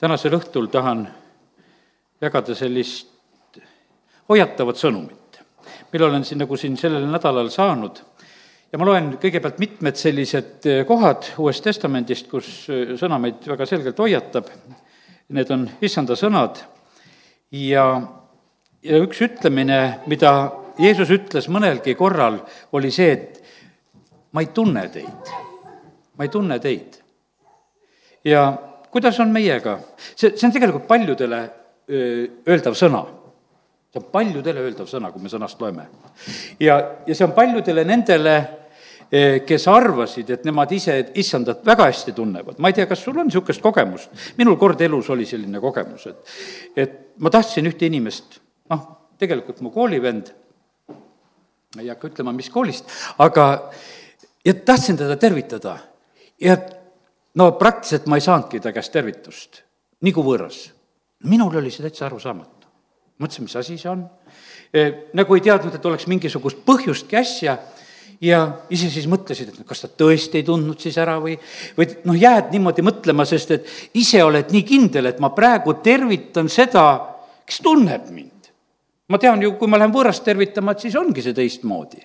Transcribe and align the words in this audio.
tänasel 0.00 0.34
õhtul 0.38 0.70
tahan 0.72 1.04
jagada 2.20 2.54
sellist 2.56 3.58
hoiatavat 4.30 4.78
sõnumit, 4.80 5.40
mille 5.92 6.06
olen 6.06 6.24
siin 6.24 6.40
nagu 6.40 6.56
siin 6.56 6.78
sellel 6.80 7.04
nädalal 7.10 7.50
saanud. 7.52 8.00
Ja 8.70 8.78
ma 8.78 8.86
loen 8.86 9.10
kõigepealt 9.20 9.58
mitmed 9.58 9.98
sellised 9.98 10.68
kohad 10.86 11.32
Uuest 11.42 11.64
Testamendist, 11.66 12.28
kus 12.30 12.48
sõna 13.00 13.18
meid 13.20 13.42
väga 13.50 13.66
selgelt 13.66 13.98
hoiatab, 13.98 14.48
need 15.34 15.50
on 15.50 15.66
issanda 15.82 16.16
sõnad. 16.16 16.62
Ja, 17.50 17.84
ja 18.86 19.02
üks 19.02 19.20
ütlemine, 19.26 19.80
mida 20.06 20.32
Jeesus 20.80 21.10
ütles 21.12 21.50
mõnelgi 21.50 21.96
korral, 21.98 22.38
oli 22.72 22.92
see, 22.94 23.10
et 23.10 23.42
ma 24.32 24.46
ei 24.46 24.52
tunne 24.54 24.86
teid, 24.94 25.34
ma 26.16 26.24
ei 26.24 26.32
tunne 26.32 26.60
teid. 26.62 27.00
ja 28.24 28.69
kuidas 28.92 29.20
on 29.20 29.32
meiega? 29.32 29.78
see, 30.14 30.34
see 30.36 30.46
on 30.48 30.54
tegelikult 30.54 30.86
paljudele 30.88 31.40
öeldav 31.90 32.76
sõna. 32.78 33.02
see 33.90 34.00
on 34.02 34.08
paljudele 34.12 34.62
öeldav 34.66 34.88
sõna, 34.90 35.10
kui 35.12 35.22
me 35.22 35.32
sõnast 35.32 35.60
loeme. 35.60 35.88
ja, 36.60 36.80
ja 37.06 37.14
see 37.14 37.26
on 37.26 37.34
paljudele 37.36 37.84
nendele, 37.84 38.36
kes 39.46 39.64
arvasid, 39.66 40.28
et 40.30 40.44
nemad 40.46 40.70
ise 40.70 40.94
issandat 41.18 41.64
väga 41.66 41.88
hästi 41.90 42.14
tunnevad. 42.14 42.58
ma 42.58 42.70
ei 42.70 42.78
tea, 42.78 42.86
kas 42.86 43.02
sul 43.04 43.18
on 43.18 43.26
niisugust 43.30 43.62
kogemust? 43.62 44.10
minul 44.38 44.58
kord 44.58 44.80
elus 44.80 45.10
oli 45.10 45.26
selline 45.26 45.60
kogemus, 45.60 46.06
et, 46.06 46.36
et 46.76 46.98
ma 47.18 47.30
tahtsin 47.30 47.66
ühte 47.66 47.86
inimest, 47.90 48.38
noh, 48.70 48.86
tegelikult 49.18 49.60
mu 49.66 49.72
koolivend, 49.74 50.30
ma 51.74 51.82
ei 51.82 51.90
hakka 51.90 52.12
ütlema, 52.12 52.32
mis 52.34 52.50
koolist, 52.50 52.86
aga 53.18 53.46
ja 54.46 54.54
tahtsin 54.54 54.96
teda 54.96 55.16
tervitada 55.20 55.76
ja 56.40 56.56
no 57.34 57.52
praktiliselt 57.58 58.06
ma 58.10 58.18
ei 58.18 58.24
saanudki 58.24 58.60
ta 58.60 58.72
käest 58.74 58.92
tervitust, 58.92 59.62
nagu 60.06 60.24
võõras. 60.24 60.70
minul 61.24 61.56
oli 61.56 61.70
see 61.70 61.84
täitsa 61.84 62.06
arusaamatu. 62.06 62.66
mõtlesin, 63.20 63.44
mis 63.44 63.56
asi 63.56 63.78
see 63.78 63.90
on 63.90 64.06
e,, 64.72 65.10
nagu 65.14 65.34
ei 65.34 65.44
teadnud, 65.44 65.74
et 65.74 65.86
oleks 65.86 66.06
mingisugust 66.06 66.64
põhjustki 66.66 67.16
asja 67.20 67.58
ja 68.20 68.40
ise 68.70 68.90
siis 68.92 69.06
mõtlesid, 69.08 69.52
et 69.52 69.66
kas 69.66 69.84
ta 69.84 69.88
tõesti 70.02 70.40
ei 70.40 70.46
tundnud 70.46 70.80
siis 70.80 70.98
ära 71.00 71.16
või, 71.22 71.36
või 71.76 71.88
noh, 72.04 72.18
jääd 72.18 72.52
niimoodi 72.52 72.84
mõtlema, 72.84 73.24
sest 73.28 73.54
et 73.56 73.70
ise 73.96 74.22
oled 74.24 74.52
nii 74.52 74.64
kindel, 74.66 75.08
et 75.08 75.20
ma 75.22 75.32
praegu 75.36 75.78
tervitan 75.84 76.50
seda, 76.52 76.84
kes 77.46 77.62
tunneb 77.64 78.10
mind. 78.10 78.50
ma 79.10 79.18
tean 79.18 79.42
ju, 79.42 79.56
kui 79.58 79.68
ma 79.68 79.78
lähen 79.80 79.92
võõrast 79.92 80.22
tervitama, 80.24 80.72
et 80.72 80.84
siis 80.86 80.96
ongi 80.96 81.22
see 81.22 81.34
teistmoodi. 81.34 82.00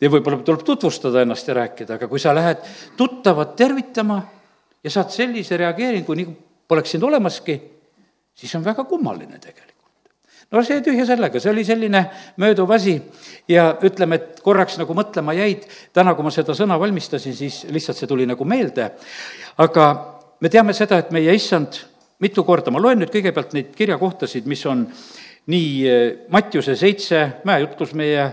ja 0.00 0.10
võib-olla 0.10 0.42
tuleb 0.44 0.62
tutvustada 0.64 1.22
ennast 1.22 1.48
ja 1.48 1.54
rääkida, 1.54 1.94
aga 1.94 2.08
kui 2.08 2.20
sa 2.20 2.34
lähed 2.34 2.60
tuttavat 2.96 3.56
tervitama 3.56 4.22
ja 4.84 4.92
saad 4.92 5.10
sellise 5.14 5.56
reageeringu, 5.60 6.14
nagu 6.18 6.34
poleks 6.68 6.94
sind 6.94 7.06
olemaski, 7.06 7.56
siis 8.36 8.54
on 8.58 8.64
väga 8.64 8.84
kummaline 8.84 9.38
tegelikult. 9.38 9.74
no 10.50 10.62
see 10.62 10.78
tühja 10.84 11.06
sellega, 11.08 11.40
see 11.42 11.50
oli 11.50 11.64
selline 11.66 12.04
mööduv 12.38 12.70
asi 12.74 12.94
ja 13.50 13.72
ütleme, 13.82 14.18
et 14.20 14.40
korraks 14.44 14.78
nagu 14.78 14.94
mõtlema 14.94 15.34
jäid, 15.34 15.64
täna, 15.94 16.14
kui 16.14 16.26
ma 16.26 16.30
seda 16.34 16.54
sõna 16.54 16.78
valmistasin, 16.78 17.34
siis 17.34 17.64
lihtsalt 17.74 17.98
see 17.98 18.10
tuli 18.10 18.28
nagu 18.30 18.46
meelde, 18.46 18.92
aga 19.62 19.86
me 20.40 20.50
teame 20.52 20.74
seda, 20.76 21.00
et 21.02 21.10
meie 21.14 21.34
issand 21.34 21.80
mitu 22.22 22.44
korda, 22.46 22.70
ma 22.70 22.82
loen 22.82 23.02
nüüd 23.02 23.10
kõigepealt 23.12 23.56
neid 23.56 23.72
kirjakohtasid, 23.76 24.46
mis 24.46 24.62
on 24.70 24.86
nii 25.50 25.72
eh, 25.86 26.04
Mattiuse 26.30 26.76
seitse, 26.78 27.24
mäejutlus 27.46 27.94
meie 27.98 28.28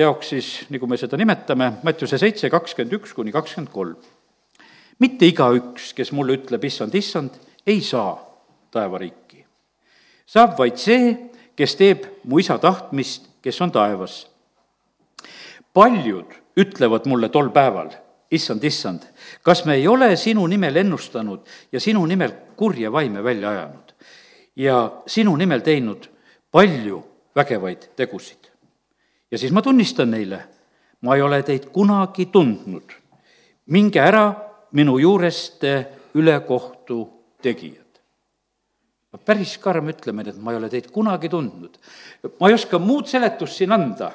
jaoks 0.00 0.32
siis, 0.32 0.48
nagu 0.72 0.88
me 0.88 0.96
seda 1.00 1.20
nimetame, 1.20 1.74
Mattiuse 1.84 2.18
seitse, 2.20 2.48
kakskümmend 2.52 2.96
üks 3.00 3.12
kuni 3.16 3.36
kakskümmend 3.36 3.72
kolm 3.74 4.00
mitte 5.00 5.26
igaüks, 5.26 5.92
kes 5.96 6.12
mulle 6.12 6.36
ütleb, 6.38 6.64
issand, 6.64 6.94
issand, 6.94 7.38
ei 7.66 7.80
saa 7.80 8.14
taevariiki. 8.70 9.44
saab 10.26 10.58
vaid 10.58 10.78
see, 10.78 11.16
kes 11.56 11.74
teeb 11.76 12.04
mu 12.24 12.38
isa 12.38 12.58
tahtmist, 12.58 13.26
kes 13.42 13.60
on 13.60 13.72
taevas. 13.72 14.26
paljud 15.74 16.38
ütlevad 16.56 17.06
mulle 17.06 17.28
tol 17.28 17.50
päeval, 17.50 17.90
issand, 18.30 18.64
issand, 18.64 19.06
kas 19.42 19.64
me 19.64 19.74
ei 19.74 19.88
ole 19.88 20.16
sinu 20.16 20.46
nimel 20.46 20.76
ennustanud 20.76 21.46
ja 21.72 21.80
sinu 21.80 22.06
nimel 22.06 22.32
kurje 22.56 22.92
vaime 22.92 23.24
välja 23.24 23.50
ajanud 23.50 23.94
ja 24.56 24.92
sinu 25.06 25.36
nimel 25.36 25.60
teinud 25.60 26.08
palju 26.50 27.02
vägevaid 27.36 27.90
tegusid. 27.96 28.50
ja 29.30 29.38
siis 29.38 29.52
ma 29.52 29.62
tunnistan 29.62 30.10
neile, 30.10 30.40
ma 31.00 31.14
ei 31.16 31.22
ole 31.22 31.42
teid 31.42 31.70
kunagi 31.72 32.26
tundnud. 32.26 32.92
minge 33.66 34.00
ära 34.00 34.49
minu 34.72 34.98
juurest 34.98 35.64
ülekohtu 36.14 37.00
tegijad. 37.42 37.86
päris 39.24 39.56
karm 39.58 39.88
ütlemine, 39.90 40.30
et 40.30 40.38
ma 40.38 40.52
ei 40.52 40.58
ole 40.58 40.68
teid 40.70 40.90
kunagi 40.90 41.28
tundnud. 41.28 41.78
ma 42.40 42.48
ei 42.48 42.54
oska 42.54 42.78
muud 42.78 43.06
seletust 43.06 43.56
siin 43.56 43.72
anda, 43.72 44.12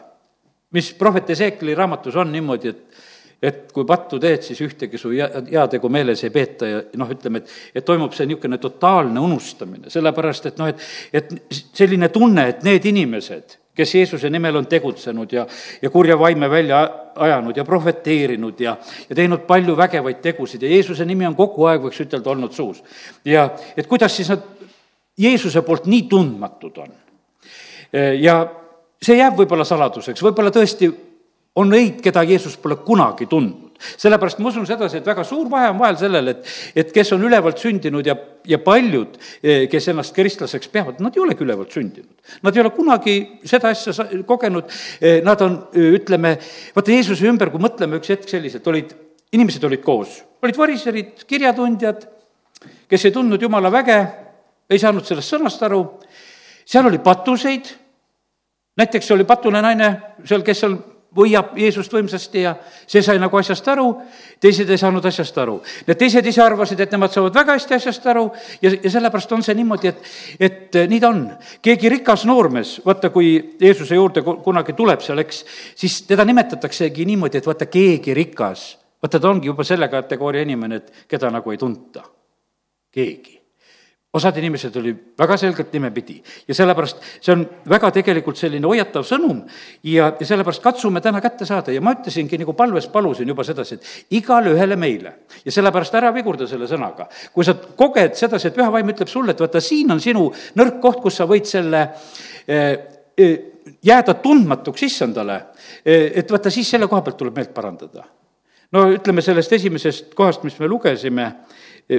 mis 0.72 0.94
prohvet 0.94 1.30
Ezekieli 1.30 1.76
raamatus 1.76 2.16
on 2.16 2.32
niimoodi, 2.32 2.70
et 2.70 3.04
et 3.44 3.72
kui 3.74 3.86
pattu 3.86 4.20
teed, 4.22 4.42
siis 4.46 4.62
ühtegi 4.64 4.98
su 4.98 5.12
heategu 5.12 5.90
meeles 5.92 6.24
ei 6.26 6.32
peeta 6.34 6.70
ja 6.70 6.80
noh, 6.98 7.12
ütleme, 7.12 7.42
et, 7.44 7.52
et 7.76 7.86
toimub 7.86 8.16
see 8.16 8.28
niisugune 8.30 8.58
totaalne 8.62 9.22
unustamine, 9.22 9.92
sellepärast 9.94 10.50
et 10.50 10.62
noh, 10.62 10.72
et, 10.72 10.82
et 11.14 11.34
selline 11.76 12.10
tunne, 12.14 12.48
et 12.50 12.64
need 12.66 12.88
inimesed, 12.90 13.58
kes 13.76 13.96
Jeesuse 13.96 14.30
nimel 14.30 14.56
on 14.56 14.68
tegutsenud 14.72 15.32
ja, 15.34 15.46
ja 15.82 15.90
kurja 15.90 16.20
vaime 16.20 16.50
välja 16.50 16.82
ajanud 17.16 17.58
ja 17.58 17.66
prohveteerinud 17.66 18.60
ja, 18.60 18.78
ja 19.10 19.16
teinud 19.16 19.46
palju 19.48 19.78
vägevaid 19.78 20.22
tegusid 20.24 20.64
ja 20.64 20.70
Jeesuse 20.70 21.06
nimi 21.06 21.28
on 21.28 21.36
kogu 21.36 21.68
aeg, 21.70 21.84
võiks 21.84 22.02
ütelda, 22.06 22.30
olnud 22.32 22.54
suus. 22.56 22.84
ja 23.26 23.50
et 23.78 23.88
kuidas 23.88 24.16
siis 24.16 24.30
nad 24.32 24.44
Jeesuse 25.18 25.62
poolt 25.62 25.86
nii 25.88 26.08
tundmatud 26.12 26.78
on. 26.78 26.96
ja 28.20 28.40
see 29.02 29.20
jääb 29.20 29.38
võib-olla 29.40 29.66
saladuseks, 29.68 30.24
võib-olla 30.24 30.52
tõesti 30.52 30.90
on 31.56 31.70
neid, 31.72 32.02
keda 32.04 32.24
Jeesus 32.24 32.58
pole 32.58 32.76
kunagi 32.84 33.28
tundnud 33.32 33.65
sellepärast 33.80 34.40
ma 34.40 34.50
usun 34.50 34.66
sedasi, 34.68 35.00
et 35.00 35.08
väga 35.08 35.24
suur 35.28 35.50
vahe 35.52 35.70
on 35.74 35.80
vahel 35.80 35.98
sellel, 36.00 36.32
et, 36.32 36.52
et 36.76 36.92
kes 36.96 37.12
on 37.16 37.24
ülevalt 37.28 37.60
sündinud 37.62 38.08
ja, 38.08 38.16
ja 38.48 38.60
paljud, 38.64 39.18
eh, 39.44 39.66
kes 39.72 39.90
ennast 39.92 40.16
kristlaseks 40.16 40.72
peavad, 40.74 41.02
nad 41.04 41.16
ei 41.16 41.24
olegi 41.24 41.46
ülevalt 41.46 41.76
sündinud. 41.76 42.14
Nad 42.46 42.56
ei 42.56 42.64
ole 42.64 42.72
kunagi 42.76 43.16
seda 43.48 43.72
asja 43.74 44.08
kogenud, 44.28 44.72
eh, 45.02 45.22
nad 45.26 45.42
on, 45.46 45.60
eh, 45.76 45.92
ütleme, 46.00 46.36
vaata 46.76 46.96
Jeesuse 46.96 47.28
ümber, 47.30 47.52
kui 47.54 47.64
mõtleme 47.64 48.00
üks 48.00 48.14
hetk 48.14 48.32
selliselt, 48.32 48.68
olid, 48.72 48.96
inimesed 49.36 49.64
olid 49.68 49.84
koos, 49.84 50.22
olid 50.44 50.60
variserid, 50.60 51.26
kirjatundjad, 51.28 52.08
kes 52.90 53.06
ei 53.06 53.16
tundnud 53.16 53.42
jumala 53.42 53.72
väge, 53.74 54.00
ei 54.70 54.82
saanud 54.82 55.06
sellest 55.06 55.34
sõnast 55.34 55.62
aru, 55.66 55.82
seal 56.66 56.88
oli 56.90 57.02
patuseid, 57.04 57.70
näiteks 58.80 59.12
oli 59.14 59.26
patune 59.28 59.62
naine 59.62 59.90
seal, 60.26 60.44
kes 60.46 60.64
seal 60.64 60.78
võiab 61.16 61.54
Jeesust 61.60 61.94
võimsasti 61.94 62.44
ja 62.44 62.54
see 62.86 63.02
sai 63.06 63.20
nagu 63.22 63.38
asjast 63.40 63.68
aru, 63.72 63.88
teised 64.42 64.70
ei 64.70 64.80
saanud 64.80 65.06
asjast 65.06 65.38
aru. 65.42 65.58
Need 65.88 66.00
teised 66.00 66.28
ise 66.28 66.44
arvasid, 66.44 66.82
et 66.84 66.92
nemad 66.96 67.14
saavad 67.14 67.36
väga 67.36 67.56
hästi 67.56 67.78
asjast 67.78 68.08
aru 68.12 68.26
ja, 68.62 68.74
ja 68.74 68.92
sellepärast 68.98 69.36
on 69.38 69.46
see 69.46 69.56
niimoodi, 69.58 69.94
et, 69.94 70.10
et 70.50 70.80
nii 70.92 71.02
ta 71.04 71.14
on. 71.14 71.24
keegi 71.66 71.94
rikas 71.98 72.26
noormees, 72.30 72.80
vaata, 72.86 73.10
kui 73.14 73.32
Jeesuse 73.62 73.96
juurde 73.96 74.26
kunagi 74.26 74.76
tuleb 74.76 75.06
seal, 75.06 75.24
eks, 75.24 75.46
siis 75.76 76.02
teda 76.10 76.26
nimetataksegi 76.28 77.08
niimoodi, 77.08 77.40
et 77.40 77.48
vaata, 77.48 77.70
keegi 77.72 78.18
rikas, 78.18 78.68
vaata, 79.02 79.20
ta 79.20 79.32
ongi 79.32 79.52
juba 79.52 79.64
selle 79.64 79.90
kategooria 79.92 80.44
inimene, 80.46 80.84
et 80.84 81.08
keda 81.08 81.32
nagu 81.32 81.52
ei 81.52 81.62
tunta. 81.62 82.04
keegi 82.96 83.45
osad 84.16 84.38
inimesed 84.40 84.76
oli 84.80 84.94
väga 85.20 85.38
selgelt 85.38 85.74
nimepidi 85.76 86.16
ja 86.48 86.56
sellepärast 86.56 87.02
see 87.20 87.34
on 87.34 87.44
väga 87.70 87.90
tegelikult 87.98 88.40
selline 88.40 88.68
hoiatav 88.68 89.04
sõnum 89.08 89.42
ja, 89.84 90.12
ja 90.20 90.28
sellepärast 90.28 90.64
katsume 90.64 91.02
täna 91.04 91.20
kätte 91.24 91.48
saada 91.48 91.74
ja 91.76 91.84
ma 91.84 91.96
ütlesingi 91.98 92.40
nagu 92.40 92.56
palves 92.56 92.88
palusin 92.92 93.28
juba 93.28 93.44
sedasi, 93.48 93.76
et 93.76 94.16
igale 94.20 94.54
ühele 94.56 94.78
meile 94.80 95.14
ja 95.44 95.52
sellepärast 95.52 95.98
ära 96.00 96.14
vigurda 96.16 96.48
selle 96.48 96.70
sõnaga. 96.70 97.10
kui 97.34 97.46
sa 97.46 97.56
koged 97.56 98.16
sedasi, 98.16 98.50
et 98.50 98.56
püha 98.56 98.70
vaim 98.72 98.94
ütleb 98.94 99.12
sulle, 99.12 99.36
et 99.36 99.44
vaata, 99.44 99.62
siin 99.62 99.92
on 99.92 100.00
sinu 100.04 100.30
nõrk 100.56 100.80
koht, 100.84 101.02
kus 101.04 101.20
sa 101.20 101.28
võid 101.30 101.50
selle 101.50 101.84
eh, 102.48 102.72
eh, 103.18 103.36
jääda 103.84 104.16
tundmatuks 104.24 104.88
issandale, 104.88 105.40
eh, 105.84 106.12
et 106.22 106.32
vaata, 106.32 106.54
siis 106.54 106.70
selle 106.72 106.88
koha 106.88 107.04
pealt 107.04 107.20
tuleb 107.20 107.36
meelt 107.36 107.54
parandada. 107.54 108.08
no 108.72 108.88
ütleme 108.96 109.22
sellest 109.22 109.54
esimesest 109.60 110.14
kohast, 110.16 110.44
mis 110.44 110.56
me 110.60 110.68
lugesime, 110.72 111.32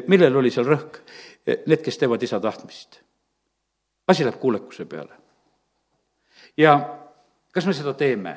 millel 0.08 0.35
oli 0.37 0.50
seal 0.50 0.67
rõhk 0.67 1.05
need, 1.46 1.82
kes 1.82 1.98
teevad 1.98 2.22
isa 2.22 2.40
tahtmist. 2.40 3.00
asi 4.08 4.25
läheb 4.25 4.40
kuulekuse 4.40 4.84
peale. 4.84 5.14
ja 6.56 6.98
kas 7.52 7.66
me 7.66 7.72
seda 7.72 7.94
teeme? 7.94 8.37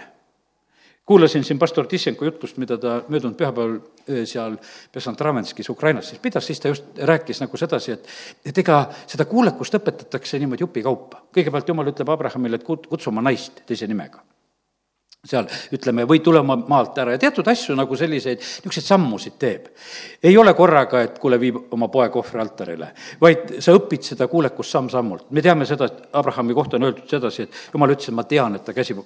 kuulasin 1.05 1.43
siin 1.43 1.59
pastor 1.59 1.87
Tissenko 1.87 2.25
jutust, 2.25 2.57
mida 2.57 2.77
ta 2.77 3.01
möödunud 3.09 3.37
pühapäeval 3.37 3.79
seal 4.25 4.57
Pesantraventskis 4.91 5.69
Ukrainas 5.69 6.09
siis 6.09 6.21
pidas, 6.21 6.45
siis 6.47 6.59
ta 6.59 6.67
just 6.67 6.85
rääkis 6.97 7.41
nagu 7.41 7.57
sedasi, 7.57 7.91
et 7.91 8.07
et 8.45 8.57
ega 8.57 8.83
seda 9.07 9.25
kuulekust 9.25 9.73
õpetatakse 9.73 10.39
niimoodi 10.39 10.63
jupikaupa. 10.63 11.23
kõigepealt 11.37 11.67
jumal 11.67 11.89
ütleb 11.89 12.09
Abrahamile, 12.09 12.55
et 12.55 12.67
kut-, 12.67 12.87
kutsu 12.87 13.09
oma 13.09 13.21
naist 13.25 13.65
teise 13.65 13.87
nimega 13.87 14.21
seal 15.27 15.49
ütleme, 15.75 16.05
või 16.07 16.21
tulema 16.23 16.55
maalt 16.55 16.95
ära 17.03 17.11
ja 17.11 17.19
teatud 17.19 17.47
asju 17.51 17.73
nagu 17.75 17.95
selliseid, 17.99 18.39
niisuguseid 18.39 18.85
sammusid 18.85 19.33
teeb. 19.35 19.65
ei 20.23 20.37
ole 20.39 20.53
korraga, 20.55 21.01
et 21.03 21.17
kuule, 21.19 21.35
viib 21.39 21.57
oma 21.75 21.89
poeg 21.91 22.13
ohvrialtarile, 22.15 22.87
vaid 23.19 23.57
sa 23.59 23.75
õpid 23.75 24.07
seda 24.07 24.29
kuulekust 24.31 24.71
samm-sammult. 24.71 25.25
me 25.35 25.41
teame 25.43 25.65
seda, 25.67 25.89
et 25.91 26.15
Abrahami 26.15 26.55
kohta 26.55 26.77
on 26.79 26.87
öeldud 26.87 27.11
sedasi, 27.11 27.43
et 27.43 27.57
jumal 27.73 27.91
ütles, 27.91 28.07
et 28.07 28.15
ma 28.15 28.23
tean, 28.23 28.55
et 28.55 28.63
ta 28.63 28.73
käsib 28.77 29.01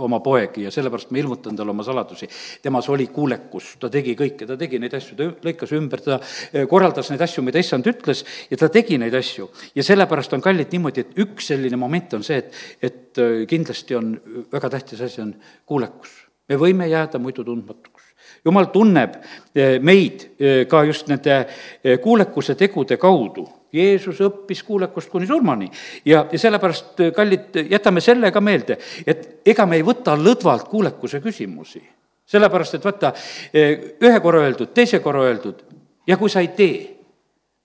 oma 0.00 0.22
poegi 0.24 0.64
ja 0.64 0.72
sellepärast 0.72 1.12
ma 1.12 1.20
ilmutan 1.20 1.56
talle 1.60 1.76
oma 1.76 1.84
saladusi. 1.84 2.30
temas 2.62 2.88
oli 2.88 3.10
kuulekus, 3.12 3.76
ta 3.78 3.92
tegi 3.92 4.16
kõike, 4.16 4.48
ta 4.48 4.56
tegi 4.56 4.80
neid 4.80 4.96
asju, 4.96 5.20
ta 5.20 5.28
lõikas 5.50 5.76
ümber, 5.76 6.00
ta 6.00 6.18
eh, 6.52 6.64
korraldas 6.64 7.12
neid 7.12 7.20
asju, 7.28 7.44
mida 7.44 7.60
issand 7.60 7.84
ütles 7.84 8.24
ja 8.48 8.56
ta 8.56 8.70
tegi 8.72 8.96
neid 8.96 9.12
asju. 9.12 9.50
ja 9.74 9.84
sellepärast 9.84 10.32
on 10.32 10.40
kallid 10.40 10.72
niimoodi, 10.72 11.04
et 11.04 11.22
üks 11.26 11.52
selline 11.52 11.76
moment 11.76 12.16
on 12.16 12.24
see, 12.24 12.40
et, 12.40 12.56
et 12.80 13.20
eh, 13.20 13.44
kindlasti 13.44 14.00
on 14.00 14.14
väga 14.48 14.72
tähtis 14.78 15.04
asi 15.04 15.20
on 15.20 15.36
kuulekus. 15.68 16.24
me 16.48 16.56
võime 16.56 16.88
jääda 16.88 17.18
muidu 17.18 17.44
tundmatuks. 17.44 18.02
jumal 18.44 18.70
tunneb 18.72 19.14
eh, 19.54 19.78
meid 19.80 20.24
eh, 20.38 20.66
ka 20.68 20.82
just 20.84 21.08
nende 21.08 21.36
eh, 21.38 21.98
kuulekuse 22.00 22.54
tegude 22.54 22.96
kaudu. 22.96 23.48
Jeesus 23.72 24.20
õppis 24.24 24.62
kuulekust 24.64 25.10
kuni 25.12 25.26
surmani 25.28 25.66
ja, 26.04 26.22
ja 26.32 26.38
sellepärast, 26.38 27.02
kallid, 27.14 27.58
jätame 27.68 28.00
selle 28.00 28.30
ka 28.32 28.40
meelde, 28.40 28.78
et 29.06 29.42
ega 29.44 29.66
me 29.68 29.76
ei 29.76 29.84
võta 29.84 30.14
lõdvalt 30.16 30.70
kuulekuse 30.70 31.20
küsimusi. 31.20 31.82
sellepärast, 32.24 32.74
et 32.74 32.84
vaata, 32.84 33.12
ühe 33.52 34.20
korra 34.24 34.40
öeldud, 34.46 34.72
teise 34.72 35.02
korra 35.04 35.26
öeldud 35.28 35.60
ja 36.08 36.16
kui 36.16 36.32
sa 36.32 36.40
ei 36.40 36.48
tee, 36.56 36.80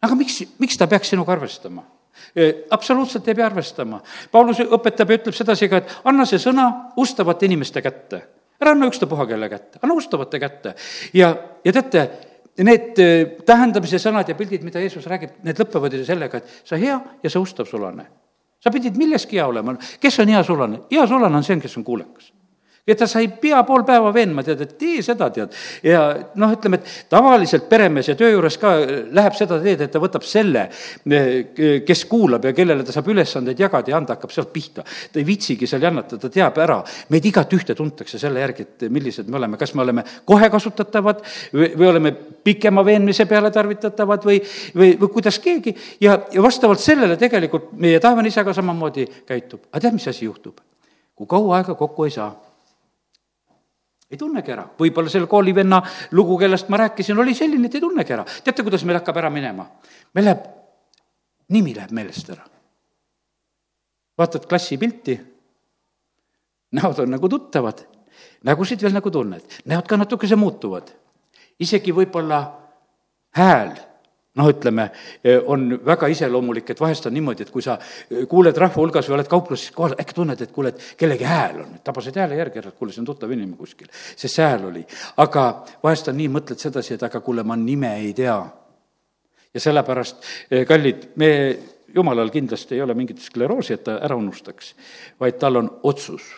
aga 0.04 0.16
miks, 0.20 0.42
miks 0.60 0.78
ta 0.78 0.88
peaks 0.92 1.16
sinuga 1.16 1.38
arvestama? 1.38 1.86
Absoluutselt 2.70 3.28
ei 3.28 3.36
pea 3.36 3.46
arvestama. 3.46 4.02
Paulus 4.32 4.62
õpetab 4.64 5.10
ja 5.10 5.20
ütleb 5.22 5.38
sedasi 5.38 5.70
ka, 5.70 5.82
et 5.82 5.96
anna 6.10 6.26
see 6.30 6.42
sõna 6.42 6.68
ustavate 6.98 7.46
inimeste 7.50 7.82
kätte. 7.82 8.22
ära 8.64 8.72
anna 8.72 8.88
ükstapuha 8.88 9.26
kelle 9.28 9.50
kätte, 9.50 9.80
anna 9.82 9.96
ustavate 9.96 10.40
kätte. 10.40 10.76
ja, 11.14 11.36
ja 11.66 11.74
teate, 11.74 12.10
need 12.64 13.02
tähendamise 13.46 14.00
sõnad 14.00 14.30
ja 14.30 14.36
pildid, 14.36 14.64
mida 14.64 14.80
Jeesus 14.80 15.08
räägib, 15.10 15.42
need 15.44 15.60
lõpevad 15.60 15.94
ju 15.94 16.06
sellega, 16.06 16.38
et 16.38 16.62
sa 16.64 16.78
hea 16.78 17.00
ja 17.24 17.30
sa 17.30 17.40
ustav 17.40 17.66
sulane. 17.66 18.08
sa 18.60 18.72
pidid 18.72 18.98
milleski 18.98 19.38
hea 19.38 19.48
olema, 19.48 19.76
kes 20.00 20.20
on 20.20 20.28
hea 20.28 20.44
sulane? 20.44 20.86
hea 20.92 21.08
sulane 21.08 21.36
on 21.36 21.44
see, 21.44 21.60
kes 21.60 21.78
on 21.78 21.84
kuulekas 21.84 22.32
ja 22.88 22.96
ta 23.00 23.08
sai 23.08 23.30
pea 23.40 23.62
pool 23.64 23.86
päeva 23.88 24.10
veenma, 24.14 24.44
tead, 24.44 24.62
et 24.66 24.74
tee 24.80 25.00
seda, 25.06 25.30
tead. 25.32 25.54
ja 25.88 26.02
noh, 26.40 26.52
ütleme, 26.52 26.82
et 26.82 27.06
tavaliselt 27.12 27.70
peremees 27.72 28.10
ja 28.12 28.16
töö 28.20 28.34
juures 28.34 28.58
ka 28.60 28.74
läheb 29.16 29.38
seda 29.40 29.60
teed, 29.64 29.86
et 29.86 29.94
ta 29.94 30.02
võtab 30.04 30.26
selle, 30.28 30.66
kes 31.88 32.04
kuulab 32.12 32.44
ja 32.50 32.54
kellele 32.56 32.84
ta 32.84 32.96
saab 32.96 33.08
ülesandeid 33.14 33.64
jagada 33.64 33.94
ja 33.94 34.02
anda, 34.02 34.18
hakkab 34.18 34.36
sealt 34.36 34.52
pihta. 34.52 34.84
ta 34.84 35.22
ei 35.22 35.28
viitsigi 35.28 35.70
seal 35.70 35.88
jannata, 35.88 36.20
ta 36.20 36.32
teab 36.34 36.60
ära, 36.60 36.82
meid 37.14 37.32
igat 37.32 37.56
ühte 37.56 37.76
tuntakse 37.78 38.20
selle 38.20 38.44
järgi, 38.44 38.68
et 38.68 38.88
millised 38.92 39.32
me 39.32 39.40
oleme, 39.40 39.60
kas 39.62 39.76
me 39.80 39.88
oleme 39.88 40.04
kohe 40.28 40.52
kasutatavad 40.52 41.24
või, 41.56 41.72
või 41.78 41.88
oleme 41.88 42.16
pikema 42.44 42.84
veenmise 42.84 43.26
peale 43.32 43.52
tarvitatavad 43.52 44.28
või, 44.28 44.42
või, 44.76 44.98
või 45.00 45.14
kuidas 45.20 45.40
keegi 45.40 45.72
ja, 46.04 46.20
ja 46.34 46.44
vastavalt 46.44 46.84
sellele 46.84 47.16
tegelikult 47.16 47.72
meie 47.80 48.04
taevane 48.04 48.28
isa 48.28 48.44
ka 48.44 48.52
samamoodi 48.54 49.08
käitub. 49.24 49.70
aga 49.72 49.88
tead, 49.88 49.96
mis 49.96 50.12
asi 50.12 50.28
juhtub? 50.28 50.60
kui 51.16 51.30
kaua 51.30 51.62
aega 51.62 51.78
kokku 51.80 52.10
ei 52.10 52.12
saa 52.12 52.34
ei 54.14 54.18
tunnegi 54.18 54.54
ära. 54.54 54.66
võib-olla 54.80 55.10
selle 55.10 55.28
koolivenna 55.30 55.82
lugu, 56.12 56.38
kellest 56.38 56.70
ma 56.70 56.78
rääkisin, 56.84 57.18
oli 57.20 57.34
selline, 57.38 57.68
et 57.68 57.78
ei 57.80 57.82
tunnegi 57.82 58.14
ära. 58.14 58.26
teate, 58.44 58.64
kuidas 58.64 58.86
meil 58.86 59.00
hakkab 59.00 59.18
ära 59.24 59.30
minema? 59.34 59.66
meil 60.14 60.30
läheb, 60.30 60.44
nimi 61.50 61.74
läheb 61.76 61.92
meelest 61.92 62.30
ära. 62.34 62.46
vaatad 64.18 64.46
klassipilti, 64.50 65.18
näod 66.78 67.00
on 67.00 67.16
nagu 67.18 67.30
tuttavad, 67.30 67.86
nägusid 68.46 68.82
veel 68.86 68.94
nagu 68.94 69.12
tunned, 69.12 69.62
näod 69.66 69.90
ka 69.90 69.98
natukese 69.98 70.38
muutuvad. 70.38 70.94
isegi 71.60 71.96
võib-olla 71.96 72.44
hääl 73.38 73.74
noh, 74.36 74.50
ütleme, 74.50 74.88
eh, 75.24 75.42
on 75.46 75.80
väga 75.86 76.08
iseloomulik, 76.10 76.70
et 76.74 76.82
vahest 76.82 77.06
on 77.06 77.14
niimoodi, 77.14 77.46
et 77.46 77.52
kui 77.54 77.62
sa 77.62 77.76
eh, 77.78 78.24
kuuled 78.30 78.58
rahva 78.58 78.82
hulgas 78.82 79.10
või 79.10 79.18
oled 79.20 79.30
kaupluses 79.30 79.74
kohal, 79.76 79.94
äkki 80.02 80.18
tunned, 80.18 80.42
et 80.42 80.54
kuule, 80.54 80.74
et 80.74 80.96
kellegi 80.98 81.28
hääl 81.28 81.62
on, 81.62 81.76
tabasid 81.86 82.18
hääle 82.18 82.40
järgi 82.40 82.62
ära, 82.64 82.74
et 82.74 82.80
kuule, 82.80 82.94
see 82.96 83.04
on 83.04 83.10
tuttav 83.12 83.32
inimene 83.32 83.58
kuskil, 83.60 83.92
sest 83.94 84.40
see 84.40 84.48
hääl 84.48 84.66
oli. 84.72 84.82
aga 85.22 85.46
vahest 85.84 86.10
on 86.10 86.18
nii, 86.18 86.32
mõtled 86.34 86.66
sedasi, 86.66 86.96
et 86.98 87.06
aga 87.06 87.22
kuule, 87.22 87.46
ma 87.46 87.58
nime 87.60 87.94
ei 88.00 88.14
tea. 88.18 88.40
ja 89.54 89.62
sellepärast, 89.62 90.26
eh, 90.50 90.66
kallid, 90.66 91.12
me 91.16 91.30
jumalal 91.94 92.34
kindlasti 92.34 92.76
ei 92.76 92.82
ole 92.82 92.98
mingit 92.98 93.22
skleroosi, 93.22 93.74
et 93.78 93.84
ta 93.84 94.00
ära 94.02 94.18
unustaks, 94.18 94.74
vaid 95.20 95.38
tal 95.38 95.62
on 95.62 95.70
otsus, 95.84 96.34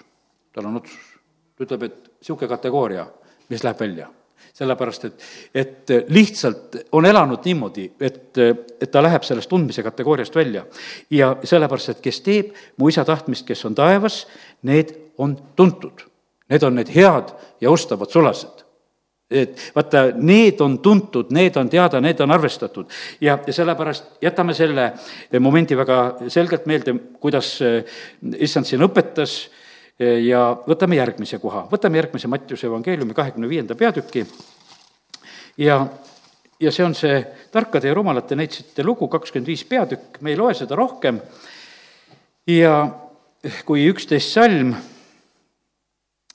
tal 0.54 0.68
on 0.68 0.84
otsus. 0.84 1.16
ta 1.56 1.64
ütleb, 1.64 1.84
et 1.84 1.98
niisugune 2.20 2.52
kategooria, 2.52 3.08
mis 3.50 3.64
läheb 3.64 3.80
välja 3.80 4.12
sellepärast 4.54 5.06
et, 5.06 5.24
et 5.56 5.94
lihtsalt 6.10 6.76
on 6.92 7.06
elanud 7.06 7.46
niimoodi, 7.46 7.88
et, 8.00 8.38
et 8.82 8.92
ta 8.92 9.04
läheb 9.04 9.24
sellest 9.24 9.50
tundmise 9.50 9.84
kategooriast 9.84 10.36
välja. 10.36 10.66
ja 11.10 11.36
sellepärast, 11.44 11.90
et 11.90 12.04
kes 12.04 12.22
teeb 12.22 12.54
mu 12.78 12.90
isa 12.90 13.06
tahtmist, 13.06 13.46
kes 13.48 13.66
on 13.66 13.76
taevas, 13.76 14.26
need 14.64 14.94
on 15.18 15.38
tuntud. 15.56 16.06
Need 16.50 16.64
on 16.64 16.76
need 16.78 16.92
head 16.94 17.32
ja 17.62 17.72
ostavad 17.72 18.12
sulased 18.14 18.66
et 19.32 19.72
vaata, 19.76 20.12
need 20.22 20.60
on 20.62 20.78
tuntud, 20.80 21.32
need 21.34 21.56
on 21.58 21.70
teada, 21.70 22.02
need 22.02 22.20
on 22.22 22.32
arvestatud 22.32 22.92
ja, 23.22 23.40
ja 23.48 23.54
sellepärast 23.54 24.22
jätame 24.22 24.54
selle 24.54 24.92
momendi 25.40 25.78
väga 25.78 26.30
selgelt 26.30 26.68
meelde, 26.70 26.94
kuidas 27.20 27.58
issand 28.38 28.70
siin 28.70 28.86
õpetas 28.86 29.48
ja 30.00 30.42
võtame 30.68 31.00
järgmise 31.00 31.40
koha, 31.40 31.66
võtame 31.72 32.02
järgmise 32.02 32.28
Mattiuse 32.28 32.68
evangeeliumi 32.68 33.16
kahekümne 33.16 33.50
viienda 33.50 33.76
peatüki. 33.80 34.26
Ja, 35.58 35.80
ja 36.60 36.72
see 36.72 36.86
on 36.86 36.96
see 36.96 37.22
tarkade 37.52 37.88
ja 37.88 37.96
rumalate 37.96 38.36
neitsite 38.36 38.84
lugu, 38.84 39.08
kakskümmend 39.08 39.48
viis 39.48 39.64
peatükk, 39.68 40.20
me 40.22 40.34
ei 40.34 40.40
loe 40.40 40.54
seda 40.58 40.76
rohkem. 40.76 41.22
Ja 42.48 42.76
kui 43.66 43.88
üksteist 43.88 44.36
salm, 44.36 44.76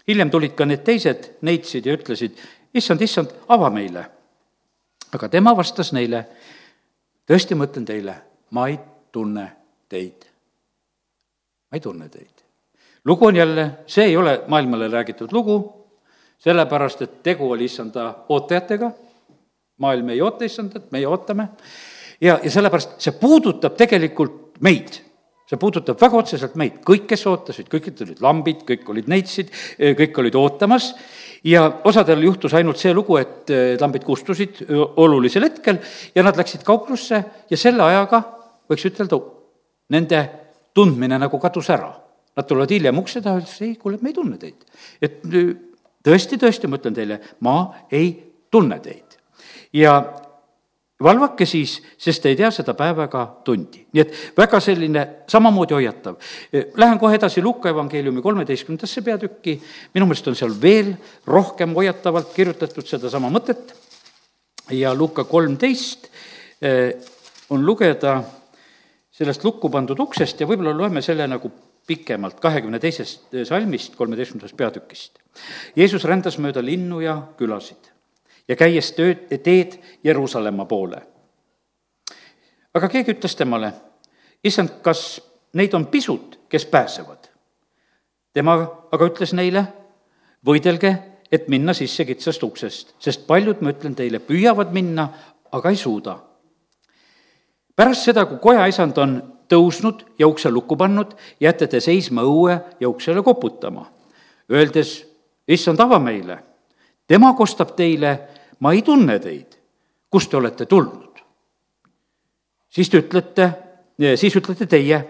hiljem 0.09 0.33
tulid 0.33 0.56
ka 0.56 0.67
need 0.67 0.83
teised 0.87 1.29
neitsid 1.47 1.87
ja 1.87 1.99
ütlesid, 1.99 2.41
issand, 2.75 3.05
issand, 3.05 3.37
ava 3.49 3.71
meile. 3.75 4.09
aga 5.11 5.29
tema 5.29 5.51
vastas 5.59 5.91
neile, 5.93 6.25
tõesti, 7.27 7.56
ma 7.59 7.67
ütlen 7.67 7.85
teile, 7.85 8.15
ma 8.55 8.69
ei 8.71 8.79
tunne 9.13 9.49
teid. 9.89 10.25
ma 11.71 11.77
ei 11.77 11.81
tunne 11.81 12.09
teid 12.09 12.40
lugu 13.05 13.26
on 13.26 13.37
jälle, 13.37 13.70
see 13.87 14.05
ei 14.05 14.17
ole 14.17 14.43
maailmale 14.49 14.88
räägitud 14.88 15.32
lugu, 15.32 15.58
sellepärast 16.38 17.02
et 17.02 17.23
tegu 17.23 17.50
oli 17.50 17.64
issanda 17.64 18.14
ootajatega, 18.29 18.91
maailm 19.81 20.08
ei 20.08 20.23
oota 20.23 20.44
issandat, 20.44 20.91
meie 20.93 21.08
ootame, 21.08 21.49
ja, 22.20 22.38
ja 22.43 22.50
sellepärast 22.50 22.99
see 23.00 23.17
puudutab 23.20 23.79
tegelikult 23.81 24.61
meid. 24.64 25.00
See 25.50 25.58
puudutab 25.58 25.98
väga 25.98 26.15
otseselt 26.15 26.53
meid, 26.60 26.77
kõik, 26.86 27.08
kes 27.10 27.25
ootasid, 27.27 27.67
kõik 27.72 27.89
olid 28.05 28.20
lambid, 28.22 28.60
kõik 28.69 28.84
olid 28.93 29.08
neitsid, 29.10 29.48
kõik 29.98 30.20
olid 30.22 30.36
ootamas. 30.39 30.93
Ja 31.43 31.65
osadel 31.89 32.22
juhtus 32.22 32.55
ainult 32.55 32.79
see 32.79 32.93
lugu, 32.94 33.17
et 33.19 33.51
lambid 33.81 34.05
kustusid 34.06 34.60
olulisel 34.70 35.48
hetkel 35.48 35.81
ja 36.15 36.22
nad 36.22 36.39
läksid 36.39 36.63
kauplusse 36.63 37.25
ja 37.51 37.58
selle 37.58 37.82
ajaga, 37.82 38.22
võiks 38.70 38.86
ütelda, 38.93 39.19
nende 39.91 40.22
tundmine 40.77 41.19
nagu 41.19 41.43
kadus 41.43 41.72
ära 41.75 41.91
Nad 42.37 42.46
tulevad 42.46 42.70
hiljem 42.70 42.99
ukse 42.99 43.20
taha, 43.25 43.43
ütlesid, 43.43 43.67
ei, 43.67 43.77
kuule, 43.81 43.99
me 44.03 44.13
ei 44.13 44.17
tunne 44.17 44.39
teid. 44.41 44.67
et 45.03 45.22
tõesti, 45.27 46.39
tõesti, 46.41 46.70
ma 46.70 46.81
ütlen 46.81 46.96
teile, 46.96 47.20
ma 47.46 47.56
ei 47.93 48.13
tunne 48.51 48.79
teid. 48.81 49.19
ja 49.72 49.96
valvake 51.03 51.46
siis, 51.49 51.79
sest 51.99 52.22
te 52.22 52.32
ei 52.32 52.37
tea 52.37 52.51
seda 52.53 52.75
päeva 52.79 53.06
ega 53.08 53.25
tundi. 53.44 53.84
nii 53.93 54.03
et 54.03 54.17
väga 54.37 54.60
selline 54.60 55.06
samamoodi 55.31 55.75
hoiatav. 55.75 56.19
Lähen 56.77 56.99
kohe 56.99 57.17
edasi 57.17 57.43
Luka 57.43 57.70
evangeeliumi 57.70 58.22
kolmeteistkümnendasse 58.22 59.03
peatükki, 59.03 59.60
minu 59.94 60.06
meelest 60.06 60.29
on 60.29 60.37
seal 60.37 60.55
veel 60.63 60.94
rohkem 61.27 61.75
hoiatavalt 61.75 62.34
kirjutatud 62.34 62.87
sedasama 62.87 63.32
mõtet 63.32 63.75
ja 64.70 64.94
Luka 64.94 65.25
kolmteist 65.25 66.10
eh, 66.63 66.94
on 67.51 67.65
lugeda 67.67 68.20
sellest 69.10 69.44
lukku 69.44 69.70
pandud 69.70 69.99
uksest 70.01 70.41
ja 70.41 70.46
võib-olla 70.49 70.77
loeme 70.77 71.03
selle 71.03 71.27
nagu 71.29 71.51
pikemalt 71.87 72.41
kahekümne 72.41 72.79
teisest 72.79 73.32
salmist, 73.49 73.96
kolmeteistkümnendast 73.96 74.56
peatükist. 74.56 75.19
Jeesus 75.77 76.05
rändas 76.05 76.39
mööda 76.39 76.63
linnu 76.65 77.01
ja 77.01 77.17
külasid 77.39 77.91
ja 78.51 78.56
käies 78.58 78.93
tööd, 78.96 79.29
teed 79.44 79.79
Jeruusalemma 80.05 80.65
poole. 80.67 81.03
aga 82.75 82.89
keegi 82.89 83.15
ütles 83.15 83.34
temale, 83.37 83.72
issand, 84.44 84.81
kas 84.82 85.20
neid 85.55 85.75
on 85.75 85.87
pisut, 85.87 86.39
kes 86.49 86.67
pääsevad? 86.67 87.29
tema 88.32 88.55
aga 88.93 89.06
ütles 89.06 89.32
neile, 89.34 89.65
võidelge, 90.46 90.94
et 91.32 91.49
minna 91.49 91.75
sisse 91.75 92.05
kitsast 92.05 92.43
uksest, 92.43 92.94
sest 92.99 93.27
paljud, 93.27 93.63
ma 93.63 93.75
ütlen 93.75 93.94
teile, 93.94 94.19
püüavad 94.19 94.72
minna, 94.75 95.08
aga 95.53 95.70
ei 95.70 95.77
suuda. 95.77 96.19
pärast 97.77 98.05
seda, 98.05 98.27
kui 98.27 98.39
kojaisand 98.39 98.99
on 98.99 99.40
tõusnud 99.51 100.05
ja 100.19 100.29
ukse 100.31 100.51
lukku 100.51 100.77
pannud, 100.79 101.15
jääte 101.41 101.67
te 101.67 101.81
seisma 101.81 102.23
õue 102.27 102.57
ja 102.81 102.89
uksele 102.89 103.23
koputama, 103.27 103.87
öeldes 104.51 105.01
issand, 105.49 105.81
ava 105.81 105.99
meile. 105.99 106.39
tema 107.07 107.33
kostab 107.35 107.75
teile, 107.77 108.19
ma 108.61 108.73
ei 108.73 108.83
tunne 108.83 109.19
teid, 109.19 109.59
kust 110.11 110.31
te 110.31 110.37
olete 110.37 110.67
tulnud. 110.67 111.19
siis 112.69 112.89
te 112.91 112.99
ütlete, 112.99 113.51
siis 114.17 114.37
ütlete 114.37 114.67
teie, 114.67 115.01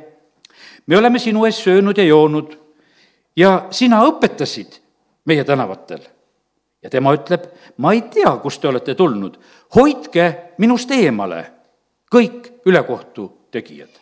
me 0.86 0.96
oleme 0.96 1.18
sinu 1.18 1.44
ees 1.44 1.62
söönud 1.64 1.98
ja 1.98 2.04
joonud 2.04 2.56
ja 3.36 3.66
sina 3.70 4.02
õpetasid 4.06 4.80
meie 5.24 5.44
tänavatel. 5.44 6.00
ja 6.82 6.90
tema 6.90 7.12
ütleb, 7.12 7.44
ma 7.76 7.92
ei 7.92 8.02
tea, 8.02 8.36
kust 8.42 8.60
te 8.60 8.68
olete 8.68 8.94
tulnud, 8.94 9.36
hoidke 9.74 10.54
minust 10.58 10.90
eemale, 10.90 11.44
kõik 12.10 12.64
ülekohtu 12.66 13.32
tegijad 13.50 13.99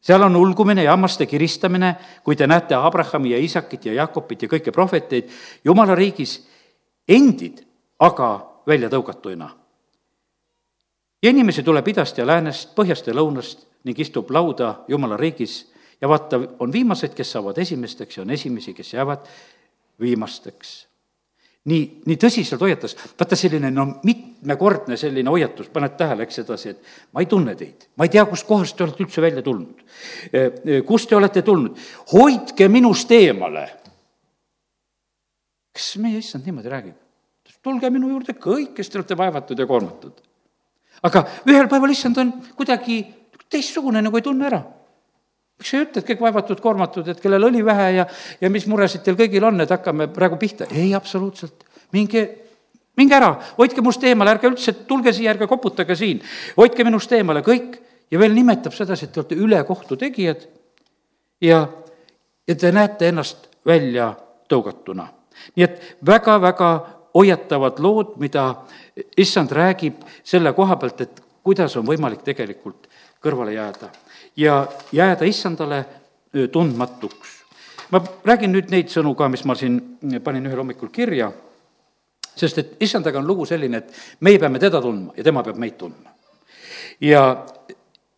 seal 0.00 0.22
on 0.22 0.36
ulgumine 0.36 0.84
ja 0.84 0.90
hammaste 0.90 1.26
kiristamine, 1.26 1.94
kui 2.24 2.36
te 2.36 2.46
näete 2.46 2.74
Abrahami 2.74 3.30
ja 3.30 3.38
Iisakit 3.38 3.84
ja 3.86 3.94
Jakobit 3.94 4.42
ja 4.42 4.48
kõiki 4.48 4.72
prohveteid 4.72 5.30
jumala 5.64 5.94
riigis 5.94 6.38
endid 7.08 7.64
aga 8.00 8.30
välja 8.66 8.88
tõugatuina. 8.88 9.50
ja 11.22 11.30
inimesi 11.30 11.62
tuleb 11.62 11.88
idast 11.88 12.18
ja 12.18 12.26
läänest, 12.26 12.74
põhjast 12.74 13.06
ja 13.06 13.14
lõunast 13.14 13.66
ning 13.84 13.98
istub 13.98 14.30
lauda 14.30 14.84
jumala 14.88 15.16
riigis 15.16 15.72
ja 16.00 16.08
vaata, 16.08 16.40
on 16.58 16.72
viimased, 16.72 17.14
kes 17.14 17.32
saavad 17.32 17.58
esimesteks 17.58 18.16
ja 18.16 18.22
on 18.22 18.30
esimesi, 18.30 18.74
kes 18.74 18.94
jäävad 18.94 19.26
viimasteks 20.00 20.89
nii, 21.68 21.80
nii 22.08 22.16
tõsiselt 22.20 22.62
hoiatas, 22.64 22.94
vaata 23.18 23.36
selline 23.36 23.70
no 23.74 23.86
mitmekordne 24.06 24.96
selline 25.00 25.30
hoiatus, 25.32 25.68
paned 25.72 25.96
tähele, 25.98 26.24
eks 26.24 26.40
sedasi, 26.40 26.72
et 26.72 27.12
ma 27.12 27.24
ei 27.24 27.28
tunne 27.28 27.54
teid, 27.58 27.90
ma 28.00 28.06
ei 28.06 28.14
tea, 28.14 28.24
kustkohast 28.28 28.76
te 28.76 28.86
olete 28.86 29.04
üldse 29.04 29.24
välja 29.24 29.44
tulnud. 29.44 29.84
Eh, 30.32 30.40
eh, 30.40 30.80
kust 30.86 31.10
te 31.10 31.18
olete 31.18 31.44
tulnud, 31.46 31.76
hoidke 32.14 32.68
minust 32.72 33.12
eemale. 33.12 33.68
kas 35.70 35.94
meie 36.02 36.18
issand 36.18 36.44
niimoodi 36.44 36.68
räägib? 36.68 36.96
tulge 37.62 37.90
minu 37.92 38.08
juurde 38.08 38.32
kõik, 38.40 38.72
kes 38.74 38.88
te 38.88 38.98
olete 38.98 39.16
vaevatud 39.16 39.58
ja 39.58 39.66
koormatud. 39.66 40.20
aga 41.02 41.24
ühel 41.46 41.68
päeval 41.68 41.92
issand 41.92 42.18
on 42.18 42.32
kuidagi 42.56 43.02
teistsugune, 43.50 44.02
nagu 44.02 44.16
ei 44.16 44.22
tunne 44.22 44.46
ära 44.46 44.62
miks 45.60 45.70
sa 45.70 45.76
ei 45.76 45.84
ütle, 45.84 46.00
et 46.00 46.08
kõik 46.08 46.22
vaevatud, 46.24 46.60
koormatud, 46.64 47.08
et 47.12 47.20
kellel 47.20 47.44
oli 47.44 47.60
vähe 47.64 47.88
ja, 47.98 48.06
ja 48.40 48.50
mis 48.52 48.64
muresid 48.70 49.04
teil 49.04 49.18
kõigil 49.18 49.44
on, 49.44 49.60
et 49.60 49.70
hakkame 49.70 50.08
praegu 50.12 50.38
pihta? 50.40 50.66
ei, 50.72 50.94
absoluutselt. 50.96 51.66
minge, 51.92 52.22
minge 52.96 53.16
ära, 53.16 53.34
hoidke 53.58 53.84
must 53.84 54.04
eemale, 54.08 54.32
ärge 54.38 54.48
üldse 54.48 54.72
tulge 54.88 55.12
siia, 55.12 55.34
ärge 55.34 55.48
koputage 55.50 55.96
siin. 56.00 56.22
hoidke 56.56 56.86
minust 56.88 57.12
eemale, 57.12 57.44
kõik. 57.44 57.76
ja 58.10 58.18
veel 58.18 58.32
nimetab 58.34 58.74
sedasi, 58.74 59.06
et 59.06 59.12
te 59.12 59.20
olete 59.20 59.36
ülekohtu 59.36 60.00
tegijad 60.00 60.48
ja, 61.44 61.66
ja 62.48 62.56
te 62.56 62.72
näete 62.72 63.12
ennast 63.12 63.50
välja 63.66 64.14
tõugatuna. 64.48 65.10
nii 65.56 65.68
et 65.68 65.96
väga-väga 66.06 66.70
hoiatavad 67.14 67.80
lood, 67.84 68.16
mida 68.16 68.64
issand 69.16 69.52
räägib 69.52 70.00
selle 70.24 70.54
koha 70.56 70.76
pealt, 70.80 71.00
et 71.04 71.20
kuidas 71.44 71.76
on 71.76 71.84
võimalik 71.84 72.24
tegelikult 72.24 72.88
kõrvale 73.20 73.52
jääda 73.52 73.90
ja 74.36 74.66
jääda 74.92 75.24
issandale 75.24 75.84
tundmatuks. 76.52 77.40
ma 77.90 78.02
räägin 78.24 78.52
nüüd 78.54 78.70
neid 78.70 78.90
sõnu 78.92 79.16
ka, 79.18 79.28
mis 79.28 79.42
ma 79.44 79.54
siin 79.58 79.80
panin 80.22 80.46
ühel 80.46 80.60
hommikul 80.62 80.92
kirja, 80.94 81.32
sest 82.36 82.58
et 82.58 82.76
issandaga 82.80 83.18
on 83.18 83.26
lugu 83.26 83.46
selline, 83.46 83.80
et 83.82 84.20
meie 84.20 84.38
peame 84.38 84.58
teda 84.62 84.80
tundma 84.80 85.12
ja 85.16 85.24
tema 85.26 85.42
peab 85.42 85.58
meid 85.58 85.74
tundma. 85.78 86.14
ja, 87.00 87.46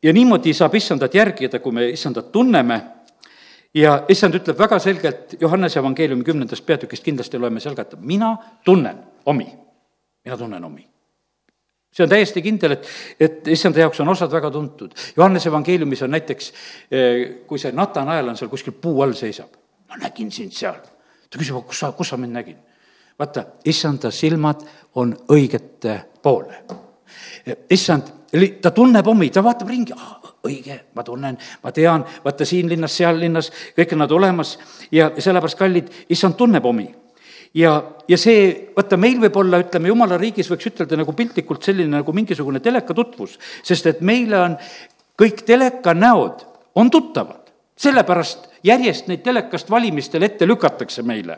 ja 0.02 0.12
niimoodi 0.12 0.52
saab 0.54 0.74
issandat 0.74 1.14
järgida, 1.14 1.58
kui 1.58 1.72
me 1.72 1.88
issandat 1.88 2.32
tunneme 2.32 2.80
ja 3.74 4.02
issand 4.08 4.34
ütleb 4.34 4.58
väga 4.58 4.78
selgelt 4.78 5.36
Johannese 5.40 5.80
evangeeliumi 5.80 6.24
kümnendast 6.24 6.66
peatükist, 6.66 7.04
kindlasti 7.04 7.38
loeme 7.38 7.60
seal 7.60 7.74
ka, 7.74 7.82
et 7.82 8.00
mina 8.00 8.36
tunnen 8.64 8.98
omi, 9.24 9.48
mina 10.24 10.36
tunnen 10.36 10.64
omi 10.64 10.91
see 11.92 12.04
on 12.04 12.10
täiesti 12.10 12.42
kindel, 12.42 12.76
et, 12.76 12.88
et 13.20 13.48
issanda 13.52 13.82
jaoks 13.82 14.00
on 14.00 14.08
osad 14.08 14.32
väga 14.32 14.50
tuntud. 14.50 14.94
Johannese 15.16 15.50
evangeeliumis 15.52 16.02
on 16.02 16.14
näiteks, 16.16 16.52
eh, 16.90 17.24
kui 17.46 17.60
see 17.60 17.72
Natanael 17.76 18.32
on 18.32 18.38
seal 18.38 18.50
kuskil 18.52 18.76
puu 18.80 19.02
all 19.04 19.14
seisab, 19.18 19.52
ma 19.88 20.00
nägin 20.00 20.32
sind 20.32 20.56
seal. 20.56 20.80
ta 21.32 21.40
küsib, 21.40 21.56
kus 21.66 21.78
sa, 21.80 21.92
kus 21.96 22.12
sa 22.12 22.16
mind 22.20 22.36
nägid? 22.36 22.60
vaata, 23.18 23.44
issanda 23.64 24.10
silmad 24.10 24.64
on 24.94 25.12
õigete 25.28 26.00
poole. 26.22 26.64
issand, 27.70 28.08
ta 28.60 28.70
tunneb 28.70 29.06
omi, 29.06 29.28
ta 29.30 29.42
vaatab 29.44 29.68
ringi, 29.68 29.94
õige, 30.48 30.78
ma 30.94 31.04
tunnen, 31.04 31.38
ma 31.62 31.72
tean, 31.72 32.04
vaata 32.24 32.44
siin 32.48 32.68
linnas, 32.68 32.96
seal 32.96 33.20
linnas, 33.20 33.52
kõik 33.76 33.92
on 33.92 34.02
nad 34.02 34.12
olemas 34.12 34.56
ja 34.90 35.10
sellepärast, 35.18 35.58
kallid, 35.58 35.92
issand 36.08 36.40
tunneb 36.40 36.66
omi 36.66 36.88
ja, 37.54 37.72
ja 38.08 38.18
see, 38.18 38.72
vaata, 38.76 38.98
meil 39.00 39.20
võib 39.22 39.36
olla, 39.42 39.60
ütleme, 39.62 39.90
jumala 39.92 40.18
riigis 40.20 40.50
võiks 40.50 40.70
ütelda 40.70 40.98
nagu 41.00 41.14
piltlikult 41.16 41.64
selline 41.64 41.98
nagu 41.98 42.14
mingisugune 42.16 42.62
telekatutvus, 42.64 43.38
sest 43.64 43.90
et 43.90 44.00
meile 44.04 44.40
on 44.40 44.56
kõik 45.20 45.44
telekanäod 45.46 46.46
on 46.74 46.90
tuttavad. 46.90 47.40
sellepärast 47.82 48.48
järjest 48.62 49.08
neid 49.10 49.22
telekast 49.24 49.70
valimistel 49.70 50.22
ette 50.22 50.46
lükatakse 50.46 51.02
meile. 51.02 51.36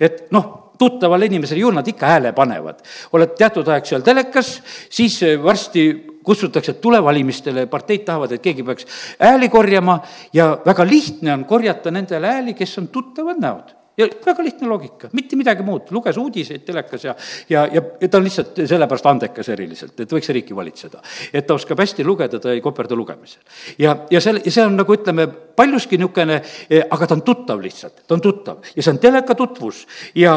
et 0.00 0.30
noh, 0.30 0.72
tuttavale 0.78 1.26
inimesele 1.26 1.60
ju 1.60 1.70
nad 1.70 1.88
ikka 1.88 2.06
hääle 2.06 2.32
panevad. 2.32 2.82
oled 3.12 3.34
teatud 3.38 3.68
aeg 3.68 3.86
seal 3.86 4.02
telekas, 4.02 4.62
siis 4.90 5.20
varsti 5.42 6.06
kutsutakse, 6.22 6.72
et 6.72 6.80
tule 6.80 7.02
valimistele, 7.02 7.66
parteid 7.66 8.04
tahavad, 8.04 8.32
et 8.32 8.42
keegi 8.42 8.62
peaks 8.62 8.86
hääli 9.20 9.48
korjama 9.48 10.00
ja 10.32 10.58
väga 10.66 10.86
lihtne 10.86 11.32
on 11.32 11.44
korjata 11.44 11.90
nendele 11.90 12.26
hääli, 12.26 12.54
kes 12.54 12.78
on 12.78 12.88
tuttavad 12.88 13.38
näod 13.38 13.85
ja 13.96 14.08
väga 14.26 14.44
lihtne 14.44 14.68
loogika, 14.68 15.08
mitte 15.16 15.36
midagi 15.36 15.64
muud, 15.64 15.88
luges 15.94 16.18
uudiseid 16.20 16.64
telekas 16.66 17.04
ja, 17.04 17.14
ja, 17.48 17.64
ja, 17.72 17.82
ja 18.00 18.08
ta 18.08 18.20
on 18.20 18.26
lihtsalt 18.26 18.60
sellepärast 18.68 19.08
andekas 19.08 19.48
eriliselt, 19.54 19.96
et 20.00 20.12
võiks 20.12 20.28
riiki 20.36 20.56
valitseda. 20.56 21.00
et 21.32 21.46
ta 21.46 21.56
oskab 21.56 21.80
hästi 21.80 22.04
lugeda, 22.04 22.40
ta 22.42 22.52
ei 22.52 22.60
koperda 22.64 22.96
lugemisel. 22.96 23.42
ja, 23.78 23.96
ja 24.10 24.20
selle, 24.20 24.42
ja 24.44 24.52
see 24.52 24.66
on 24.66 24.76
nagu 24.76 24.96
ütleme, 24.96 25.26
paljuski 25.56 25.98
niisugune, 26.00 26.42
eh, 26.70 26.84
aga 26.90 27.06
ta 27.06 27.16
on 27.16 27.24
tuttav 27.24 27.62
lihtsalt, 27.62 28.04
ta 28.06 28.14
on 28.14 28.20
tuttav. 28.20 28.62
Ja 28.76 28.82
see 28.82 28.92
on 28.92 29.02
teleka 29.02 29.34
tutvus. 29.34 29.86
Ja, 30.14 30.36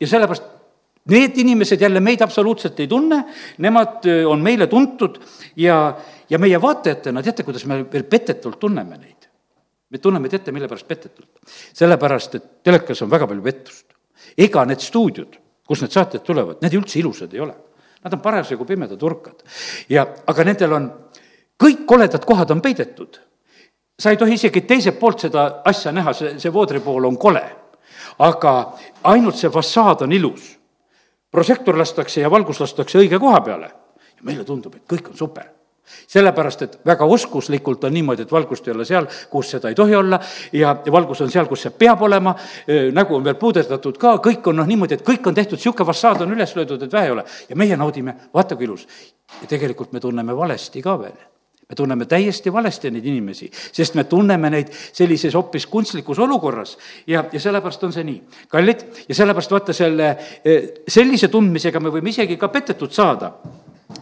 ja 0.00 0.08
sellepärast 0.08 0.44
need 1.10 1.38
inimesed 1.42 1.80
jälle 1.80 2.00
meid 2.00 2.20
absoluutselt 2.22 2.80
ei 2.80 2.88
tunne, 2.88 3.24
nemad 3.58 4.06
eh, 4.06 4.26
on 4.26 4.42
meile 4.42 4.66
tuntud. 4.70 5.18
Ja, 5.56 5.96
ja 6.30 6.38
meie 6.38 6.60
vaatajatena, 6.62 7.22
teate, 7.22 7.46
kuidas 7.46 7.66
me 7.66 7.82
veel 7.92 8.06
petetult 8.06 8.60
tunneme 8.60 9.00
neid? 9.00 9.19
Me 9.90 9.98
tunneme 9.98 10.28
teate, 10.28 10.52
mille 10.52 10.68
pärast 10.68 10.88
petetult. 10.88 11.28
sellepärast, 11.72 12.34
et 12.34 12.62
telekas 12.62 13.02
on 13.02 13.10
väga 13.10 13.26
palju 13.26 13.42
pettust. 13.42 13.86
ega 14.38 14.64
need 14.64 14.80
stuudiod, 14.80 15.36
kus 15.66 15.82
need 15.82 15.92
saated 15.92 16.22
tulevad, 16.22 16.60
need 16.62 16.74
üldse 16.78 16.98
ilusad 17.00 17.34
ei 17.34 17.40
ole. 17.40 17.54
Nad 18.04 18.12
on 18.12 18.20
parasjagu 18.20 18.64
pimedad 18.64 19.02
urkad. 19.02 19.42
ja, 19.88 20.06
aga 20.26 20.44
nendel 20.44 20.72
on, 20.72 20.90
kõik 21.62 21.84
koledad 21.86 22.24
kohad 22.24 22.50
on 22.50 22.60
peidetud. 22.60 23.20
sa 23.98 24.10
ei 24.10 24.16
tohi 24.16 24.34
isegi 24.34 24.60
teiselt 24.60 24.98
poolt 24.98 25.20
seda 25.20 25.62
asja 25.64 25.92
näha, 25.92 26.12
see, 26.12 26.38
see 26.38 26.52
voodri 26.52 26.80
pool 26.80 27.04
on 27.04 27.16
kole. 27.16 27.44
aga 28.18 28.72
ainult 29.02 29.36
see 29.36 29.50
fassaad 29.50 30.02
on 30.02 30.12
ilus. 30.12 30.58
prožektor 31.30 31.78
lastakse 31.78 32.20
ja 32.20 32.30
valgus 32.30 32.60
lastakse 32.60 32.98
õige 32.98 33.18
koha 33.18 33.40
peale. 33.40 33.72
ja 34.16 34.22
meile 34.22 34.44
tundub, 34.44 34.74
et 34.74 34.86
kõik 34.86 35.10
on 35.10 35.16
super 35.16 35.59
sellepärast, 36.10 36.62
et 36.62 36.78
väga 36.86 37.04
oskuslikult 37.04 37.84
on 37.84 37.94
niimoodi, 37.94 38.26
et 38.26 38.32
valgust 38.32 38.68
ei 38.68 38.74
ole 38.74 38.84
seal, 38.88 39.08
kus 39.30 39.54
seda 39.56 39.70
ei 39.70 39.78
tohi 39.78 39.96
olla 39.96 40.20
ja, 40.52 40.74
valgus 40.92 41.20
on 41.24 41.32
seal, 41.32 41.48
kus 41.50 41.66
see 41.66 41.74
peab 41.78 42.02
olema, 42.06 42.34
nägu 42.92 43.16
on 43.16 43.24
veel 43.24 43.38
puuderdatud 43.40 43.98
ka, 44.00 44.16
kõik 44.24 44.52
on 44.52 44.60
noh, 44.62 44.68
niimoodi, 44.68 44.98
et 44.98 45.06
kõik 45.06 45.26
on 45.26 45.36
tehtud, 45.36 45.58
niisugune 45.60 45.88
fassaad 45.92 46.24
on 46.26 46.36
üles 46.36 46.54
löödud, 46.56 46.82
et 46.82 46.92
vähe 46.92 47.10
ei 47.10 47.16
ole. 47.16 47.24
ja 47.48 47.56
meie 47.56 47.76
naudime, 47.76 48.16
vaata 48.34 48.56
kui 48.56 48.68
ilus. 48.68 48.86
ja 49.42 49.48
tegelikult 49.48 49.92
me 49.92 50.00
tunneme 50.00 50.36
valesti 50.36 50.82
ka 50.82 50.98
veel 50.98 51.18
me 51.70 51.76
tunneme 51.76 52.06
täiesti 52.06 52.52
valesti 52.52 52.90
neid 52.90 53.04
inimesi, 53.06 53.46
sest 53.72 53.94
me 53.94 54.04
tunneme 54.10 54.50
neid 54.50 54.72
sellises 54.74 55.34
hoopis 55.38 55.68
kunstlikus 55.70 56.18
olukorras 56.18 56.74
ja, 57.06 57.24
ja 57.32 57.40
sellepärast 57.40 57.84
on 57.86 57.94
see 57.94 58.04
nii. 58.04 58.22
kallid, 58.50 58.82
ja 59.08 59.14
sellepärast 59.14 59.54
vaata 59.54 59.76
selle, 59.76 60.10
sellise 60.88 61.30
tundmisega 61.30 61.80
me 61.80 61.92
võime 61.94 62.10
isegi 62.10 62.36
ka 62.40 62.50
petetud 62.50 62.90
saada 62.90 63.30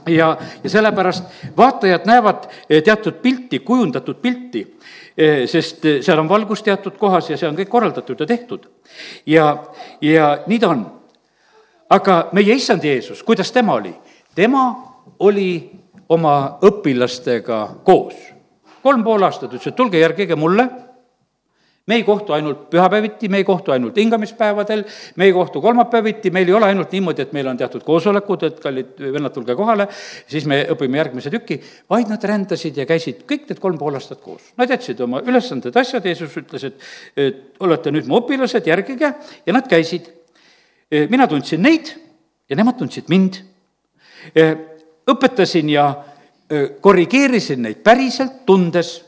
ja, 0.07 0.37
ja 0.65 0.71
sellepärast 0.71 1.25
vaatajad 1.57 2.07
näevad 2.07 2.49
eh, 2.71 2.83
teatud 2.83 3.21
pilti, 3.23 3.59
kujundatud 3.59 4.21
pilti, 4.23 4.65
eh, 5.17 5.47
sest 5.49 5.85
eh, 5.85 5.99
seal 6.03 6.19
on 6.19 6.29
valgus 6.29 6.63
teatud 6.63 6.99
kohas 6.99 7.31
ja 7.31 7.37
see 7.37 7.49
on 7.49 7.57
kõik 7.59 7.71
korraldatud 7.73 8.21
ja 8.21 8.27
tehtud. 8.27 8.69
ja, 9.27 9.49
ja 10.01 10.39
nii 10.47 10.59
ta 10.59 10.69
on. 10.69 10.87
aga 11.91 12.29
meie 12.33 12.55
issand 12.55 12.85
Jeesus, 12.85 13.23
kuidas 13.23 13.53
tema 13.53 13.75
oli? 13.75 13.95
tema 14.35 14.65
oli 15.19 15.71
oma 16.09 16.59
õpilastega 16.63 17.69
koos. 17.85 18.15
kolm 18.83 19.05
pool 19.05 19.23
aastat 19.23 19.53
ütles, 19.53 19.67
et 19.69 19.77
tulge 19.77 19.99
järgige 19.99 20.37
mulle 20.37 20.69
me 21.89 21.97
ei 21.97 22.05
kohtu 22.05 22.35
ainult 22.37 22.67
pühapäeviti, 22.71 23.29
me 23.33 23.41
ei 23.41 23.45
kohtu 23.49 23.73
ainult 23.73 23.97
hingamispäevadel, 23.97 24.85
me 25.17 25.25
ei 25.25 25.33
kohtu 25.33 25.61
kolmapäeviti, 25.65 26.31
meil 26.31 26.49
ei 26.49 26.55
ole 26.55 26.69
ainult 26.69 26.93
niimoodi, 26.93 27.25
et 27.25 27.33
meil 27.33 27.49
on 27.49 27.57
teatud 27.57 27.85
koosolekud, 27.87 28.45
et 28.45 28.59
kallid 28.61 29.01
vennad, 29.01 29.33
tulge 29.33 29.57
kohale, 29.57 29.89
siis 30.29 30.45
me 30.49 30.61
õpime 30.75 31.01
järgmise 31.01 31.33
tüki, 31.33 31.57
vaid 31.91 32.13
nad 32.13 32.25
rändasid 32.29 32.77
ja 32.77 32.87
käisid 32.89 33.25
kõik 33.29 33.49
need 33.49 33.63
kolm 33.63 33.81
pool 33.81 33.97
aastat 33.97 34.21
koos. 34.21 34.53
Nad 34.61 34.75
jätsid 34.75 35.01
oma 35.05 35.23
ülesanded, 35.25 35.77
asjad, 35.81 36.05
Jeesus 36.05 36.37
ütles, 36.43 36.69
et, 36.69 36.87
et 37.17 37.65
olete 37.65 37.95
nüüd 37.95 38.11
mu 38.11 38.21
õpilased, 38.21 38.69
järgige, 38.69 39.15
ja 39.47 39.57
nad 39.57 39.69
käisid. 39.71 40.13
mina 41.09 41.27
tundsin 41.29 41.63
neid 41.63 41.89
ja 42.49 42.57
nemad 42.57 42.77
tundsid 42.79 43.09
mind. 43.09 43.43
õpetasin 45.09 45.69
ja 45.73 45.91
korrigeerisin 46.81 47.63
neid 47.63 47.81
päriselt, 47.85 48.45
tundes 48.47 49.08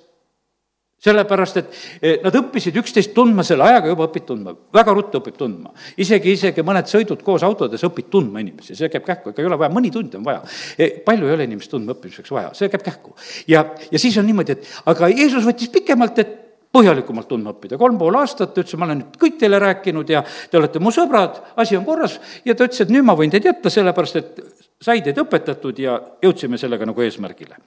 sellepärast, 1.00 1.60
et 1.60 1.78
eh, 2.02 2.18
nad 2.24 2.34
õppisid 2.36 2.76
üksteist 2.80 3.14
tundma, 3.16 3.44
selle 3.46 3.64
ajaga 3.64 3.88
juba 3.88 4.06
õpid 4.08 4.26
tundma, 4.28 4.52
väga 4.76 4.94
ruttu 4.96 5.20
õpib 5.22 5.38
tundma. 5.38 5.72
isegi, 6.00 6.34
isegi 6.36 6.64
mõned 6.66 6.90
sõidud 6.90 7.24
koos 7.24 7.44
autodes 7.46 7.84
õpid 7.88 8.10
tundma 8.12 8.42
inimesi, 8.44 8.76
see 8.76 8.92
käib 8.92 9.06
kähku, 9.06 9.32
ega 9.32 9.42
ei 9.42 9.48
ole 9.48 9.58
vaja, 9.60 9.72
mõni 9.72 9.92
tund 9.94 10.14
on 10.18 10.26
vaja. 10.26 10.42
Eh, 10.76 11.00
palju 11.06 11.28
ei 11.28 11.38
ole 11.38 11.48
inimest 11.48 11.72
tundma 11.72 11.96
õppimiseks 11.96 12.36
vaja, 12.36 12.52
see 12.56 12.68
käib 12.72 12.84
kähku. 12.84 13.16
ja, 13.48 13.64
ja 13.90 14.02
siis 14.02 14.18
on 14.20 14.28
niimoodi, 14.28 14.58
et 14.58 14.70
aga 14.92 15.08
Jeesus 15.14 15.48
võttis 15.48 15.72
pikemalt, 15.72 16.20
et 16.20 16.36
põhjalikumalt 16.70 17.26
tundma 17.26 17.54
õppida, 17.54 17.78
kolm 17.80 17.96
pool 17.98 18.20
aastat, 18.20 18.52
ta 18.54 18.62
ütles, 18.62 18.76
ma 18.78 18.86
olen 18.86 19.00
nüüd 19.00 19.16
kõik 19.18 19.40
teile 19.40 19.58
rääkinud 19.58 20.12
ja 20.12 20.22
te 20.22 20.60
olete 20.60 20.78
mu 20.78 20.92
sõbrad, 20.94 21.40
asi 21.58 21.74
on 21.80 21.86
korras. 21.88 22.20
Ja 22.44 22.54
ta 22.54 22.68
ütles, 22.68 22.84
et 22.84 22.92
nüüd 22.92 23.08
ma 23.08 23.16
võin 23.18 23.32
teid 23.32 23.48
jätta, 23.48 23.72
sellepärast 23.72 24.20
et 24.20 24.38
sai 24.80 25.02
teid 25.02 25.18
õpetatud 25.18 25.80
ja 25.82 25.98
jõudsime 26.22 26.60
sellega 26.60 26.86
nagu 26.86 27.02
eesmärgile 27.02 27.58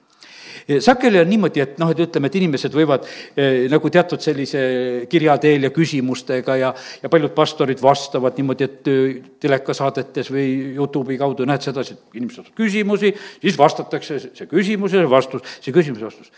sageli 0.84 1.20
on 1.20 1.29
niimoodi, 1.29 1.62
et 1.63 1.79
noh, 1.82 1.91
et 1.91 2.01
ütleme, 2.05 2.29
et 2.29 2.38
inimesed 2.39 2.75
võivad 2.75 3.05
eh, 3.08 3.65
nagu 3.72 3.91
teatud 3.93 4.22
sellise 4.24 4.63
kirja 5.12 5.38
teel 5.41 5.67
ja 5.67 5.72
küsimustega 5.75 6.58
ja, 6.60 6.72
ja 7.03 7.12
paljud 7.12 7.34
pastorid 7.36 7.82
vastavad 7.84 8.39
niimoodi, 8.39 8.67
et 8.70 8.91
eh, 8.91 9.22
telekasaadetes 9.43 10.32
või 10.34 10.48
Youtube'i 10.77 11.20
kaudu 11.22 11.48
näed 11.50 11.65
sedasi, 11.65 11.98
et 11.98 12.20
inimesed 12.20 12.41
saavad 12.41 12.58
küsimusi, 12.60 13.13
siis 13.41 13.60
vastatakse, 13.60 14.20
see 14.32 14.50
küsimus 14.51 14.96
ja 14.96 15.03
vastus, 15.10 15.43
see 15.60 15.75
küsimus 15.75 16.03
ja 16.03 16.12
vastus. 16.12 16.32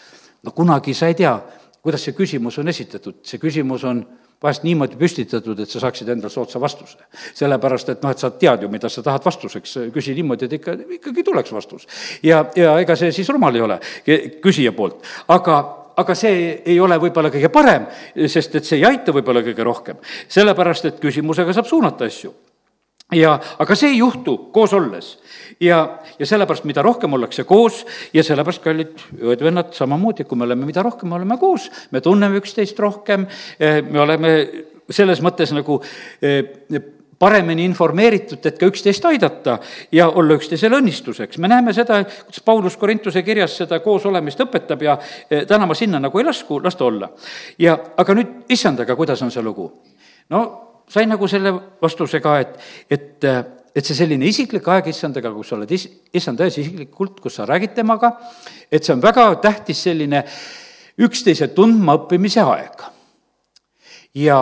no 0.43 0.53
kunagi 0.55 0.93
sa 0.93 1.09
ei 1.11 1.17
tea, 1.17 1.37
kuidas 1.85 2.05
see 2.05 2.17
küsimus 2.17 2.57
on 2.61 2.69
esitatud, 2.71 3.21
see 3.25 3.41
küsimus 3.41 3.85
on 3.85 4.03
vahest 4.43 4.65
niimoodi 4.65 4.97
püstitatud, 4.99 5.59
et 5.59 5.71
sa 5.71 5.81
saaksid 5.83 6.09
endale 6.09 6.31
soodsa 6.33 6.59
vastuse. 6.61 6.97
sellepärast, 7.33 7.89
et 7.89 8.03
noh, 8.03 8.11
et 8.11 8.19
sa 8.19 8.29
tead 8.31 8.65
ju, 8.65 8.69
mida 8.69 8.89
sa 8.89 9.03
tahad 9.03 9.25
vastuseks, 9.25 9.77
küsi 9.93 10.15
niimoodi, 10.17 10.45
et 10.45 10.57
ikka, 10.59 10.77
ikkagi 10.99 11.23
tuleks 11.23 11.53
vastus. 11.53 11.87
ja, 12.23 12.45
ja 12.55 12.77
ega 12.79 12.95
see 12.95 13.11
siis 13.11 13.29
rumal 13.29 13.55
ei 13.55 13.61
ole 13.61 13.79
küsija 14.43 14.75
poolt, 14.75 15.03
aga 15.27 15.63
aga 15.95 16.15
see 16.15 16.61
ei 16.65 16.79
ole 16.79 16.97
võib-olla 16.99 17.29
kõige 17.31 17.49
parem, 17.49 17.85
sest 18.27 18.57
et 18.59 18.65
see 18.67 18.81
ei 18.81 18.85
aita 18.85 19.13
võib-olla 19.15 19.39
kõige 19.45 19.63
rohkem, 19.63 20.01
sellepärast 20.27 20.89
et 20.89 20.99
küsimusega 20.99 21.55
saab 21.55 21.69
suunata 21.69 22.09
asju 22.09 22.33
ja, 23.13 23.35
aga 23.59 23.75
see 23.77 23.91
ei 23.93 23.99
juhtu 23.99 24.37
koos 24.53 24.73
olles. 24.73 25.17
ja, 25.61 25.99
ja 26.19 26.25
sellepärast, 26.25 26.65
mida 26.65 26.81
rohkem 26.81 27.13
ollakse 27.13 27.43
koos 27.43 27.83
ja 28.13 28.23
sellepärast, 28.23 28.63
kallid 28.63 29.05
õed-vennad, 29.21 29.73
samamoodi, 29.77 30.25
kui 30.25 30.37
me 30.37 30.47
oleme, 30.47 30.65
mida 30.65 30.83
rohkem 30.83 31.09
me 31.09 31.19
oleme 31.19 31.37
koos, 31.37 31.69
me 31.91 32.01
tunneme 32.01 32.41
üksteist 32.41 32.79
rohkem, 32.79 33.27
eh, 33.59 33.81
me 33.85 34.01
oleme 34.01 34.33
selles 34.89 35.21
mõttes 35.21 35.53
nagu 35.53 35.77
eh, 36.21 36.81
paremini 37.19 37.63
informeeritud, 37.69 38.41
et 38.43 38.57
ka 38.59 38.67
üksteist 38.67 39.05
aidata 39.07 39.59
ja 39.93 40.09
olla 40.09 40.35
üksteisele 40.35 40.81
õnnistuseks. 40.81 41.37
me 41.37 41.47
näeme 41.47 41.73
seda, 41.73 42.01
kuidas 42.03 42.41
Paulus 42.45 42.77
Korintuse 42.77 43.23
kirjas 43.23 43.57
seda 43.61 43.79
koosolemist 43.79 44.41
õpetab 44.41 44.81
ja 44.81 44.97
eh, 45.29 45.45
täna 45.45 45.69
ma 45.69 45.77
sinna 45.77 46.01
nagu 46.01 46.19
ei 46.19 46.25
lasku, 46.25 46.59
las 46.63 46.75
ta 46.75 46.89
olla. 46.89 47.09
ja 47.59 47.77
aga 47.97 48.17
nüüd 48.17 48.49
issandaga, 48.49 48.95
kuidas 48.95 49.21
on 49.21 49.31
see 49.31 49.45
lugu? 49.45 49.71
no 50.29 50.64
sain 50.89 51.09
nagu 51.09 51.27
selle 51.27 51.53
vastuse 51.81 52.21
ka, 52.23 52.39
et, 52.43 52.57
et, 52.91 53.27
et 53.75 53.85
see 53.85 53.97
selline 53.97 54.27
isiklik 54.29 54.67
aeg 54.71 54.89
issandaga, 54.91 55.31
kus 55.35 55.51
sa 55.51 55.57
oled 55.57 55.71
is-, 55.75 55.89
issand 56.15 56.41
ees 56.45 56.59
isiklikult, 56.61 57.19
kus 57.23 57.39
sa 57.39 57.47
räägid 57.49 57.75
temaga, 57.77 58.13
et 58.71 58.83
see 58.83 58.95
on 58.95 59.03
väga 59.03 59.27
tähtis 59.43 59.83
selline 59.87 60.23
üksteise 61.05 61.49
tundmaõppimise 61.55 62.43
aeg. 62.45 62.85
ja, 64.15 64.37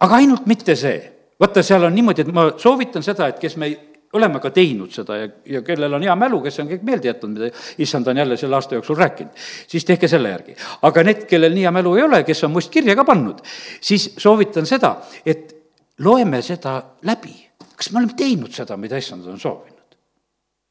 aga 0.00 0.20
ainult 0.20 0.46
mitte 0.46 0.76
see. 0.76 0.98
vaata, 1.40 1.62
seal 1.62 1.86
on 1.86 1.94
niimoodi, 1.94 2.26
et 2.26 2.34
ma 2.34 2.50
soovitan 2.58 3.02
seda, 3.02 3.28
et 3.30 3.38
kes 3.38 3.56
me 3.56 3.70
oleme 4.16 4.40
ka 4.40 4.50
teinud 4.54 4.92
seda 4.92 5.18
ja, 5.18 5.26
ja 5.56 5.60
kellel 5.64 5.98
on 5.98 6.04
hea 6.04 6.14
mälu, 6.16 6.40
kes 6.44 6.62
on 6.62 6.70
kõik 6.70 6.84
meelde 6.86 7.10
jätnud, 7.10 7.34
mida 7.36 7.50
issand 7.84 8.08
on 8.08 8.16
jälle 8.16 8.38
selle 8.40 8.56
aasta 8.56 8.78
jooksul 8.78 8.96
rääkinud, 8.96 9.44
siis 9.68 9.84
tehke 9.84 10.08
selle 10.08 10.32
järgi. 10.32 10.56
aga 10.88 11.04
need, 11.04 11.26
kellel 11.28 11.52
nii 11.54 11.66
hea 11.66 11.72
mälu 11.76 11.94
ei 11.98 12.06
ole, 12.06 12.22
kes 12.24 12.44
on 12.48 12.54
must 12.56 12.72
kirja 12.72 12.96
ka 12.96 13.04
pannud, 13.08 13.42
siis 13.80 14.10
soovitan 14.16 14.66
seda, 14.66 14.96
et 15.26 15.57
loeme 16.04 16.42
seda 16.42 16.78
läbi, 17.02 17.34
kas 17.76 17.92
me 17.92 18.02
oleme 18.02 18.16
teinud 18.18 18.54
seda, 18.54 18.76
mida 18.76 18.98
issand 18.98 19.26
on 19.26 19.40
soovinud. 19.40 19.96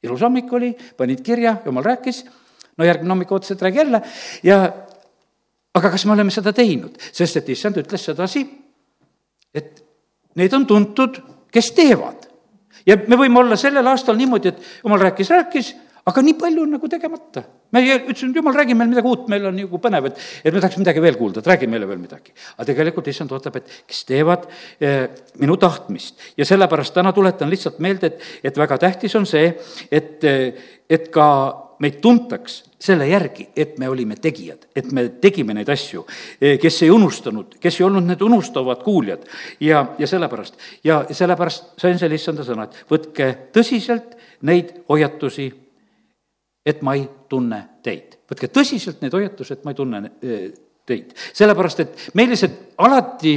ilus 0.03 0.21
hommik 0.21 0.51
oli, 0.53 0.71
panid 0.97 1.23
kirja, 1.25 1.57
jumal 1.65 1.83
rääkis, 1.83 2.25
no 2.77 2.85
järgmine 2.85 3.11
hommik 3.11 3.31
ootas, 3.31 3.51
et 3.51 3.61
räägi 3.61 3.81
jälle 3.81 4.01
ja 4.43 4.59
aga 5.75 5.89
kas 5.93 6.05
me 6.05 6.13
oleme 6.13 6.31
seda 6.31 6.53
teinud, 6.53 6.95
sest 7.11 7.41
et 7.41 7.49
issand 7.49 7.77
ütles 7.81 8.05
sedasi, 8.09 8.45
et 9.53 9.83
need 10.37 10.53
on 10.53 10.65
tuntud, 10.69 11.19
kes 11.51 11.71
teevad. 11.71 12.27
ja 12.85 12.97
me 13.07 13.17
võime 13.19 13.39
olla 13.39 13.57
sellel 13.59 13.87
aastal 13.87 14.17
niimoodi, 14.17 14.53
et 14.53 14.83
jumal 14.83 15.01
rääkis, 15.01 15.29
rääkis 15.29 15.73
aga 16.07 16.23
nii 16.23 16.37
palju 16.39 16.63
on 16.63 16.73
nagu 16.77 16.89
tegemata. 16.91 17.43
me 17.71 17.83
ütlesime, 17.83 18.31
et 18.31 18.39
jumal, 18.39 18.55
räägi 18.55 18.75
meile 18.77 18.93
midagi 18.93 19.09
uut, 19.11 19.27
meil 19.31 19.45
on 19.49 19.57
nagu 19.59 19.79
põnev, 19.83 20.07
et, 20.07 20.21
et 20.43 20.55
me 20.55 20.61
tahaks 20.63 20.79
midagi 20.79 21.03
veel 21.03 21.19
kuulda, 21.19 21.43
et 21.43 21.51
räägi 21.51 21.67
meile 21.67 21.89
veel 21.89 21.99
midagi. 21.99 22.33
aga 22.55 22.67
tegelikult 22.71 23.11
issand 23.11 23.33
ootab, 23.35 23.59
et 23.59 23.77
kes 23.89 24.03
teevad 24.07 24.47
eh, 24.79 25.07
minu 25.41 25.57
tahtmist 25.59 26.33
ja 26.39 26.47
sellepärast 26.47 26.95
täna 26.95 27.11
tuletan 27.15 27.51
lihtsalt 27.51 27.81
meelde, 27.83 28.13
et, 28.13 28.27
et 28.47 28.57
väga 28.57 28.79
tähtis 28.87 29.15
on 29.19 29.27
see, 29.27 29.51
et, 29.91 30.23
et 30.89 31.11
ka 31.11 31.27
meid 31.83 31.99
tuntaks 32.01 32.61
selle 32.81 33.07
järgi, 33.09 33.49
et 33.57 33.75
me 33.81 33.89
olime 33.89 34.15
tegijad, 34.21 34.67
et 34.75 34.89
me 34.95 35.07
tegime 35.21 35.53
neid 35.57 35.69
asju, 35.69 36.05
eh, 36.39 36.55
kes 36.61 36.81
ei 36.87 36.91
unustanud, 36.93 37.59
kes 37.61 37.81
ei 37.81 37.85
olnud 37.89 38.07
need 38.07 38.23
unustavad 38.23 38.81
kuuljad 38.85 39.27
ja, 39.59 39.83
ja 39.99 40.07
sellepärast, 40.07 40.57
ja 40.87 41.03
sellepärast 41.11 41.75
sain 41.81 41.99
selle 41.99 42.15
issanda 42.15 42.47
sõna, 42.47 42.69
et 42.69 42.83
võtke 42.89 43.33
tõsiselt 43.53 44.15
neid 44.47 44.71
hoiatusi 44.89 45.51
et 46.67 46.83
ma 46.83 46.95
ei 46.97 47.05
tunne 47.29 47.61
teid. 47.85 48.17
võtke 48.27 48.49
tõsiselt 48.51 49.01
need 49.03 49.15
hoiatused, 49.15 49.63
ma 49.63 49.71
ei 49.71 49.77
tunne 49.77 50.01
eh, 50.19 50.43
teid. 50.87 51.15
sellepärast, 51.37 51.83
et 51.83 52.05
me 52.19 52.27
lihtsalt 52.27 52.77
alati, 52.83 53.35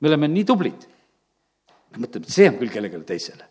me 0.00 0.10
oleme 0.10 0.30
nii 0.32 0.48
tublid. 0.48 0.88
me 1.92 2.04
mõtleme, 2.04 2.26
et 2.26 2.36
see 2.36 2.48
on 2.48 2.58
küll 2.60 2.72
kellelegi 2.72 3.02
teisele. 3.08 3.48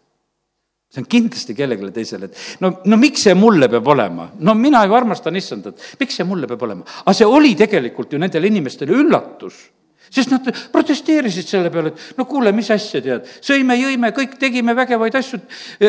see 0.90 1.04
on 1.04 1.10
kindlasti 1.10 1.56
kellelegi 1.58 1.92
teisele, 2.00 2.30
et 2.30 2.62
no, 2.66 2.74
no 2.86 3.02
miks 3.02 3.28
see 3.28 3.38
mulle 3.38 3.70
peab 3.70 3.94
olema? 3.94 4.32
no 4.40 4.58
mina 4.58 4.86
ju 4.86 4.98
armastan 4.98 5.38
issandat, 5.38 5.82
miks 6.02 6.18
see 6.18 6.28
mulle 6.28 6.50
peab 6.50 6.66
olema? 6.70 6.88
aga 7.06 7.18
see 7.18 7.30
oli 7.30 7.54
tegelikult 7.60 8.14
ju 8.14 8.22
nendele 8.22 8.50
inimestele 8.50 8.98
üllatus 8.98 9.68
sest 10.10 10.34
nad 10.34 10.50
protesteerisid 10.74 11.48
selle 11.48 11.72
peale, 11.74 11.94
et 11.94 12.20
no 12.20 12.26
kuule, 12.30 12.54
mis 12.56 12.70
asja 12.74 13.02
tead, 13.04 13.28
sõime, 13.46 13.78
jõime, 13.80 14.12
kõik 14.16 14.38
tegime 14.42 14.76
vägevaid 14.78 15.18
asju, 15.20 15.42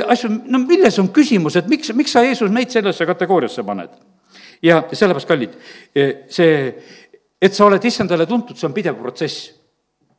asju, 0.07 0.33
no 0.51 0.63
milles 0.65 0.99
on 1.03 1.11
küsimus, 1.15 1.59
et 1.61 1.71
miks, 1.71 1.93
miks 1.97 2.17
sa, 2.17 2.25
Jeesus, 2.27 2.53
meid 2.53 2.73
sellesse 2.73 3.07
kategooriasse 3.09 3.65
paned? 3.67 3.95
ja 4.63 4.83
sellepärast, 4.93 5.29
kallid, 5.29 5.55
see, 6.29 6.51
et 7.41 7.57
sa 7.57 7.65
oled 7.65 7.85
issandale 7.89 8.27
tuntud, 8.29 8.59
see 8.59 8.69
on 8.69 8.77
pidev 8.77 8.99
protsess. 9.01 9.55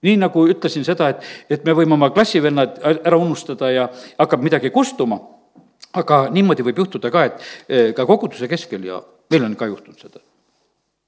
Nii 0.02 0.16
nagu 0.18 0.48
ütlesin 0.50 0.82
seda, 0.82 1.12
et, 1.14 1.28
et 1.58 1.68
me 1.68 1.76
võime 1.78 1.94
oma 1.94 2.10
klassivennad 2.10 2.80
ära 3.06 3.20
unustada 3.22 3.70
ja 3.70 3.86
hakkab 4.18 4.42
midagi 4.42 4.72
kustuma, 4.74 5.20
aga 5.94 6.24
niimoodi 6.34 6.66
võib 6.66 6.82
juhtuda 6.82 7.14
ka, 7.14 7.28
et 7.30 7.46
eh, 7.70 7.94
ka 7.94 8.08
koguduse 8.10 8.50
keskel 8.50 8.90
ja 8.90 8.98
meil 9.30 9.46
on 9.46 9.54
ka 9.60 9.70
juhtunud 9.70 10.02
seda 10.02 10.24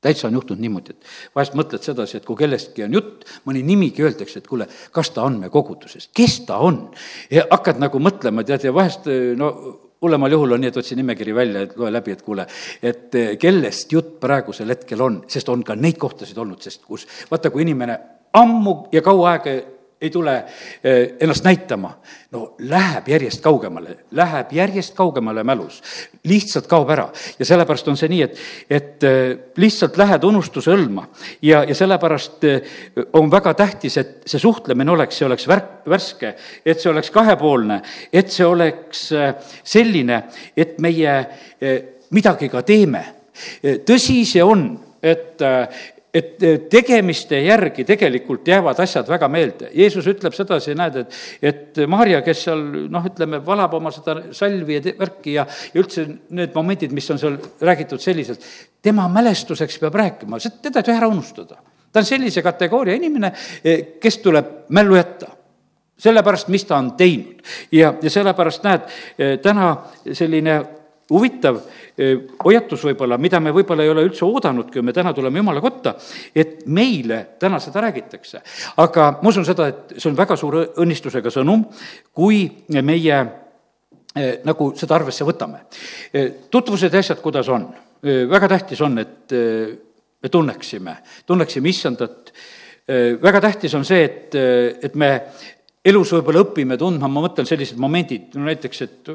täitsa 0.03 0.27
on 0.29 0.37
juhtunud 0.39 0.61
niimoodi, 0.63 0.95
et 0.95 1.35
vahest 1.35 1.55
mõtled 1.57 1.85
sedasi, 1.85 2.19
et 2.19 2.27
kui 2.27 2.39
kellestki 2.39 2.85
on 2.85 2.99
jutt, 2.99 3.25
mõni 3.47 3.63
nimigi 3.65 4.05
öeldakse, 4.05 4.43
et 4.43 4.49
kuule, 4.49 4.67
kas 4.95 5.13
ta 5.15 5.25
on 5.27 5.39
me 5.41 5.51
kogudusest, 5.53 6.11
kes 6.15 6.41
ta 6.49 6.59
on? 6.63 6.85
ja 7.31 7.47
hakkad 7.49 7.79
nagu 7.81 7.99
mõtlema, 8.03 8.45
tead, 8.47 8.67
ja 8.67 8.75
vahest 8.75 9.09
no 9.39 9.53
hullemal 10.03 10.31
juhul 10.35 10.55
on 10.55 10.63
nii, 10.63 10.71
et 10.73 10.79
otsi 10.81 10.97
nimekiri 10.99 11.35
välja, 11.35 11.63
et 11.63 11.77
loe 11.79 11.91
läbi, 11.93 12.15
et 12.15 12.23
kuule, 12.25 12.45
et 12.83 13.15
eh, 13.15 13.35
kellest 13.39 13.93
jutt 13.95 14.17
praegusel 14.23 14.73
hetkel 14.75 15.01
on, 15.01 15.21
sest 15.31 15.49
on 15.49 15.63
ka 15.63 15.77
neid 15.79 15.99
kohtasid 16.01 16.37
olnud, 16.43 16.59
sest 16.63 16.83
kus, 16.87 17.07
vaata, 17.31 17.51
kui 17.53 17.63
inimene 17.63 17.97
ammu 18.35 18.75
ja 18.91 19.03
kaua 19.05 19.35
aega 19.35 19.55
ei 20.03 20.09
tule 20.09 20.35
eh, 20.83 21.13
ennast 21.19 21.45
näitama, 21.47 21.93
no 22.31 22.55
läheb 22.59 23.07
järjest 23.07 23.41
kaugemale, 23.43 23.95
läheb 24.11 24.51
järjest 24.51 24.95
kaugemale 24.97 25.45
mälus, 25.47 25.79
lihtsalt 26.27 26.67
kaob 26.67 26.89
ära. 26.91 27.07
ja 27.39 27.45
sellepärast 27.45 27.87
on 27.87 27.97
see 27.97 28.11
nii, 28.11 28.21
et, 28.25 28.41
et 28.69 29.07
eh, 29.07 29.37
lihtsalt 29.57 29.97
lähed 29.97 30.27
unustuse 30.27 30.73
hõlma 30.73 31.05
ja, 31.41 31.63
ja 31.63 31.75
sellepärast 31.75 32.43
eh, 32.49 32.75
on 33.15 33.31
väga 33.31 33.53
tähtis, 33.63 33.97
et 33.97 34.27
see 34.27 34.43
suhtlemine 34.43 34.91
oleks, 34.91 35.21
see 35.21 35.27
oleks 35.29 35.47
värk, 35.47 35.71
värske, 35.87 36.35
et 36.65 36.83
see 36.83 36.91
oleks 36.91 37.11
kahepoolne, 37.15 37.79
et 38.11 38.31
see 38.31 38.45
oleks 38.47 39.07
selline, 39.63 40.23
et 40.57 40.79
meie 40.83 41.15
midagi 42.13 42.49
ka 42.51 42.61
teeme. 42.67 43.03
tõsi 43.87 44.23
see 44.27 44.43
on, 44.43 44.67
et, 45.03 45.41
et 46.13 46.37
tegemiste 46.69 47.39
järgi 47.41 47.85
tegelikult 47.87 48.47
jäävad 48.47 48.79
asjad 48.83 49.07
väga 49.09 49.27
meelde. 49.33 49.71
Jeesus 49.73 50.05
ütleb 50.11 50.35
sedasi, 50.37 50.75
näed, 50.77 50.99
et, 51.01 51.19
et 51.41 51.81
Maarja, 51.89 52.21
kes 52.25 52.43
seal 52.47 52.61
noh, 52.93 53.07
ütleme, 53.09 53.41
valab 53.45 53.73
oma 53.79 53.91
seda 53.93 54.19
salvi 54.35 54.77
ja 54.77 54.95
värki 54.99 55.37
ja, 55.39 55.47
ja 55.73 55.81
üldse 55.81 56.05
need 56.37 56.53
momendid, 56.55 56.93
mis 56.93 57.09
on 57.13 57.21
seal 57.21 57.39
räägitud 57.61 58.01
selliselt, 58.03 58.45
tema 58.83 59.07
mälestuseks 59.09 59.79
peab 59.81 59.97
rääkima, 60.03 60.41
teda 60.61 60.83
ei 60.83 60.89
tohi 60.91 60.99
ära 60.99 61.09
unustada. 61.09 61.57
ta 61.93 62.01
on 62.01 62.05
sellise 62.05 62.41
kategooria 62.41 62.95
inimene, 62.97 63.33
kes 64.01 64.17
tuleb 64.21 64.53
mällu 64.69 64.95
jätta 64.97 65.33
sellepärast, 66.03 66.47
mis 66.47 66.65
ta 66.65 66.77
on 66.77 66.91
teinud. 66.97 67.41
ja, 67.71 67.93
ja 68.01 68.09
sellepärast 68.09 68.63
näed, 68.63 68.87
täna 69.41 69.75
selline 70.13 70.61
huvitav 71.13 71.59
hoiatus 72.43 72.83
võib-olla, 72.87 73.19
mida 73.21 73.39
me 73.39 73.53
võib-olla 73.53 73.85
ei 73.85 73.91
ole 73.93 74.07
üldse 74.07 74.25
oodanudki, 74.25 74.81
me 74.81 74.95
täna 74.95 75.13
tuleme 75.13 75.41
Jumala 75.41 75.61
kotta, 75.61 75.93
et 76.35 76.65
meile 76.65 77.19
täna 77.39 77.59
seda 77.61 77.83
räägitakse. 77.85 78.41
aga 78.77 79.09
ma 79.21 79.29
usun 79.29 79.45
seda, 79.45 79.67
et 79.67 79.95
see 79.97 80.09
on 80.09 80.17
väga 80.17 80.37
suure 80.39 80.65
õnnistusega 80.81 81.31
sõnum, 81.33 81.67
kui 82.13 82.47
meie 82.81 83.21
nagu 84.45 84.71
seda 84.77 84.95
arvesse 84.95 85.25
võtame. 85.25 85.65
tutvused 86.51 86.93
ja 86.93 86.99
asjad, 86.99 87.21
kuidas 87.21 87.49
on, 87.49 87.67
väga 88.03 88.49
tähtis 88.57 88.81
on, 88.81 88.97
et 88.99 89.31
me 90.23 90.29
tunneksime, 90.29 90.97
tunneksime 91.25 91.69
issandat. 91.69 92.33
väga 93.21 93.41
tähtis 93.41 93.73
on 93.73 93.85
see, 93.85 94.03
et, 94.03 94.35
et 94.83 94.95
me 94.95 95.21
elus 95.85 96.11
võib-olla 96.13 96.43
õpime 96.43 96.77
tundma, 96.77 97.07
ma 97.07 97.23
mõtlen 97.25 97.47
sellised 97.47 97.79
momendid, 97.79 98.33
no 98.35 98.47
näiteks, 98.47 98.81
et 98.81 99.09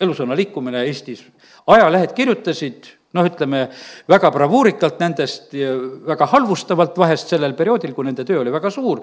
elusõna 0.00 0.36
liikumine 0.38 0.84
Eestis, 0.86 1.22
ajalehed 1.70 2.14
kirjutasid, 2.16 2.90
noh, 3.16 3.26
ütleme 3.26 3.66
väga 4.08 4.30
bravuurikalt 4.34 5.00
nendest 5.02 5.54
ja 5.58 5.72
väga 6.08 6.28
halvustavalt 6.30 6.98
vahest 6.98 7.32
sellel 7.32 7.56
perioodil, 7.58 7.94
kui 7.94 8.06
nende 8.06 8.24
töö 8.26 8.42
oli 8.42 8.52
väga 8.54 8.70
suur, 8.72 9.02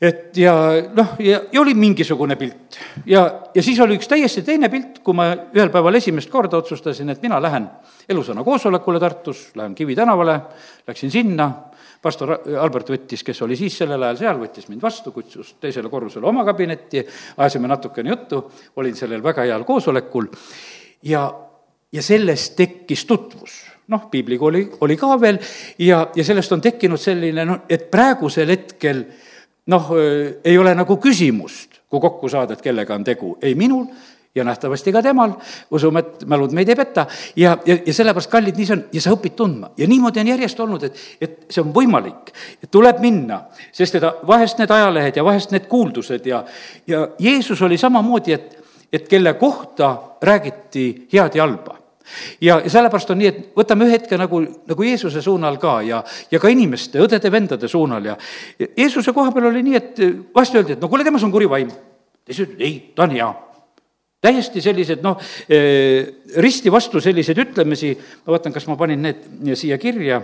et 0.00 0.36
ja 0.40 0.54
noh, 0.96 1.14
ja, 1.20 1.42
ja 1.52 1.60
oli 1.60 1.74
mingisugune 1.76 2.36
pilt. 2.40 2.78
ja, 3.06 3.26
ja 3.54 3.62
siis 3.62 3.80
oli 3.84 3.98
üks 4.00 4.08
täiesti 4.08 4.42
teine 4.46 4.70
pilt, 4.72 5.02
kui 5.04 5.16
ma 5.16 5.28
ühel 5.52 5.72
päeval 5.72 6.00
esimest 6.00 6.30
korda 6.32 6.62
otsustasin, 6.62 7.12
et 7.12 7.22
mina 7.22 7.40
lähen 7.42 7.68
elusõna 8.08 8.44
koosolekule 8.44 9.00
Tartus, 9.00 9.50
lähen 9.54 9.74
Kivi 9.76 9.96
tänavale, 9.98 10.38
läksin 10.88 11.12
sinna, 11.12 11.50
pastor 12.02 12.32
Albert 12.60 12.90
võttis, 12.94 13.22
kes 13.24 13.42
oli 13.44 13.56
siis 13.58 13.76
sellel 13.82 14.02
ajal 14.02 14.20
seal, 14.20 14.40
võttis 14.40 14.68
mind 14.70 14.82
vastu, 14.82 15.12
kutsus 15.12 15.54
teisele 15.60 15.90
korrusele 15.92 16.26
oma 16.26 16.44
kabinetti, 16.48 17.04
ajasime 17.36 17.68
natukene 17.68 18.14
juttu, 18.14 18.42
olin 18.76 18.96
sellel 18.96 19.22
väga 19.24 19.44
heal 19.48 19.64
koosolekul 19.68 20.30
ja, 21.08 21.26
ja 21.92 22.02
sellest 22.02 22.56
tekkis 22.56 23.04
tutvus. 23.08 23.58
Noh, 23.90 24.04
piiblikooli 24.10 24.68
oli 24.86 24.94
ka 24.96 25.16
veel 25.20 25.40
ja, 25.82 26.04
ja 26.14 26.24
sellest 26.24 26.52
on 26.54 26.62
tekkinud 26.62 27.00
selline 27.00 27.44
noh, 27.44 27.64
et 27.68 27.88
praegusel 27.90 28.52
hetkel 28.54 29.02
noh, 29.70 29.90
ei 30.44 30.56
ole 30.58 30.74
nagu 30.78 30.96
küsimust, 31.02 31.82
kui 31.90 32.00
kokku 32.00 32.30
saada, 32.30 32.54
et 32.54 32.62
kellega 32.62 32.94
on 32.94 33.04
tegu, 33.04 33.34
ei 33.42 33.56
minul 33.58 33.88
ja 34.34 34.44
nähtavasti 34.44 34.92
ka 34.92 35.02
temal, 35.02 35.32
usume, 35.70 35.98
et 35.98 36.24
mälud 36.26 36.52
meid 36.54 36.68
ei 36.68 36.76
peta, 36.78 37.06
ja, 37.36 37.56
ja, 37.66 37.76
ja 37.86 37.94
sellepärast, 37.94 38.30
kallid, 38.30 38.58
nii 38.58 38.68
see 38.68 38.76
on 38.76 38.84
ja 38.92 39.02
sa 39.02 39.14
õpid 39.16 39.34
tundma. 39.38 39.72
ja 39.76 39.88
niimoodi 39.90 40.22
on 40.22 40.30
järjest 40.30 40.60
olnud, 40.60 40.86
et, 40.86 41.02
et 41.20 41.36
see 41.50 41.64
on 41.64 41.74
võimalik, 41.74 42.30
tuleb 42.70 43.02
minna, 43.02 43.42
sest 43.72 43.98
et 43.98 44.06
vahest 44.26 44.62
need 44.62 44.70
ajalehed 44.70 45.18
ja 45.18 45.26
vahest 45.26 45.50
need 45.54 45.66
kuuldused 45.70 46.26
ja, 46.26 46.44
ja 46.86 47.08
Jeesus 47.18 47.62
oli 47.62 47.78
samamoodi, 47.78 48.38
et, 48.38 48.56
et 48.92 49.10
kelle 49.10 49.34
kohta 49.34 49.96
räägiti 50.22 50.86
head 51.12 51.34
ja 51.34 51.46
halba 51.46 51.80
ja 52.40 52.60
sellepärast 52.66 53.10
on 53.10 53.20
nii, 53.20 53.28
et 53.30 53.42
võtame 53.56 53.86
ühe 53.86 53.98
hetke 53.98 54.18
nagu, 54.18 54.40
nagu 54.66 54.86
Jeesuse 54.86 55.22
suunal 55.22 55.58
ka 55.62 55.76
ja, 55.86 56.00
ja 56.30 56.40
ka 56.42 56.50
inimeste, 56.50 57.02
õdede-vendade 57.02 57.68
suunal 57.70 58.10
ja 58.12 58.16
Jeesuse 58.58 59.14
koha 59.16 59.34
peal 59.34 59.50
oli 59.50 59.62
nii, 59.66 59.76
et 59.78 60.02
vahest 60.34 60.58
öeldi, 60.58 60.74
et 60.74 60.82
no 60.82 60.90
kuule, 60.90 61.06
temas 61.06 61.24
on 61.26 61.34
kuri 61.34 61.48
vaim. 61.50 61.70
teised 62.26 62.46
ütlesid, 62.46 62.66
ei, 62.66 62.92
ta 62.94 63.06
on 63.06 63.14
hea. 63.14 63.30
Täiesti 64.20 64.60
sellised 64.60 65.02
noh, 65.04 65.18
eh, 65.48 66.22
risti 66.44 66.72
vastu 66.72 67.00
selliseid 67.00 67.40
ütlemisi, 67.40 67.94
ma 68.26 68.36
vaatan, 68.36 68.54
kas 68.54 68.68
ma 68.68 68.76
panin 68.80 69.02
need 69.02 69.24
siia 69.56 69.78
kirja, 69.80 70.20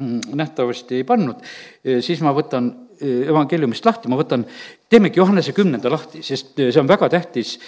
mm, 0.00 0.34
nähtavasti 0.38 1.00
ei 1.00 1.06
pannud, 1.06 1.42
eh, 1.84 2.00
siis 2.02 2.20
ma 2.26 2.34
võtan 2.34 2.70
eh, 3.00 3.28
evangeeliumist 3.30 3.86
lahti, 3.86 4.10
ma 4.10 4.18
võtan, 4.18 4.44
teemegi 4.90 5.22
Johannese 5.22 5.54
kümnenda 5.56 5.90
lahti, 5.90 6.22
sest 6.26 6.58
see 6.58 6.80
on 6.80 6.90
väga 6.90 7.08
tähtis 7.08 7.58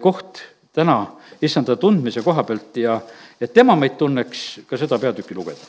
koht 0.00 0.40
täna 0.72 1.02
issanda 1.42 1.76
tundmise 1.76 2.22
koha 2.22 2.44
pealt 2.48 2.76
ja 2.80 3.00
et 3.40 3.52
tema 3.52 3.74
meid 3.76 3.98
tunneks, 4.00 4.62
ka 4.68 4.78
seda 4.80 4.98
peatükki 5.02 5.34
lugeda. 5.36 5.66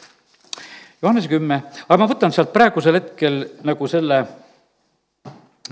Johannese 1.01 1.27
kümme, 1.27 1.57
aga 1.83 1.97
ma 1.99 2.07
võtan 2.07 2.31
sealt 2.31 2.53
praegusel 2.53 2.95
hetkel 2.95 3.41
nagu 3.67 3.87
selle 3.91 4.21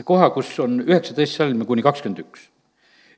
koha, 0.04 0.32
kus 0.36 0.50
on 0.60 0.82
üheksateist 0.84 1.40
salmi 1.40 1.68
kuni 1.70 1.86
kakskümmend 1.86 2.26
üks. 2.26 2.51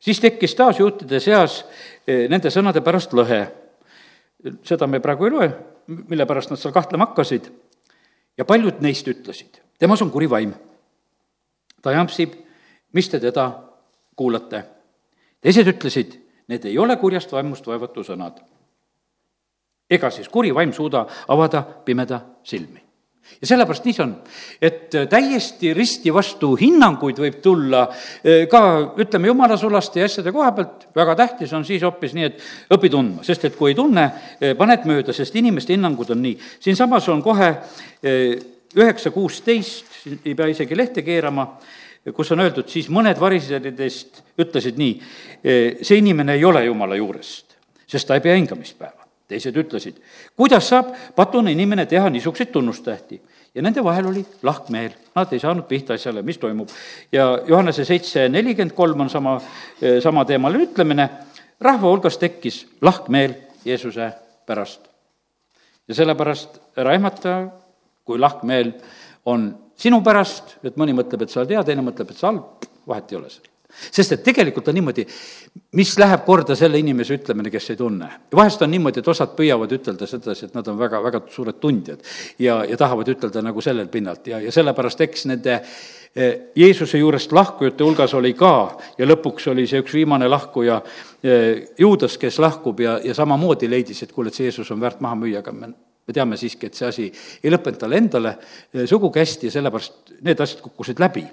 Siis 0.04 0.20
tekkis 0.20 0.56
taas 0.60 0.80
juutide 0.80 1.20
seas 1.24 1.62
eh, 2.08 2.28
nende 2.30 2.52
sõnade 2.52 2.84
pärast 2.84 3.16
lõhe. 3.16 3.46
seda 4.64 4.88
me 4.88 5.00
praegu 5.00 5.26
ei 5.26 5.32
loe, 5.32 5.52
mille 5.88 6.26
pärast 6.28 6.52
nad 6.52 6.60
seal 6.60 6.74
kahtlema 6.76 7.08
hakkasid. 7.08 7.52
ja 8.38 8.46
paljud 8.46 8.82
neist 8.82 9.08
ütlesid, 9.08 9.62
temas 9.80 10.02
on 10.02 10.12
kuri 10.12 10.30
vaim. 10.30 10.54
ta 11.82 11.92
jampsib, 11.92 12.34
mis 12.92 13.10
te 13.10 13.20
teda 13.20 13.52
kuulate. 14.16 14.64
teised 15.42 15.68
ütlesid, 15.68 16.24
Need 16.48 16.66
ei 16.66 16.78
ole 16.78 16.98
kurjast 17.00 17.32
vaimust 17.32 17.68
vaevatu 17.68 18.04
sõnad. 18.04 18.42
ega 19.90 20.10
siis 20.10 20.30
kuri 20.30 20.52
vaim 20.56 20.74
suuda 20.74 21.06
avada 21.28 21.62
pimeda 21.62 22.20
silmi. 22.44 22.83
Ja 23.42 23.48
sellepärast 23.48 23.86
nii 23.88 23.96
see 23.96 24.04
on, 24.06 24.14
et 24.64 24.96
täiesti 25.10 25.74
risti 25.76 26.14
vastu 26.14 26.54
hinnanguid 26.60 27.20
võib 27.20 27.40
tulla 27.44 27.84
eh, 28.24 28.46
ka, 28.52 28.62
ütleme, 29.04 29.30
jumala 29.32 29.58
sulaste 29.60 30.02
ja 30.02 30.08
asjade 30.08 30.32
koha 30.36 30.52
pealt, 30.56 30.88
väga 30.96 31.16
tähtis 31.20 31.54
on 31.54 31.66
siis 31.68 31.84
hoopis 31.84 32.16
nii, 32.16 32.30
et 32.30 32.76
õpi 32.78 32.92
tundma, 32.94 33.26
sest 33.28 33.50
et 33.50 33.60
kui 33.60 33.74
ei 33.74 33.78
tunne, 33.78 34.08
eh, 34.40 34.56
paned 34.60 34.88
mööda, 34.90 35.16
sest 35.16 35.36
inimeste 35.40 35.76
hinnangud 35.76 36.16
on 36.16 36.24
nii. 36.24 36.38
siinsamas 36.64 37.10
on 37.12 37.24
kohe 37.24 37.52
üheksa 38.04 39.12
kuusteist, 39.14 39.92
ei 40.26 40.36
pea 40.36 40.50
isegi 40.52 40.78
lehte 40.78 41.04
keerama 41.06 41.48
kus 42.16 42.34
on 42.36 42.44
öeldud, 42.44 42.68
siis 42.68 42.90
mõned 42.92 43.20
variseridest 43.20 44.24
ütlesid 44.44 44.80
nii, 44.80 44.98
see 45.80 46.02
inimene 46.02 46.36
ei 46.36 46.44
ole 46.44 46.66
jumala 46.66 46.98
juurest, 47.00 47.56
sest 47.88 48.10
ta 48.10 48.18
ei 48.20 48.26
pea 48.26 48.36
hingamispäeva. 48.36 49.03
Teised 49.28 49.58
ütlesid, 49.58 50.00
kuidas 50.38 50.68
saab 50.70 50.92
patune 51.16 51.52
inimene 51.52 51.86
teha 51.90 52.10
niisuguseid 52.10 52.52
tunnustähti? 52.54 53.22
ja 53.54 53.62
nende 53.62 53.84
vahel 53.84 54.08
oli 54.10 54.26
lahkmeel, 54.44 54.96
nad 55.16 55.34
ei 55.34 55.40
saanud 55.40 55.68
pihta 55.70 55.94
asjale, 55.94 56.22
mis 56.26 56.38
toimub. 56.42 56.70
ja 57.12 57.40
Johannese 57.48 57.86
seitse 57.86 58.30
nelikümmend 58.30 58.74
kolm 58.76 59.06
on 59.06 59.10
sama, 59.10 59.38
samateemaline 60.04 60.70
ütlemine, 60.70 61.10
rahva 61.62 61.88
hulgas 61.92 62.18
tekkis 62.18 62.64
lahkmeel 62.82 63.36
Jeesuse 63.66 64.12
pärast. 64.46 64.82
ja 65.88 65.96
sellepärast 65.96 66.60
ära 66.78 66.94
ehmata, 66.94 67.48
kui 68.06 68.20
lahkmeel 68.20 68.74
on 69.26 69.52
sinu 69.78 70.02
pärast, 70.02 70.58
et 70.64 70.78
mõni 70.78 70.96
mõtleb, 70.98 71.24
et 71.24 71.30
sa 71.30 71.44
oled 71.44 71.54
hea, 71.54 71.64
teine 71.64 71.86
mõtleb, 71.86 72.12
et 72.12 72.18
sa 72.18 72.32
halb, 72.32 72.70
vahet 72.88 73.12
ei 73.12 73.22
ole 73.22 73.30
seal 73.30 73.53
sest 73.92 74.16
et 74.16 74.24
tegelikult 74.24 74.68
on 74.68 74.78
niimoodi, 74.78 75.06
mis 75.78 75.94
läheb 76.00 76.26
korda 76.26 76.56
selle 76.58 76.80
inimese 76.80 77.18
ütlemine, 77.18 77.52
kes 77.54 77.70
ei 77.74 77.80
tunne. 77.80 78.10
vahest 78.36 78.62
on 78.62 78.72
niimoodi, 78.72 79.00
et 79.00 79.08
osad 79.08 79.36
püüavad 79.38 79.72
ütelda 79.78 80.08
sedasi, 80.08 80.46
et 80.46 80.56
nad 80.58 80.68
on 80.68 80.80
väga, 80.80 81.02
väga 81.04 81.24
suured 81.34 81.60
tundjad 81.62 82.04
ja, 82.40 82.64
ja 82.70 82.78
tahavad 82.78 83.10
ütelda 83.16 83.44
nagu 83.46 83.62
sellel 83.62 83.88
pinnalt 83.88 84.28
ja, 84.28 84.40
ja 84.40 84.52
sellepärast 84.52 85.02
eks 85.08 85.26
nende 85.32 85.60
eh, 86.16 86.52
Jeesuse 86.56 87.02
juurest 87.02 87.32
lahkujate 87.32 87.84
hulgas 87.84 88.14
oli 88.14 88.34
ka 88.38 88.54
ja 88.98 89.08
lõpuks 89.08 89.50
oli 89.52 89.68
see 89.70 89.82
üks 89.84 89.96
viimane 89.98 90.30
lahkuja, 90.30 90.82
eh, 91.24 91.74
Juudas, 91.80 92.18
kes 92.18 92.40
lahkub 92.40 92.80
ja, 92.80 93.00
ja 93.04 93.16
samamoodi 93.18 93.70
leidis, 93.70 94.04
et 94.04 94.12
kuule, 94.12 94.30
et 94.30 94.38
see 94.38 94.50
Jeesus 94.50 94.72
on 94.72 94.82
väärt 94.82 95.02
maha 95.02 95.20
müüa, 95.20 95.42
aga 95.44 95.56
me 95.58 95.74
me 96.04 96.14
teame 96.14 96.36
siiski, 96.36 96.68
et 96.68 96.76
see 96.76 96.88
asi 96.88 97.06
ei 97.44 97.52
lõppenud 97.54 97.80
talle 97.80 98.00
endale 98.02 98.34
eh, 98.36 98.84
sugugi 98.90 99.22
hästi 99.22 99.48
ja 99.48 99.54
sellepärast 99.56 100.14
need 100.28 100.42
asjad 100.44 100.60
kukkusid 100.66 101.00
läbi. 101.00 101.24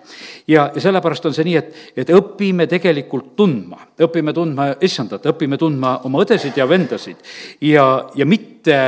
ja, 0.46 0.68
ja 0.74 0.82
sellepärast 0.84 1.26
on 1.26 1.34
see 1.34 1.46
nii, 1.48 1.56
et, 1.58 1.80
et 2.04 2.12
õpime 2.14 2.68
tegelikult 2.70 3.32
tundma, 3.38 3.80
õpime 4.06 4.34
tundma 4.36 4.68
issandat, 4.86 5.26
õpime 5.32 5.58
tundma 5.58 5.96
oma 6.06 6.22
õdesid 6.22 6.58
ja 6.60 6.68
vendasid 6.70 7.18
ja, 7.66 7.86
ja 8.14 8.26
mitte, 8.26 8.78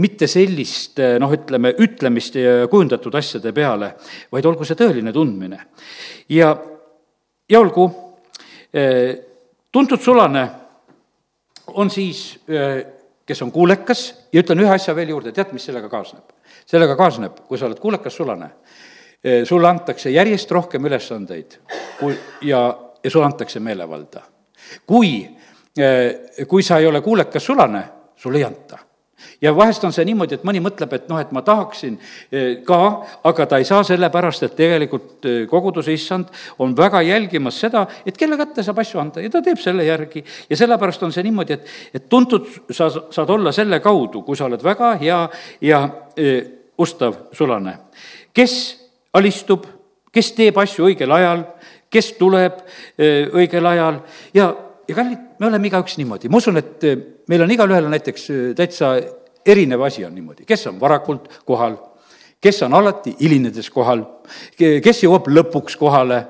mitte 0.00 0.28
sellist 0.30 1.02
eh, 1.04 1.18
noh, 1.20 1.36
ütleme, 1.36 1.74
ütlemist 1.84 2.40
ja 2.40 2.62
kujundatud 2.72 3.20
asjade 3.20 3.52
peale, 3.52 3.92
vaid 4.32 4.48
olgu 4.48 4.64
see 4.64 4.80
tõeline 4.80 5.12
tundmine. 5.12 5.60
ja, 6.32 6.54
ja 7.52 7.60
olgu, 7.60 7.84
tuntud 9.72 10.00
sulane 10.00 10.46
on 11.76 11.90
siis 11.92 12.22
kes 13.32 13.42
on 13.42 13.52
kuulekas 13.52 14.04
ja 14.32 14.42
ütlen 14.42 14.60
ühe 14.60 14.72
asja 14.74 14.94
veel 14.96 15.14
juurde, 15.14 15.32
tead, 15.32 15.54
mis 15.56 15.64
sellega 15.64 15.88
kaasneb? 15.88 16.36
sellega 16.68 16.94
kaasneb, 16.96 17.42
kui 17.48 17.58
sa 17.58 17.66
oled 17.66 17.80
kuulekas 17.80 18.14
sulane, 18.16 18.50
eh, 19.24 19.42
sulle 19.48 19.68
antakse 19.68 20.12
järjest 20.12 20.52
rohkem 20.52 20.84
ülesandeid 20.86 21.58
kui, 21.98 22.14
ja, 22.46 22.60
ja 23.02 23.10
sulle 23.10 23.26
antakse 23.26 23.60
meelevalda. 23.60 24.22
kui, 24.86 25.14
eh, 25.76 26.46
kui 26.48 26.62
sa 26.62 26.78
ei 26.78 26.86
ole 26.86 27.00
kuulekas 27.00 27.44
sulane, 27.46 27.84
sulle 28.16 28.38
ei 28.38 28.44
anta 28.44 28.78
ja 29.42 29.52
vahest 29.56 29.84
on 29.84 29.92
see 29.94 30.04
niimoodi, 30.08 30.38
et 30.38 30.46
mõni 30.46 30.62
mõtleb, 30.64 30.92
et 30.96 31.08
noh, 31.10 31.20
et 31.20 31.32
ma 31.34 31.42
tahaksin 31.46 31.98
eh, 32.30 32.62
ka, 32.66 32.80
aga 33.28 33.46
ta 33.48 33.60
ei 33.60 33.66
saa 33.68 33.82
sellepärast, 33.86 34.46
et 34.46 34.56
tegelikult 34.58 35.28
eh, 35.28 35.42
koguduse 35.50 35.92
issand 35.94 36.30
on 36.62 36.76
väga 36.76 37.02
jälgimas 37.06 37.60
seda, 37.64 37.84
et 38.06 38.18
kelle 38.18 38.38
kätte 38.40 38.64
saab 38.64 38.82
asju 38.82 39.02
anda. 39.02 39.24
Ja 39.24 39.32
ta 39.32 39.42
teeb 39.44 39.60
selle 39.62 39.86
järgi. 39.86 40.24
ja 40.50 40.56
sellepärast 40.56 41.02
on 41.02 41.12
see 41.12 41.26
niimoodi, 41.26 41.58
et, 41.58 41.76
et 41.94 42.08
tuntud 42.08 42.48
sa 42.70 42.90
saad 42.90 43.30
olla 43.30 43.52
selle 43.52 43.80
kaudu, 43.80 44.22
kui 44.22 44.36
sa 44.38 44.48
oled 44.48 44.62
väga 44.64 44.94
hea 45.02 45.20
ja 45.60 45.84
e, 46.16 46.34
ustav 46.78 47.28
sulane, 47.36 47.76
kes 48.32 48.58
alistub 49.12 49.66
kes 50.12 50.32
teeb 50.36 50.58
asju 50.60 50.90
õigel 50.90 51.12
ajal, 51.16 51.46
kes 51.92 52.12
tuleb 52.18 52.60
õigel 52.98 53.68
ajal. 53.68 54.00
Ja, 54.36 54.50
ja 54.92 54.98
kallid, 54.98 55.24
me 55.40 55.48
oleme 55.48 55.70
igaüks 55.70 55.96
niimoodi, 56.00 56.30
ma 56.30 56.40
usun, 56.42 56.60
et 56.60 56.84
eh, 56.86 57.00
meil 57.32 57.44
on 57.44 57.54
igalühel 57.54 57.88
näiteks 57.92 58.28
eh, 58.30 58.42
täitsa 58.58 58.92
erinev 59.46 59.82
asi 59.88 60.04
on 60.06 60.14
niimoodi, 60.14 60.46
kes 60.48 60.68
on 60.70 60.78
varakult 60.80 61.28
kohal, 61.48 61.78
kes 62.42 62.62
on 62.66 62.76
alati 62.78 63.16
hilinedes 63.20 63.70
kohal, 63.72 64.04
kes 64.58 65.02
jõuab 65.04 65.30
lõpuks 65.32 65.78
kohale 65.80 66.20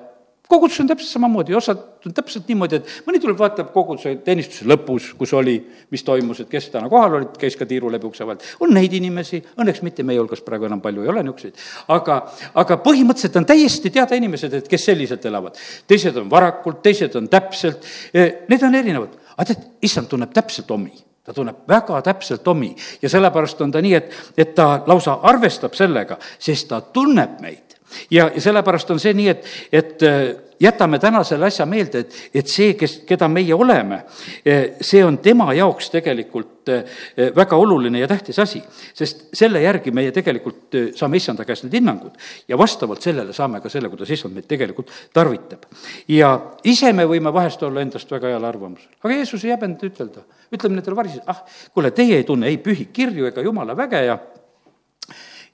kogudus 0.52 0.80
on 0.82 0.88
täpselt 0.90 1.10
samamoodi, 1.16 1.54
osad 1.56 1.80
on 2.06 2.14
täpselt 2.14 2.48
niimoodi, 2.50 2.80
et 2.80 2.90
mõni 3.06 3.20
tuleb, 3.22 3.38
vaatab 3.40 3.70
koguduse 3.74 4.14
teenistuse 4.26 4.66
lõpus, 4.68 5.12
kus 5.18 5.32
oli, 5.38 5.54
mis 5.94 6.04
toimus, 6.04 6.42
et 6.42 6.50
kes 6.52 6.68
täna 6.74 6.90
kohal 6.92 7.18
olid, 7.18 7.36
käis 7.40 7.56
ka 7.58 7.66
tiiru 7.68 7.90
läbi 7.92 8.08
ukse 8.08 8.26
vahelt. 8.28 8.44
on 8.60 8.74
neid 8.76 8.92
inimesi, 8.98 9.42
õnneks 9.56 9.82
mitte 9.86 10.04
meie 10.06 10.20
hulgas 10.20 10.44
praegu 10.44 10.68
enam 10.68 10.82
palju 10.84 11.06
ei 11.06 11.12
ole 11.12 11.22
niisuguseid, 11.24 11.62
aga, 11.96 12.18
aga 12.64 12.78
põhimõtteliselt 12.84 13.40
on 13.40 13.48
täiesti 13.48 13.92
teada 13.94 14.18
inimesed, 14.18 14.58
et 14.60 14.68
kes 14.68 14.84
selliselt 14.90 15.24
elavad. 15.30 15.56
teised 15.86 16.16
on 16.20 16.28
varakult, 16.30 16.82
teised 16.82 17.16
on 17.16 17.28
täpselt, 17.32 17.86
eh, 18.12 18.44
need 18.48 18.62
on 18.62 18.74
erinevad. 18.74 19.16
aga 19.32 19.48
tead, 19.54 19.66
issand 19.82 20.08
tunneb 20.08 20.32
täpselt 20.32 20.70
omi 20.70 20.92
ta 21.24 21.32
tunneb 21.32 21.68
väga 21.68 22.00
täpselt 22.02 22.48
omi 22.48 22.74
ja 23.02 23.08
sellepärast 23.08 23.60
on 23.62 23.70
ta 23.70 23.80
nii, 23.80 23.94
et, 23.94 24.14
et 24.36 24.54
ta 24.54 24.82
lausa 24.86 25.20
arvestab 25.22 25.74
sellega, 25.78 26.18
sest 26.38 26.68
ta 26.68 26.80
tunneb 26.80 27.38
meid 27.40 27.71
ja, 28.10 28.30
ja 28.34 28.40
sellepärast 28.40 28.90
on 28.90 29.00
see 29.00 29.12
nii, 29.16 29.28
et, 29.28 29.46
et 29.72 30.02
äh, 30.06 30.22
jätame 30.62 30.98
täna 31.02 31.22
selle 31.26 31.48
asja 31.48 31.66
meelde, 31.66 32.04
et, 32.04 32.16
et 32.42 32.50
see, 32.50 32.74
kes, 32.78 33.00
keda 33.08 33.28
meie 33.30 33.54
oleme, 33.54 34.02
äh, 34.46 34.78
see 34.80 35.02
on 35.04 35.18
tema 35.22 35.50
jaoks 35.56 35.90
tegelikult 35.94 36.70
äh, 36.72 36.98
väga 37.36 37.58
oluline 37.58 38.02
ja 38.02 38.08
tähtis 38.10 38.38
asi. 38.42 38.62
sest 38.94 39.24
selle 39.34 39.62
järgi 39.62 39.90
meie 39.94 40.12
tegelikult 40.14 40.76
saame 40.96 41.18
issanda 41.18 41.44
käest 41.48 41.66
need 41.66 41.78
hinnangud 41.80 42.18
ja 42.48 42.58
vastavalt 42.58 43.02
sellele 43.02 43.32
saame 43.36 43.60
ka 43.60 43.72
selle, 43.72 43.90
kuidas 43.92 44.10
issand 44.10 44.34
meid 44.34 44.46
tegelikult 44.50 44.90
tarvitab. 45.12 45.66
ja 46.08 46.34
ise 46.64 46.92
me 46.92 47.06
võime 47.08 47.32
vahest 47.32 47.62
olla 47.62 47.82
endast 47.82 48.10
väga 48.10 48.30
heal 48.34 48.44
arvamusel, 48.44 48.90
aga 49.02 49.16
Jeesus 49.16 49.44
ei 49.44 49.56
häbenud 49.56 49.82
ütelda, 49.88 50.26
ütleme 50.52 50.78
nendele 50.78 50.96
varisejatele, 50.96 51.32
ah, 51.32 51.42
kuule, 51.74 51.90
teie 51.90 52.20
ei 52.20 52.28
tunne 52.28 52.48
ei 52.48 52.60
pühi 52.62 52.90
kirju 52.92 53.26
ega 53.32 53.42
jumala 53.42 53.76
väge 53.76 54.04
ja 54.06 54.18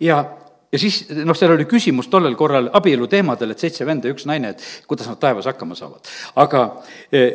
ja 0.00 0.22
ja 0.72 0.78
siis 0.78 1.02
noh, 1.24 1.36
seal 1.36 1.54
oli 1.54 1.66
küsimus 1.68 2.08
tollel 2.12 2.36
korral 2.38 2.70
abielu 2.76 3.08
teemadel, 3.10 3.52
et 3.52 3.62
seitse 3.62 3.86
venda 3.88 4.08
ja 4.08 4.16
üks 4.16 4.26
naine, 4.28 4.52
et 4.54 4.64
kuidas 4.88 5.08
nad 5.08 5.20
taevas 5.20 5.48
hakkama 5.48 5.76
saavad. 5.78 6.10
aga 6.36 6.64
eh, 7.12 7.30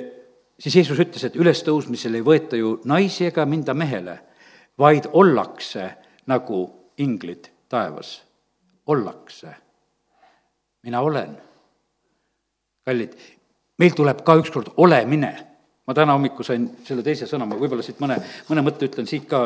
siis 0.59 0.75
Jeesus 0.81 0.99
ütles, 0.99 1.25
et 1.25 1.39
ülestõusmisel 1.39 2.19
ei 2.19 2.25
võeta 2.25 2.59
ju 2.59 2.77
naisi 2.89 3.27
ega 3.29 3.45
minda 3.49 3.73
mehele, 3.73 4.19
vaid 4.79 5.09
ollakse 5.13 5.89
nagu 6.29 6.65
inglid 6.97 7.49
taevas. 7.69 8.21
ollakse. 8.87 9.55
mina 10.83 11.01
olen. 11.01 11.37
kallid, 12.85 13.13
meil 13.79 13.91
tuleb 13.95 14.23
ka 14.23 14.35
ükskord 14.35 14.73
olemine 14.77 15.52
ma 15.83 15.95
täna 15.95 16.15
hommikul 16.15 16.45
sain 16.47 16.63
selle 16.87 17.03
teise 17.03 17.27
sõna, 17.27 17.45
ma 17.47 17.57
võib-olla 17.59 17.83
siit 17.83 17.99
mõne, 17.99 18.15
mõne 18.47 18.63
mõtte 18.63 18.87
ütlen 18.87 19.07
siit 19.09 19.25
ka 19.27 19.41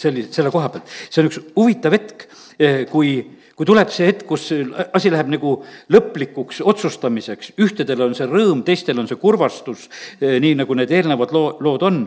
selli-, 0.00 0.24
selle 0.32 0.52
koha 0.52 0.70
pealt. 0.72 0.88
see 0.88 1.20
on 1.20 1.28
üks 1.28 1.40
huvitav 1.56 1.92
hetk, 1.92 2.24
eh, 2.56 2.78
kui, 2.88 3.18
kui 3.56 3.68
tuleb 3.68 3.92
see 3.92 4.08
hetk, 4.08 4.24
kus 4.30 4.48
asi 4.96 5.12
läheb 5.12 5.28
nagu 5.34 5.58
lõplikuks 5.92 6.62
otsustamiseks, 6.72 7.52
ühtedel 7.60 8.06
on 8.08 8.16
see 8.16 8.30
rõõm, 8.30 8.64
teistel 8.64 9.04
on 9.04 9.10
see 9.10 9.20
kurvastus, 9.20 9.88
eh, 10.20 10.38
nii 10.40 10.56
nagu 10.62 10.80
need 10.80 10.96
eelnevad 10.96 11.36
loo, 11.36 11.58
lood 11.60 11.84
on, 11.84 12.02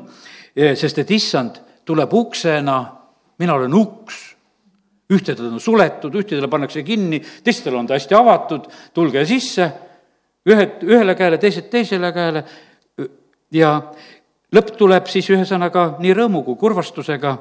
eh, 0.56 0.74
sest 0.74 1.06
et 1.06 1.14
issand 1.14 1.62
tuleb 1.86 2.14
uksena, 2.14 2.80
mina 3.38 3.54
olen 3.54 3.74
uks. 3.74 4.24
Ühtedel 5.14 5.52
on 5.54 5.62
suletud, 5.62 6.16
ühtedele 6.18 6.50
pannakse 6.50 6.82
kinni, 6.82 7.20
teistel 7.46 7.76
on 7.78 7.86
ta 7.86 7.94
hästi 7.94 8.16
avatud, 8.18 8.64
tulge 8.98 9.22
sisse, 9.30 9.68
ühed 10.50 10.82
ühele 10.82 11.14
käele, 11.14 11.38
teised 11.38 11.70
teisele 11.70 12.10
käele 12.14 12.42
ja 13.56 13.72
lõpp 14.56 14.76
tuleb 14.80 15.08
siis 15.12 15.28
ühesõnaga 15.34 15.96
nii 16.02 16.14
rõõmu 16.16 16.44
kui 16.46 16.60
kurvastusega, 16.60 17.34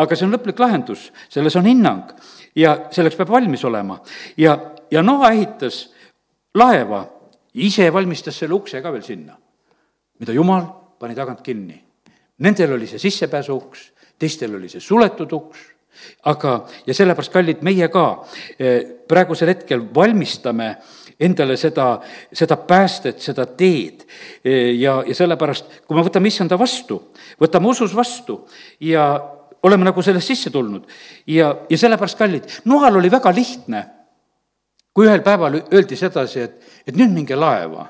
aga 0.00 0.16
see 0.16 0.26
on 0.28 0.36
lõplik 0.36 0.60
lahendus, 0.60 1.08
selles 1.32 1.56
on 1.60 1.68
hinnang 1.68 2.14
ja 2.58 2.76
selleks 2.94 3.18
peab 3.18 3.32
valmis 3.34 3.64
olema. 3.64 4.00
ja, 4.36 4.56
ja 4.90 5.02
Noa 5.02 5.32
ehitas 5.32 5.88
laeva, 6.54 7.04
ise 7.54 7.90
valmistas 7.92 8.38
selle 8.38 8.56
ukse 8.56 8.82
ka 8.82 8.92
veel 8.92 9.04
sinna, 9.06 9.36
mida 10.20 10.32
Jumal 10.32 10.66
pani 10.98 11.14
tagant 11.14 11.42
kinni. 11.42 11.80
Nendel 12.44 12.74
oli 12.74 12.86
see 12.90 12.98
sissepääsuuks, 12.98 13.92
teistel 14.18 14.56
oli 14.56 14.68
see 14.68 14.82
suletud 14.82 15.32
uks, 15.32 15.58
aga, 16.26 16.64
ja 16.86 16.94
sellepärast, 16.94 17.32
kallid, 17.32 17.60
meie 17.62 17.86
ka 17.88 18.06
eh, 18.58 18.80
praegusel 19.06 19.52
hetkel 19.52 19.84
valmistame 19.94 20.66
äh, 20.72 21.03
endale 21.20 21.56
seda, 21.60 22.00
seda 22.32 22.56
päästet, 22.56 23.20
seda 23.22 23.46
teed. 23.46 24.04
ja, 24.44 25.00
ja 25.06 25.14
sellepärast, 25.14 25.86
kui 25.86 25.96
me 25.96 26.04
võtame 26.06 26.30
issanda 26.30 26.58
vastu, 26.58 27.00
võtame 27.40 27.70
usus 27.70 27.94
vastu 27.96 28.40
ja 28.80 29.08
oleme 29.64 29.84
nagu 29.84 30.02
sellest 30.02 30.32
sisse 30.32 30.50
tulnud 30.50 30.86
ja, 31.26 31.54
ja 31.70 31.78
sellepärast, 31.78 32.18
kallid, 32.18 32.48
Noal 32.70 33.00
oli 33.00 33.10
väga 33.10 33.32
lihtne, 33.34 33.84
kui 34.94 35.08
ühel 35.08 35.22
päeval 35.24 35.62
öeldi 35.64 35.96
sedasi, 35.98 36.44
et, 36.44 36.72
et 36.86 36.96
nüüd 36.98 37.14
minge 37.14 37.38
laeva 37.38 37.88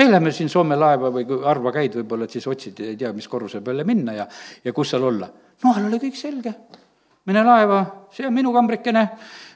me 0.00 0.10
läheme 0.10 0.32
siin 0.32 0.48
Soome 0.48 0.76
laeva 0.78 1.10
või 1.12 1.26
kui 1.28 1.42
harva 1.44 1.72
käid 1.74 1.96
võib-olla, 1.98 2.24
et 2.24 2.36
siis 2.36 2.46
otsid, 2.48 2.80
ei 2.84 2.96
tea, 2.96 3.12
mis 3.16 3.28
korruse 3.28 3.60
peale 3.64 3.84
minna 3.84 4.14
ja, 4.16 4.26
ja 4.64 4.72
kus 4.72 4.94
seal 4.94 5.04
olla. 5.04 5.28
Noal 5.64 5.88
oli 5.90 6.00
kõik 6.00 6.16
selge. 6.16 6.54
Mine 7.28 7.44
laeva, 7.44 7.84
see 8.14 8.26
on 8.26 8.34
minu 8.34 8.52
kambrikene 8.54 9.08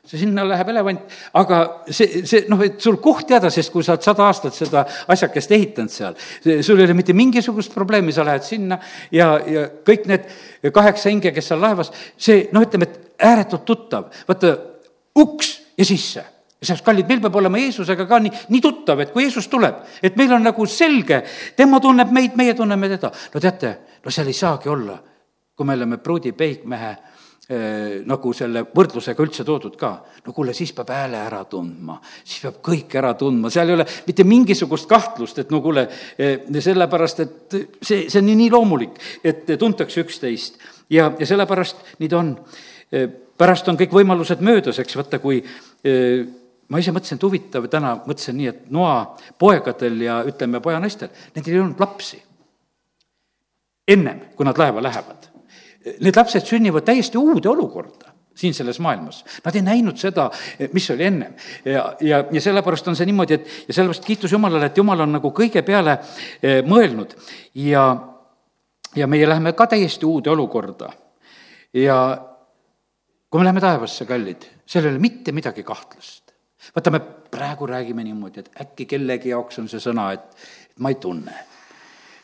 sinna 0.05 0.44
läheb 0.44 0.68
elevant, 0.68 1.05
aga 1.40 1.59
see, 1.88 2.24
see 2.29 2.44
noh, 2.53 2.61
et 2.64 2.77
sul 2.83 2.98
koht 3.03 3.24
teada, 3.31 3.48
sest 3.53 3.72
kui 3.72 3.85
sa 3.85 3.94
oled 3.94 4.05
sada 4.05 4.27
aastat 4.29 4.57
seda 4.57 4.83
asjakest 5.11 5.55
ehitanud 5.57 5.92
seal, 5.92 6.18
sul 6.44 6.81
ei 6.81 6.85
ole 6.85 6.96
mitte 6.98 7.16
mingisugust 7.16 7.72
probleemi, 7.74 8.12
sa 8.12 8.27
lähed 8.27 8.44
sinna 8.44 8.79
ja, 9.14 9.31
ja 9.48 9.64
kõik 9.87 10.05
need 10.11 10.29
kaheksa 10.74 11.09
hinge, 11.09 11.33
kes 11.33 11.48
seal 11.50 11.64
laevas, 11.64 11.92
see 12.20 12.50
noh, 12.53 12.66
ütleme, 12.66 12.90
et 12.90 13.24
ääretult 13.24 13.64
tuttav, 13.64 14.12
vaata 14.29 14.55
uks 15.20 15.57
ja 15.79 15.88
sisse. 15.88 16.29
Seepärast, 16.64 16.85
kallid, 16.87 17.09
meil 17.09 17.20
peab 17.20 17.35
olema 17.37 17.61
Jeesusega 17.61 18.07
ka 18.09 18.18
nii, 18.24 18.31
nii 18.55 18.61
tuttav, 18.64 19.00
et 19.05 19.11
kui 19.12 19.27
Jeesus 19.27 19.50
tuleb, 19.53 19.83
et 20.05 20.14
meil 20.16 20.33
on 20.33 20.46
nagu 20.46 20.64
selge, 20.70 21.18
tema 21.57 21.81
tunneb 21.81 22.12
meid, 22.14 22.38
meie 22.40 22.55
tunneme 22.57 22.88
teda. 22.94 23.11
no 23.35 23.40
teate, 23.40 23.72
no 24.05 24.12
seal 24.12 24.31
ei 24.33 24.37
saagi 24.37 24.72
olla, 24.72 24.96
kui 25.53 25.68
me 25.68 25.77
oleme 25.77 25.98
pruudi 26.00 26.33
peigmehe 26.33 26.94
nagu 28.09 28.30
selle 28.33 28.62
võrdlusega 28.72 29.20
üldse 29.20 29.44
toodud 29.44 29.74
ka. 29.76 29.90
no 30.24 30.33
kuule, 30.33 30.54
siis 30.57 30.70
peab 30.72 30.88
hääle 30.94 31.18
ära 31.20 31.42
tundma, 31.44 31.98
siis 32.24 32.40
peab 32.40 32.62
kõik 32.64 32.94
ära 32.96 33.12
tundma, 33.20 33.50
seal 33.52 33.68
ei 33.68 33.76
ole 33.76 33.85
mitte 34.07 34.24
mingisugust 34.24 34.88
kahtlust, 34.88 35.42
et 35.42 35.50
no 35.52 35.61
kuule, 35.61 35.85
äh, 36.16 36.46
sellepärast 36.48 37.20
et 37.20 37.57
see, 37.83 38.07
see 38.09 38.22
on 38.22 38.30
nii, 38.30 38.38
nii 38.46 38.54
loomulik, 38.54 38.96
et 39.20 39.52
tuntakse 39.61 40.00
üksteist 40.00 40.57
ja, 40.88 41.11
ja 41.18 41.28
sellepärast 41.28 41.98
nii 42.00 42.09
ta 42.09 42.22
on. 42.22 42.33
Äh, 42.94 43.11
pärast 43.35 43.68
on 43.68 43.76
kõik 43.76 43.92
võimalused 43.92 44.40
möödas, 44.46 44.78
eks 44.78 44.94
vaata, 44.94 45.18
kui 45.18 45.40
ma 46.70 46.78
ise 46.78 46.92
mõtlesin, 46.94 47.18
et 47.18 47.26
huvitav, 47.26 47.66
täna 47.66 47.96
mõtlesin 48.04 48.38
nii, 48.38 48.46
et 48.46 48.70
noa 48.70 48.94
poegadel 49.42 49.98
ja 50.07 50.20
ütleme, 50.22 50.62
pojanaistel, 50.62 51.11
nendel 51.35 51.57
ei 51.57 51.61
olnud 51.64 51.83
lapsi. 51.83 52.22
ennem, 53.90 54.22
kui 54.38 54.46
nad 54.46 54.59
laeva 54.59 54.87
lähevad 54.87 55.34
need 56.01 56.16
lapsed 56.16 56.47
sünnivad 56.49 56.87
täiesti 56.87 57.18
uude 57.18 57.49
olukorda 57.49 58.14
siin 58.35 58.55
selles 58.55 58.81
maailmas. 58.81 59.25
Nad 59.44 59.55
ei 59.55 59.62
näinud 59.62 59.97
seda, 59.97 60.31
mis 60.73 60.90
oli 60.90 61.05
ennem. 61.05 61.35
ja, 61.64 61.94
ja, 62.01 62.25
ja 62.31 62.40
sellepärast 62.40 62.88
on 62.88 62.97
see 62.97 63.07
niimoodi, 63.07 63.35
et 63.35 63.68
ja 63.68 63.75
sellepärast 63.75 64.05
kiitus 64.05 64.33
Jumalale, 64.33 64.66
et 64.66 64.77
Jumal 64.77 65.01
on 65.01 65.12
nagu 65.18 65.31
kõige 65.31 65.62
peale 65.62 65.99
eh, 66.42 66.62
mõelnud 66.66 67.14
ja, 67.55 67.85
ja 68.97 69.07
meie 69.07 69.29
läheme 69.29 69.53
ka 69.53 69.66
täiesti 69.70 70.07
uude 70.07 70.31
olukorda. 70.31 70.90
ja 71.75 71.99
kui 73.31 73.40
me 73.40 73.44
läheme 73.44 73.61
taevasse, 73.61 74.07
kallid, 74.07 74.44
seal 74.66 74.85
ei 74.85 74.90
ole 74.94 74.99
mitte 75.03 75.33
midagi 75.33 75.62
kahtlast. 75.62 76.35
vaata, 76.75 76.90
me 76.90 77.01
praegu 77.31 77.66
räägime 77.66 78.05
niimoodi, 78.05 78.40
et 78.40 78.51
äkki 78.61 78.87
kellegi 78.87 79.29
jaoks 79.29 79.59
on 79.59 79.68
see 79.68 79.83
sõna, 79.83 80.11
et, 80.12 80.27
et 80.70 80.79
ma 80.79 80.90
ei 80.90 80.99
tunne. 80.99 81.38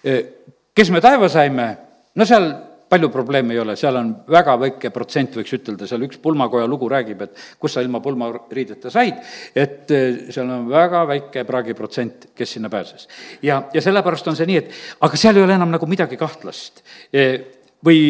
Eh, 0.04 0.26
kes 0.74 0.90
me 0.90 1.00
taeva 1.00 1.28
saime, 1.28 1.76
no 2.14 2.26
seal 2.26 2.50
palju 2.90 3.08
probleeme 3.08 3.54
ei 3.54 3.60
ole, 3.62 3.76
seal 3.78 3.96
on 4.00 4.08
väga 4.30 4.56
väike 4.58 4.90
protsent, 4.90 5.36
võiks 5.38 5.52
ütelda, 5.54 5.86
seal 5.86 6.02
üks 6.08 6.18
pulmakoja 6.22 6.66
lugu 6.66 6.88
räägib, 6.90 7.22
et 7.22 7.38
kus 7.62 7.76
sa 7.76 7.84
ilma 7.84 8.00
pulmariideta 8.02 8.90
said, 8.90 9.20
et 9.54 9.92
eh, 9.94 10.18
seal 10.34 10.50
on 10.50 10.66
väga 10.70 11.04
väike 11.12 11.44
praagiprotsent, 11.46 12.30
kes 12.34 12.56
sinna 12.56 12.70
pääses. 12.72 13.06
ja, 13.46 13.62
ja 13.72 13.82
sellepärast 13.82 14.32
on 14.32 14.38
see 14.38 14.48
nii, 14.50 14.58
et 14.58 15.06
aga 15.06 15.20
seal 15.22 15.38
ei 15.38 15.46
ole 15.46 15.54
enam 15.54 15.70
nagu 15.70 15.86
midagi 15.86 16.18
kahtlast. 16.18 16.82
Eh, 17.14 17.60
või 17.86 18.00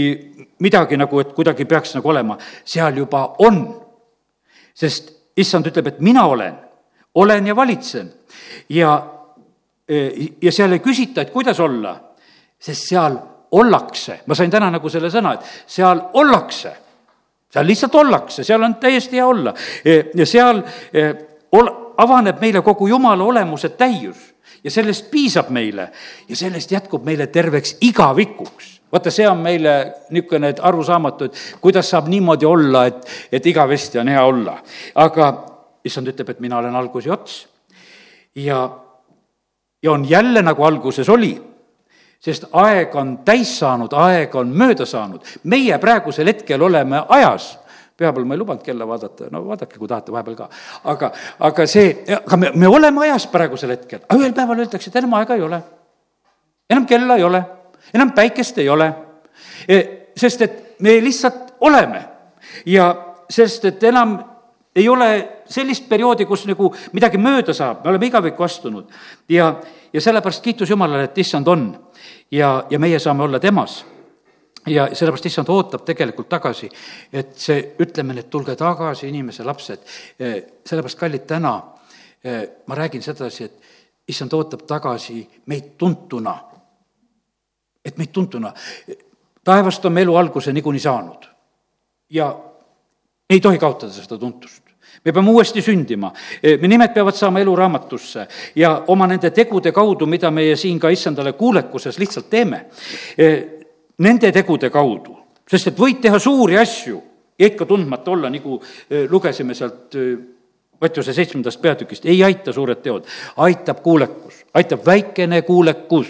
midagi 0.65 0.97
nagu, 0.99 1.21
et 1.23 1.35
kuidagi 1.37 1.65
peaks 1.69 1.93
nagu 1.95 2.09
olema, 2.11 2.39
seal 2.65 2.97
juba 2.97 3.27
on. 3.39 3.63
sest 4.75 5.11
issand 5.37 5.67
ütleb, 5.67 5.87
et 5.87 5.99
mina 6.01 6.25
olen, 6.27 6.55
olen 7.21 7.47
ja 7.47 7.57
valitsen 7.57 8.07
ja, 8.73 8.95
eh, 9.89 10.41
ja 10.43 10.53
seal 10.53 10.73
ei 10.73 10.81
küsita, 10.81 11.21
et 11.21 11.35
kuidas 11.35 11.61
olla, 11.61 11.93
sest 12.59 12.89
seal 12.89 13.19
ollakse, 13.51 14.21
ma 14.27 14.35
sain 14.35 14.51
täna 14.51 14.71
nagu 14.71 14.89
selle 14.89 15.11
sõna, 15.11 15.35
et 15.35 15.71
seal 15.71 16.01
ollakse, 16.21 16.73
seal 17.51 17.67
lihtsalt 17.67 17.95
ollakse, 17.95 18.45
seal 18.47 18.63
on 18.63 18.77
täiesti 18.83 19.19
hea 19.19 19.27
olla. 19.27 19.55
E, 19.85 20.03
ja 20.15 20.27
seal 20.27 20.63
e, 20.93 21.07
ol-, 21.59 21.73
avaneb 21.99 22.41
meile 22.41 22.63
kogu 22.63 22.89
Jumala 22.89 23.25
olemuse 23.25 23.73
täius 23.79 24.29
ja 24.65 24.71
sellest 24.71 25.11
piisab 25.11 25.51
meile 25.51 25.91
ja 26.29 26.37
sellest 26.37 26.71
jätkub 26.73 27.05
meile 27.05 27.27
terveks 27.27 27.77
igavikuks 27.81 28.81
vaata, 28.93 29.11
see 29.11 29.29
on 29.29 29.39
meile 29.39 29.75
niisugune 30.11 30.53
arusaamatu, 30.67 31.29
et 31.29 31.59
kuidas 31.63 31.91
saab 31.91 32.09
niimoodi 32.11 32.47
olla, 32.47 32.85
et, 32.91 33.07
et 33.33 33.47
igavesti 33.47 34.01
on 34.03 34.09
hea 34.11 34.25
olla. 34.25 34.57
aga 34.95 35.31
issand 35.85 36.11
ütleb, 36.11 36.31
et 36.31 36.41
mina 36.41 36.59
olen 36.59 36.77
algus 36.77 37.07
ja 37.07 37.15
ots. 37.15 37.49
ja, 38.35 38.59
ja 39.83 39.93
on 39.93 40.09
jälle 40.11 40.43
nagu 40.43 40.65
alguses 40.65 41.09
oli, 41.09 41.35
sest 42.21 42.45
aeg 42.53 42.95
on 42.97 43.19
täis 43.25 43.53
saanud, 43.59 43.93
aeg 43.97 44.35
on 44.37 44.53
mööda 44.53 44.87
saanud. 44.87 45.25
meie 45.45 45.79
praegusel 45.79 46.27
hetkel 46.27 46.63
oleme 46.63 47.03
ajas 47.09 47.57
pühapäeval 48.01 48.25
ma 48.25 48.35
ei 48.35 48.41
lubanud 48.41 48.65
kella 48.65 48.87
vaadata, 48.89 49.29
no 49.31 49.43
vaadake, 49.45 49.77
kui 49.79 49.89
tahate, 49.89 50.13
vahepeal 50.13 50.37
ka. 50.37 50.49
aga, 50.85 51.11
aga 51.49 51.67
see, 51.69 51.93
aga 52.17 52.37
me, 52.41 52.53
me 52.57 52.69
oleme 52.69 53.05
ajas 53.05 53.27
praegusel 53.29 53.75
hetkel, 53.75 54.01
aga 54.09 54.17
ühel 54.17 54.33
päeval 54.37 54.63
öeldakse, 54.65 54.89
et 54.89 54.97
enam 55.03 55.19
aega 55.19 55.37
ei 55.37 55.45
ole. 55.45 55.61
enam 56.71 56.87
kella 56.89 57.17
ei 57.21 57.27
ole, 57.27 57.43
enam 57.93 58.15
päikest 58.17 58.59
ei 58.63 58.69
ole. 58.73 58.89
E, 59.69 59.81
sest 60.17 60.43
et 60.47 60.57
me 60.81 60.97
lihtsalt 61.05 61.57
oleme 61.61 62.01
ja 62.67 62.89
sest, 63.29 63.65
et 63.69 63.85
enam 63.85 64.17
ei 64.77 64.89
ole 64.89 65.11
sellist 65.51 65.89
perioodi, 65.89 66.25
kus 66.25 66.47
nagu 66.49 66.71
midagi 66.97 67.19
mööda 67.21 67.53
saab, 67.57 67.85
me 67.85 67.93
oleme 67.93 68.09
igavikku 68.09 68.47
astunud 68.47 68.89
ja, 69.29 69.53
ja 69.93 70.01
sellepärast 70.01 70.45
kiitus 70.45 70.71
Jumalale, 70.71 71.11
et 71.11 71.19
issand 71.19 71.49
on 71.53 71.69
ja, 72.31 72.67
ja 72.71 72.79
meie 72.79 72.99
saame 72.99 73.23
olla 73.23 73.41
temas. 73.41 73.87
Ja 74.67 74.89
sellepärast 74.93 75.27
issand 75.27 75.49
ootab 75.49 75.87
tegelikult 75.89 76.29
tagasi, 76.29 76.69
et 77.13 77.33
see 77.41 77.63
ütlemine, 77.81 78.21
et 78.21 78.31
tulge 78.31 78.53
tagasi, 78.61 79.09
inimese 79.09 79.45
lapsed, 79.45 79.87
eh, 80.21 80.35
sellepärast, 80.67 80.99
kallid, 81.01 81.25
täna 81.27 81.55
eh, 82.25 82.43
ma 82.67 82.77
räägin 82.77 83.03
sedasi, 83.03 83.45
et 83.45 84.09
issand 84.09 84.37
ootab 84.37 84.67
tagasi 84.69 85.23
meid 85.47 85.77
tuntuna. 85.79 86.39
et 87.85 87.97
meid 87.97 88.11
tuntuna, 88.13 88.53
taevast 89.45 89.85
on 89.85 89.93
me 89.93 90.03
elu 90.03 90.17
alguse 90.17 90.53
niikuinii 90.53 90.81
saanud. 90.81 91.25
Ja 92.11 92.27
ei 93.31 93.41
tohi 93.41 93.59
kaotada 93.59 93.93
seda 93.93 94.19
tuntust 94.19 94.70
me 95.05 95.13
peame 95.13 95.31
uuesti 95.31 95.63
sündima, 95.63 96.13
eh, 96.43 96.59
me 96.61 96.69
nimed 96.69 96.95
peavad 96.95 97.15
saama 97.15 97.41
eluraamatusse 97.41 98.27
ja 98.55 98.85
oma 98.87 99.07
nende 99.07 99.31
tegude 99.31 99.73
kaudu, 99.73 100.07
mida 100.07 100.31
meie 100.31 100.57
siin 100.57 100.79
ka 100.81 100.89
issandale 100.89 101.33
kuulekuses 101.33 101.99
lihtsalt 101.99 102.31
teeme 102.31 102.67
nende 104.01 104.33
tegude 104.33 104.71
kaudu, 104.71 105.17
sest 105.49 105.71
et 105.71 105.79
võid 105.79 106.01
teha 106.03 106.19
suuri 106.19 106.59
asju 106.59 107.01
ja 107.41 107.47
ikka 107.47 107.67
tundmata 107.67 108.11
olla, 108.11 108.31
nagu 108.33 108.61
e, 108.91 109.07
lugesime 109.09 109.55
sealt 109.55 109.97
e, 109.97 110.11
Mattiuse 110.81 111.13
seitsmendast 111.13 111.61
peatükist, 111.61 112.07
ei 112.09 112.23
aita 112.25 112.55
suured 112.57 112.79
teod, 112.81 113.05
aitab 113.45 113.83
kuulekus, 113.85 114.39
aitab 114.57 114.87
väikene 114.87 115.43
kuulekus, 115.45 116.09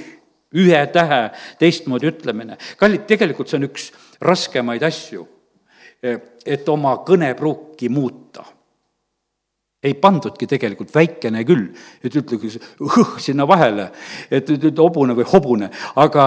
ühe 0.55 0.83
tähe 0.95 1.19
teistmoodi 1.59 2.07
ütlemine. 2.07 2.55
kallid, 2.79 3.03
tegelikult 3.11 3.51
see 3.51 3.59
on 3.59 3.67
üks 3.67 3.89
raskemaid 4.23 4.87
asju, 4.87 5.27
et 6.47 6.71
oma 6.71 6.95
kõnepruuki 7.07 7.91
muuta 7.91 8.47
ei 9.83 9.95
pandudki 9.97 10.47
tegelikult, 10.47 10.93
väikene 10.95 11.41
küll, 11.49 11.71
et 12.05 12.17
ütlegi 12.17 12.53
õh 12.85 13.15
sinna 13.23 13.47
vahele, 13.49 13.89
et, 14.29 14.51
et, 14.51 14.65
et 14.69 14.83
hobune 14.83 15.17
või 15.17 15.27
hobune, 15.33 15.71
aga 16.03 16.27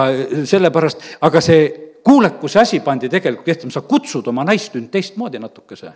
sellepärast, 0.50 1.04
aga 1.22 1.42
see 1.44 1.68
kuulekuse 2.04 2.60
asi 2.60 2.80
pandi 2.84 3.08
tegelikult 3.08 3.46
kehtima, 3.46 3.72
sa 3.72 3.84
kutsud 3.86 4.26
oma 4.32 4.44
naist 4.44 4.74
nüüd 4.74 4.90
teistmoodi 4.92 5.38
natukese. 5.38 5.92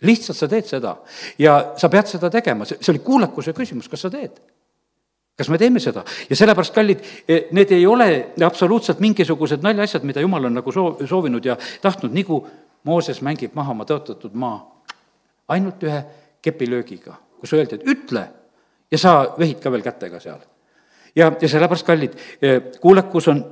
lihtsalt 0.00 0.36
sa 0.36 0.48
teed 0.48 0.66
seda. 0.68 0.96
Ja 1.38 1.72
sa 1.76 1.88
pead 1.88 2.08
seda 2.10 2.30
tegema, 2.30 2.64
see, 2.68 2.76
see 2.80 2.92
oli 2.92 3.04
kuulekuse 3.04 3.52
küsimus, 3.56 3.88
kas 3.88 4.02
sa 4.04 4.10
teed? 4.12 4.40
Kas 5.36 5.48
me 5.52 5.58
teeme 5.58 5.80
seda? 5.80 6.04
ja 6.30 6.36
sellepärast, 6.36 6.74
kallid, 6.74 7.00
e, 7.28 7.42
need 7.52 7.72
ei 7.76 7.86
ole 7.86 8.32
absoluutselt 8.44 9.00
mingisugused 9.04 9.64
naljaasjad, 9.64 10.04
mida 10.04 10.20
jumal 10.24 10.48
on 10.48 10.56
nagu 10.56 10.72
soov, 10.72 11.04
soovinud 11.04 11.44
ja 11.44 11.58
tahtnud, 11.82 12.14
nagu 12.16 12.46
Mooses 12.86 13.18
mängib 13.24 13.50
maha 13.54 13.72
oma 13.74 13.84
tõotatud 13.84 14.34
maa. 14.38 14.60
ainult 15.48 15.82
ühe 15.82 16.04
kepilöögiga, 16.46 17.16
kus 17.40 17.54
öeldi, 17.56 17.80
et 17.80 17.88
ütle 17.90 18.26
ja 18.90 19.00
sa 19.00 19.16
vehid 19.38 19.60
ka 19.62 19.72
veel 19.72 19.84
kätega 19.84 20.20
seal. 20.22 20.40
ja, 21.16 21.32
ja 21.40 21.48
sellepärast, 21.48 21.86
kallid, 21.86 22.14
eh, 22.42 22.60
kuulekus 22.80 23.28
on 23.32 23.42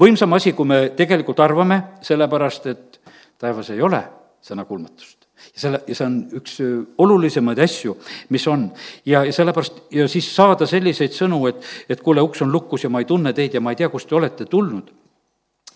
võimsam 0.00 0.38
asi, 0.38 0.52
kui 0.52 0.68
me 0.68 0.84
tegelikult 0.96 1.40
arvame, 1.40 1.82
sellepärast 2.02 2.70
et 2.72 3.00
taevas 3.38 3.70
ei 3.74 3.82
ole 3.82 4.02
sõnakuulmatust 4.42 5.28
ja 5.52 5.60
selle, 5.60 5.82
ja 5.88 5.98
see 5.98 6.06
on 6.06 6.16
üks 6.38 6.56
eh, 6.62 6.72
olulisemaid 7.02 7.58
asju, 7.66 7.96
mis 8.30 8.46
on. 8.50 8.68
ja, 9.04 9.24
ja 9.26 9.34
sellepärast, 9.34 9.84
ja 9.90 10.08
siis 10.08 10.30
saada 10.34 10.68
selliseid 10.70 11.14
sõnu, 11.16 11.44
et, 11.50 11.62
et 11.90 12.00
kuule, 12.00 12.22
uks 12.22 12.44
on 12.46 12.52
lukus 12.52 12.86
ja 12.86 12.90
ma 12.90 13.02
ei 13.02 13.08
tunne 13.10 13.34
teid 13.36 13.58
ja 13.58 13.64
ma 13.64 13.74
ei 13.74 13.82
tea, 13.82 13.90
kust 13.92 14.08
te 14.08 14.18
olete 14.18 14.46
tulnud 14.50 15.01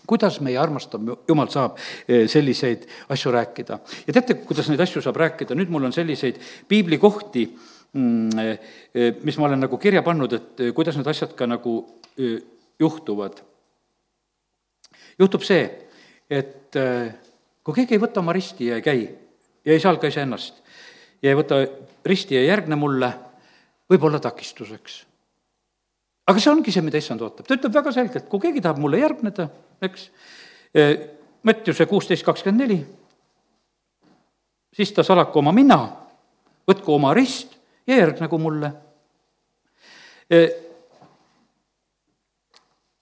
kuidas 0.07 0.39
meie 0.45 0.57
armastav 0.59 1.03
Jumal 1.27 1.49
saab 1.53 1.77
eh, 2.07 2.25
selliseid 2.31 2.87
asju 3.13 3.33
rääkida? 3.35 3.79
ja 4.07 4.15
teate, 4.15 4.39
kuidas 4.47 4.69
neid 4.71 4.81
asju 4.83 5.03
saab 5.03 5.19
rääkida, 5.21 5.57
nüüd 5.57 5.71
mul 5.73 5.87
on 5.89 5.95
selliseid 5.95 6.39
piiblikohti, 6.67 7.45
mm, 7.93 8.39
eh, 8.43 8.71
eh, 8.95 9.11
mis 9.23 9.37
ma 9.37 9.49
olen 9.49 9.65
nagu 9.67 9.79
kirja 9.81 10.03
pannud, 10.05 10.33
et 10.33 10.65
kuidas 10.75 10.97
need 10.97 11.11
asjad 11.11 11.35
ka 11.37 11.47
nagu 11.49 11.77
juhtuvad. 12.79 13.41
juhtub 15.19 15.43
see, 15.45 15.65
et 16.29 16.75
kui 17.63 17.75
keegi 17.75 17.97
ei 17.97 18.01
võta 18.01 18.21
oma 18.21 18.33
risti 18.33 18.69
ja 18.69 18.77
ei 18.77 18.85
käi 18.85 19.03
ja 19.65 19.73
ei 19.73 19.81
salga 19.81 20.09
iseennast 20.09 20.61
ja 21.21 21.31
ei 21.31 21.37
võta 21.37 21.61
risti 22.05 22.37
ja 22.37 22.41
ei 22.43 22.51
järgne 22.51 22.77
mulle, 22.79 23.11
võib 23.89 24.03
olla 24.09 24.19
takistuseks 24.23 25.01
aga 26.27 26.41
see 26.43 26.51
ongi 26.51 26.73
see, 26.73 26.83
mida 26.83 26.99
issand 26.99 27.23
ootab, 27.23 27.47
ta 27.47 27.55
ütleb 27.55 27.75
väga 27.77 27.93
selgelt, 27.95 28.27
kui 28.27 28.43
keegi 28.43 28.63
tahab 28.63 28.81
mulle 28.83 28.99
järgneda, 28.99 29.47
eks, 29.87 30.09
e, 30.75 30.87
Mattiuse 31.47 31.85
kuusteist 31.87 32.25
kakskümmend 32.27 32.63
neli, 32.65 32.77
siis 34.75 34.91
ta 34.91 35.05
salaku 35.05 35.39
oma 35.39 35.53
mina, 35.55 35.77
võtku 36.67 36.91
oma 36.97 37.13
rist 37.15 37.53
ja 37.87 38.01
järgnegu 38.01 38.39
mulle. 38.41 38.71
E, 40.27 40.41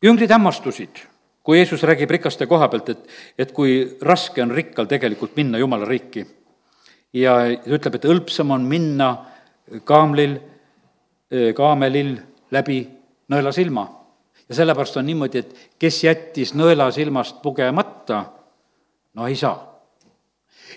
jüngrid 0.06 0.30
hämmastusid, 0.30 1.02
kui 1.42 1.58
Jeesus 1.58 1.82
räägib 1.88 2.14
rikaste 2.14 2.46
koha 2.46 2.68
pealt, 2.70 2.92
et, 2.94 3.08
et 3.42 3.54
kui 3.56 3.80
raske 4.06 4.44
on 4.44 4.54
rikkal 4.54 4.86
tegelikult 4.92 5.34
minna 5.40 5.58
Jumala 5.58 5.90
riiki. 5.90 6.28
ja 7.16 7.34
ta 7.40 7.74
ütleb, 7.80 7.98
et 7.98 8.06
hõlpsam 8.06 8.54
on 8.54 8.70
minna 8.70 9.10
kaamlil, 9.88 10.38
e, 11.32 11.54
kaamelil 11.58 12.20
läbi 12.54 12.84
nõelasilma. 13.32 13.86
ja 14.50 14.56
sellepärast 14.56 14.98
on 14.98 15.06
niimoodi, 15.06 15.40
et 15.40 15.72
kes 15.80 16.04
jättis 16.04 16.54
nõelasilmast 16.54 17.42
pugemata, 17.42 18.26
no 19.14 19.28
ei 19.28 19.36
saa 19.36 19.76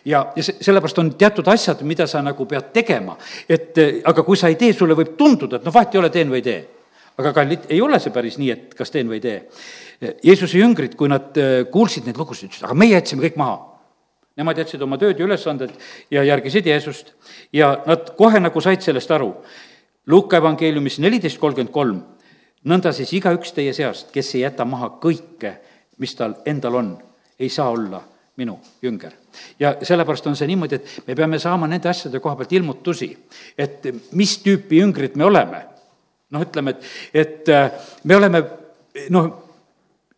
ja, 0.04 0.32
ja 0.36 0.42
se-, 0.42 0.56
sellepärast 0.60 0.98
on 0.98 1.12
teatud 1.18 1.48
asjad, 1.48 1.82
mida 1.86 2.06
sa 2.06 2.22
nagu 2.24 2.46
pead 2.48 2.72
tegema, 2.74 3.16
et 3.48 3.78
aga 4.08 4.24
kui 4.26 4.38
sa 4.38 4.50
ei 4.50 4.58
tee, 4.60 4.72
sulle 4.76 4.96
võib 4.98 5.14
tunduda, 5.18 5.58
et 5.58 5.68
noh, 5.68 5.74
vahet 5.74 5.94
ei 5.94 6.02
ole, 6.02 6.10
teen 6.14 6.32
või 6.32 6.42
ei 6.42 6.48
tee. 6.50 6.58
aga 7.18 7.32
kallid, 7.34 7.64
ei 7.74 7.80
ole 7.82 7.98
see 7.98 8.12
päris 8.14 8.36
nii, 8.38 8.50
et 8.54 8.74
kas 8.78 8.92
teen 8.94 9.08
või 9.10 9.18
ei 9.18 9.22
tee. 9.24 9.38
Jeesuse 10.22 10.60
jüngrid, 10.60 10.92
kui 10.94 11.08
nad 11.10 11.34
äh, 11.34 11.64
kuulsid 11.70 12.06
neid 12.06 12.18
lugusid, 12.20 12.46
ütlesid, 12.46 12.68
aga 12.68 12.76
meie 12.78 12.94
jätsime 12.94 13.24
kõik 13.24 13.40
maha. 13.40 13.56
Nemad 14.38 14.60
jätsid 14.62 14.84
oma 14.86 15.00
tööd 15.00 15.18
ja 15.18 15.26
ülesanded 15.26 15.72
ja 16.14 16.22
järgisid 16.22 16.68
Jeesust 16.70 17.10
ja 17.50 17.72
nad 17.88 18.12
kohe 18.14 18.38
nagu 18.38 18.62
said 18.62 18.86
sellest 18.86 19.10
aru. 19.10 19.32
Luuka 20.06 20.38
evangeeliumis 20.38 21.00
neliteist 21.02 21.40
kolmkümmend 21.42 21.74
kolm 21.74 21.98
nõnda 22.64 22.92
siis 22.92 23.12
igaüks 23.18 23.52
teie 23.56 23.72
seast, 23.76 24.12
kes 24.12 24.34
ei 24.34 24.42
jäta 24.42 24.64
maha 24.64 24.94
kõike, 25.02 25.54
mis 25.98 26.14
tal 26.14 26.38
endal 26.46 26.78
on, 26.80 26.92
ei 27.38 27.48
saa 27.48 27.70
olla 27.70 28.02
minu 28.38 28.58
jünger. 28.82 29.12
ja 29.58 29.76
sellepärast 29.82 30.26
on 30.26 30.36
see 30.36 30.46
niimoodi, 30.46 30.74
et 30.78 31.06
me 31.06 31.14
peame 31.14 31.38
saama 31.38 31.66
nende 31.66 31.88
asjade 31.88 32.20
koha 32.20 32.36
pealt 32.36 32.52
ilmutusi, 32.52 33.10
et 33.58 33.90
mis 34.12 34.38
tüüpi 34.44 34.78
jüngrid 34.82 35.16
me 35.16 35.24
oleme. 35.24 35.64
noh, 36.30 36.42
ütleme, 36.44 36.70
et, 36.70 36.84
et 37.14 37.48
äh, 37.48 37.70
me 38.04 38.16
oleme 38.16 38.42
noh, 39.10 39.47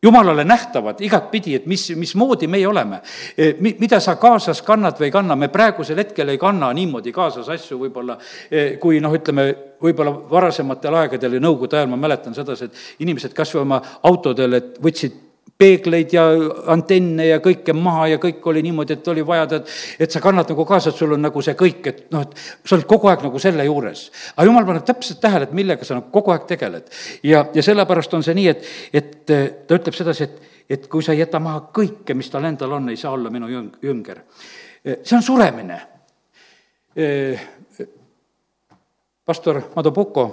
jumalale 0.03 0.45
nähtavad 0.45 1.01
igatpidi, 1.01 1.55
et 1.55 1.67
mis, 1.67 1.91
mismoodi 1.97 2.49
meie 2.49 2.69
oleme. 2.69 3.01
E, 3.37 3.55
mi-, 3.61 3.75
mida 3.81 4.01
sa 4.01 4.17
kaasas 4.21 4.63
kannad 4.67 4.99
või 5.01 5.11
ei 5.11 5.15
kanna, 5.15 5.37
me 5.37 5.51
praegusel 5.53 6.01
hetkel 6.01 6.33
ei 6.33 6.41
kanna 6.41 6.73
niimoodi 6.77 7.13
kaasas 7.13 7.49
asju 7.53 7.79
võib-olla, 7.85 8.17
e, 8.51 8.77
kui 8.81 9.01
noh, 9.01 9.15
ütleme, 9.17 9.49
võib-olla 9.83 10.15
varasematel 10.31 10.97
aegadel 11.03 11.37
ja 11.37 11.43
nõukogude 11.45 11.81
ajal 11.81 11.93
ma 11.93 12.01
mäletan 12.01 12.37
sedasi, 12.37 12.71
et 12.71 13.05
inimesed 13.05 13.37
kas 13.37 13.53
või 13.57 13.67
oma 13.67 13.83
autodel, 14.09 14.57
et 14.61 14.81
võtsid 14.83 15.30
peegleid 15.61 16.15
ja 16.15 16.25
antenne 16.73 17.27
ja 17.29 17.39
kõike 17.45 17.75
maha 17.77 18.07
ja 18.15 18.21
kõik 18.23 18.47
oli 18.49 18.63
niimoodi, 18.65 18.97
et 18.97 19.11
oli 19.13 19.25
vaja 19.27 19.47
tead, 19.51 19.69
et 20.01 20.15
sa 20.15 20.23
kannad 20.25 20.49
nagu 20.51 20.65
kaasa, 20.69 20.91
et 20.91 21.01
sul 21.01 21.13
on 21.17 21.23
nagu 21.23 21.43
see 21.45 21.57
kõik, 21.59 21.81
et 21.91 22.01
noh, 22.15 22.25
et 22.25 22.65
sa 22.65 22.77
oled 22.79 22.89
kogu 22.89 23.11
aeg 23.11 23.25
nagu 23.27 23.43
selle 23.43 23.67
juures. 23.69 24.07
aga 24.37 24.47
jumal 24.49 24.69
paneb 24.69 24.87
täpselt 24.89 25.21
tähele, 25.21 25.49
et 25.49 25.57
millega 25.57 25.85
sa 25.85 25.99
nagu 25.99 26.09
kogu 26.15 26.33
aeg 26.35 26.49
tegeled. 26.49 26.89
ja, 27.27 27.45
ja 27.55 27.67
sellepärast 27.67 28.17
on 28.17 28.25
see 28.27 28.37
nii, 28.41 28.49
et, 28.49 28.67
et 28.93 29.13
ta 29.29 29.77
ütleb 29.77 29.97
sedasi, 29.97 30.29
et, 30.29 30.59
et 30.79 30.89
kui 30.89 31.05
sa 31.05 31.13
ei 31.13 31.23
jäta 31.23 31.41
maha 31.43 31.67
kõike, 31.77 32.17
mis 32.17 32.33
tal 32.33 32.49
endal 32.49 32.79
on, 32.79 32.89
ei 32.89 33.01
saa 33.01 33.13
olla 33.17 33.31
minu 33.31 33.51
jüng-, 33.53 33.77
jünger. 33.85 34.25
See 34.81 35.17
on 35.17 35.23
suremine. 35.23 35.77
Eh, 36.97 37.41
pastor 39.25 39.61
Mado 39.77 39.93
Puko 39.93 40.25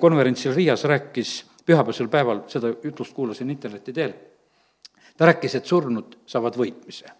konverentsil 0.00 0.54
Riias 0.54 0.84
rääkis 0.88 1.32
pühapäevasel 1.68 2.08
päeval, 2.08 2.42
seda 2.48 2.70
ütlust 2.88 3.12
kuulasin 3.14 3.50
interneti 3.52 3.92
teel, 3.92 4.14
ta 5.18 5.26
rääkis, 5.26 5.58
et 5.58 5.66
surnud 5.66 6.20
saavad 6.26 6.56
võitmise 6.56 7.10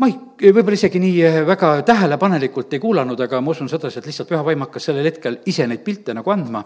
ma 0.00 0.08
ei, 0.08 0.16
võib-olla 0.54 0.78
isegi 0.78 1.00
nii 1.02 1.16
eh, 1.26 1.38
väga 1.46 1.70
tähelepanelikult 1.86 2.72
ei 2.72 2.82
kuulanud, 2.82 3.20
aga 3.20 3.40
ma 3.44 3.52
usun 3.52 3.68
sedasi, 3.68 4.00
et 4.00 4.08
lihtsalt 4.08 4.30
püha 4.30 4.40
vaim 4.46 4.64
hakkas 4.64 4.88
sellel 4.88 5.08
hetkel 5.10 5.40
ise 5.50 5.66
neid 5.68 5.82
pilte 5.84 6.14
nagu 6.16 6.32
andma 6.32 6.62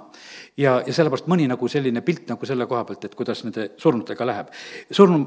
ja, 0.60 0.76
ja 0.86 0.94
sellepärast 0.94 1.26
mõni 1.30 1.48
nagu 1.50 1.68
selline 1.70 2.04
pilt 2.06 2.30
nagu 2.30 2.46
selle 2.46 2.68
koha 2.70 2.84
pealt, 2.86 3.08
et 3.08 3.16
kuidas 3.18 3.42
nende 3.46 3.72
surnutega 3.80 4.28
läheb. 4.28 4.52
surnu, 4.90 5.22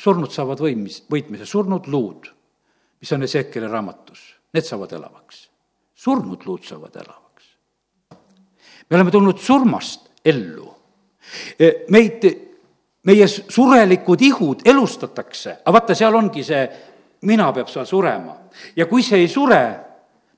surnud 0.00 0.32
saavad 0.32 0.62
võimis, 0.64 1.02
võitmise, 1.12 1.48
surnud 1.48 1.90
luud, 1.92 2.30
mis 3.02 3.12
on 3.12 3.28
Ezekeli 3.28 3.68
raamatus, 3.68 4.24
need 4.56 4.68
saavad 4.68 4.96
elavaks. 4.96 5.48
surnud 5.94 6.46
luud 6.48 6.64
saavad 6.64 6.96
elavaks. 7.04 7.52
me 8.88 8.96
oleme 8.96 9.12
tulnud 9.12 9.38
surmast 9.38 10.08
ellu. 10.24 10.70
Eh, 11.58 11.84
meid, 11.92 12.24
meie 13.04 13.26
surelikud 13.28 14.20
ihud 14.22 14.66
elustatakse, 14.68 15.58
aga 15.64 15.74
vaata, 15.78 15.94
seal 15.98 16.14
ongi 16.14 16.44
see 16.46 16.66
mina 17.26 17.52
peab 17.54 17.70
seal 17.70 17.86
surema. 17.86 18.36
ja 18.76 18.86
kui 18.86 19.02
see 19.02 19.22
ei 19.22 19.28
sure, 19.28 19.62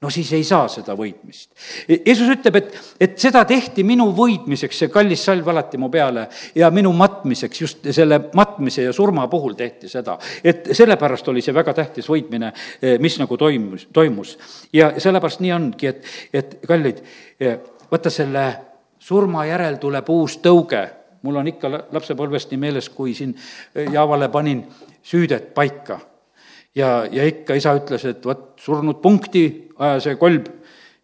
no 0.05 0.11
siis 0.13 0.31
ei 0.37 0.45
saa 0.45 0.67
seda 0.69 0.95
võitmist. 0.97 1.51
Jeesus 1.89 2.29
ütleb, 2.35 2.59
et, 2.61 2.75
et 3.01 3.15
seda 3.21 3.45
tehti 3.49 3.85
minu 3.87 4.11
võitmiseks, 4.17 4.83
see 4.83 4.93
kallis 4.93 5.25
salv 5.25 5.49
alati 5.49 5.81
mu 5.81 5.89
peale, 5.93 6.27
ja 6.55 6.69
minu 6.75 6.93
matmiseks, 6.97 7.61
just 7.61 7.89
selle 7.97 8.21
matmise 8.37 8.85
ja 8.85 8.93
surma 8.97 9.27
puhul 9.33 9.57
tehti 9.59 9.89
seda. 9.89 10.19
et 10.45 10.69
sellepärast 10.77 11.29
oli 11.33 11.43
see 11.45 11.57
väga 11.57 11.75
tähtis 11.75 12.09
võitmine, 12.11 12.53
mis 13.01 13.19
nagu 13.21 13.37
toimus, 13.41 13.89
toimus. 13.93 14.37
ja 14.73 14.93
sellepärast 14.99 15.41
nii 15.45 15.57
ongi, 15.57 15.93
et, 15.93 16.13
et 16.33 16.59
kallid, 16.69 17.01
vaata 17.91 18.13
selle 18.13 18.45
surma 19.05 19.45
järel 19.49 19.81
tuleb 19.81 20.09
uus 20.13 20.39
tõuge 20.45 20.85
mul 21.25 21.41
on 21.41 21.49
ikka 21.49 21.71
lapsepõlvest 21.93 22.53
nii 22.53 22.61
meeles, 22.61 22.89
kui 22.93 23.15
siin 23.17 23.33
Jaavale 23.93 24.29
panin 24.33 24.65
süüdet 25.05 25.55
paika 25.57 25.99
ja, 26.77 27.05
ja 27.11 27.25
ikka 27.29 27.57
isa 27.59 27.75
ütles, 27.79 28.05
et 28.09 28.27
vot 28.27 28.53
surnud 28.61 29.01
punkti, 29.03 29.45
aja 29.81 30.01
see 30.03 30.19
kolb, 30.21 30.49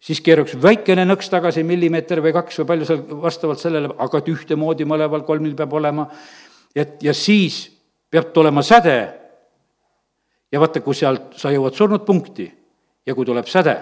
siis 0.01 0.21
keeraks 0.23 0.57
väikene 0.61 1.05
nõks 1.07 1.29
tagasi, 1.31 1.63
millimeeter 1.67 2.21
või 2.23 2.33
kaks 2.35 2.61
või 2.61 2.69
palju 2.73 2.89
seal 2.89 3.01
vastavalt 3.23 3.61
sellele, 3.61 3.93
aga 4.01 4.21
et 4.21 4.29
ühtemoodi 4.33 4.87
mõlemal 4.89 5.25
kolmil 5.27 5.55
peab 5.57 5.73
olema. 5.79 6.07
et 6.75 7.03
ja 7.03 7.13
siis 7.13 7.71
peab 8.09 8.33
tulema 8.33 8.61
säde. 8.61 9.13
ja 10.51 10.59
vaata, 10.59 10.81
kui 10.81 10.95
sealt 10.95 11.37
sa 11.37 11.51
jõuad 11.51 11.73
surnud 11.73 12.05
punkti 12.05 12.51
ja 13.05 13.15
kui 13.15 13.25
tuleb 13.25 13.47
säde, 13.47 13.77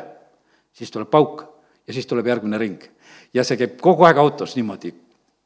siis 0.73 0.91
tuleb 0.91 1.09
pauk 1.09 1.43
ja 1.87 1.93
siis 1.93 2.05
tuleb 2.05 2.27
järgmine 2.27 2.57
ring. 2.57 2.83
ja 3.33 3.43
see 3.43 3.57
käib 3.57 3.81
kogu 3.81 4.03
aeg 4.03 4.17
autos 4.17 4.55
niimoodi 4.55 4.93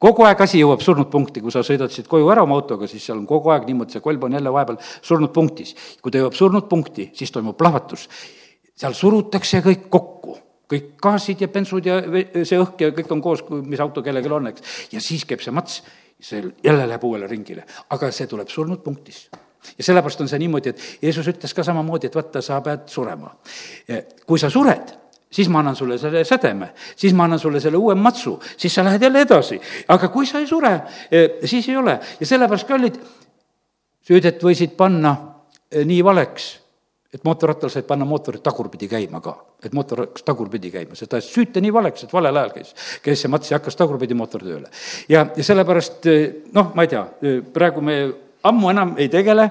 kogu 0.04 0.26
aeg 0.28 0.40
asi 0.44 0.60
jõuab 0.60 0.82
surnud 0.84 1.08
punkti, 1.12 1.42
kui 1.44 1.52
sa 1.54 1.62
sõidad 1.64 1.92
siit 1.92 2.08
koju 2.10 2.28
ära 2.32 2.44
oma 2.44 2.58
autoga, 2.58 2.88
siis 2.90 3.04
seal 3.06 3.20
on 3.22 3.28
kogu 3.28 3.52
aeg 3.54 3.68
niimoodi, 3.68 3.96
see 3.96 4.04
kolb 4.04 4.26
on 4.26 4.36
jälle 4.36 4.52
vahepeal 4.52 4.80
surnud 5.00 5.32
punktis. 5.32 5.74
kui 6.02 6.12
ta 6.12 6.20
jõuab 6.20 6.36
surnud 6.36 6.68
punkti, 6.68 7.10
siis 7.16 7.32
toimub 7.32 7.56
plahvatus. 7.56 8.08
seal 8.76 8.96
surutakse 8.98 9.62
kõik 9.64 9.88
kokku, 9.88 10.36
kõik 10.70 10.90
gaasid 11.02 11.40
ja 11.40 11.48
bensud 11.48 11.86
ja 11.86 12.00
see 12.42 12.58
õhk 12.58 12.80
ja 12.80 12.90
kõik 12.96 13.12
on 13.16 13.22
koos, 13.22 13.44
mis 13.62 13.80
auto 13.80 14.02
kellelgi 14.02 14.32
on, 14.32 14.50
eks. 14.52 14.62
ja 14.92 15.00
siis 15.00 15.24
käib 15.24 15.40
see 15.40 15.54
mats, 15.54 15.82
see 16.20 16.42
jälle 16.64 16.88
läheb 16.88 17.04
uuele 17.04 17.30
ringile, 17.30 17.64
aga 17.90 18.10
see 18.12 18.26
tuleb 18.26 18.48
surnud 18.48 18.82
punktis 18.84 19.28
ja 19.78 19.84
sellepärast 19.84 20.20
on 20.20 20.28
see 20.28 20.42
niimoodi, 20.42 20.74
et 20.74 20.82
Jeesus 21.02 21.28
ütles 21.32 21.54
ka 21.56 21.64
samamoodi, 21.64 22.10
et 22.10 22.14
vaata, 22.18 22.42
sa 22.44 22.60
pead 22.60 22.84
surema. 22.92 23.32
kui 24.26 24.38
sa 24.38 24.50
sured 24.52 24.92
siis 25.34 25.48
ma 25.50 25.58
annan 25.58 25.76
sulle 25.76 25.98
selle 25.98 26.24
sädeme, 26.24 26.70
siis 26.96 27.14
ma 27.14 27.26
annan 27.26 27.38
sulle 27.42 27.60
selle 27.60 27.78
uue 27.80 27.94
matsu, 27.98 28.36
siis 28.56 28.74
sa 28.74 28.84
lähed 28.84 29.02
jälle 29.02 29.24
edasi. 29.26 29.60
aga 29.88 30.08
kui 30.08 30.26
sa 30.26 30.38
ei 30.38 30.46
sure, 30.46 30.74
eh, 31.10 31.30
siis 31.44 31.68
ei 31.68 31.76
ole. 31.76 31.98
Ja 32.20 32.26
sellepärast, 32.26 32.68
kallid, 32.68 32.98
süüdet 34.06 34.42
võisid 34.42 34.76
panna 34.78 35.16
eh, 35.70 35.84
nii 35.84 36.04
valeks, 36.04 36.50
et 37.14 37.24
mootorrattal 37.26 37.70
said 37.70 37.86
panna 37.86 38.06
mootorit 38.06 38.42
tagurpidi 38.42 38.88
käima 38.90 39.20
ka, 39.22 39.34
et 39.64 39.74
mootor 39.74 40.04
hakkas 40.06 40.26
tagurpidi 40.26 40.70
käima, 40.70 40.98
seda 40.98 41.20
süüte 41.22 41.62
nii 41.62 41.72
valeks, 41.74 42.06
et 42.06 42.12
valel 42.14 42.36
ajal 42.36 42.54
käis, 42.54 42.74
käis 43.02 43.22
see 43.22 43.30
mats 43.30 43.50
ja 43.50 43.58
hakkas 43.58 43.78
tagurpidi 43.78 44.14
mootor 44.18 44.42
tööle. 44.42 44.70
ja, 45.08 45.26
ja 45.36 45.46
sellepärast 45.46 46.06
eh, 46.10 46.28
noh, 46.54 46.70
ma 46.74 46.86
ei 46.86 46.94
tea, 46.94 47.06
praegu 47.54 47.82
me 47.82 47.98
ammu 48.44 48.70
enam 48.70 48.94
ei 49.02 49.10
tegele, 49.10 49.50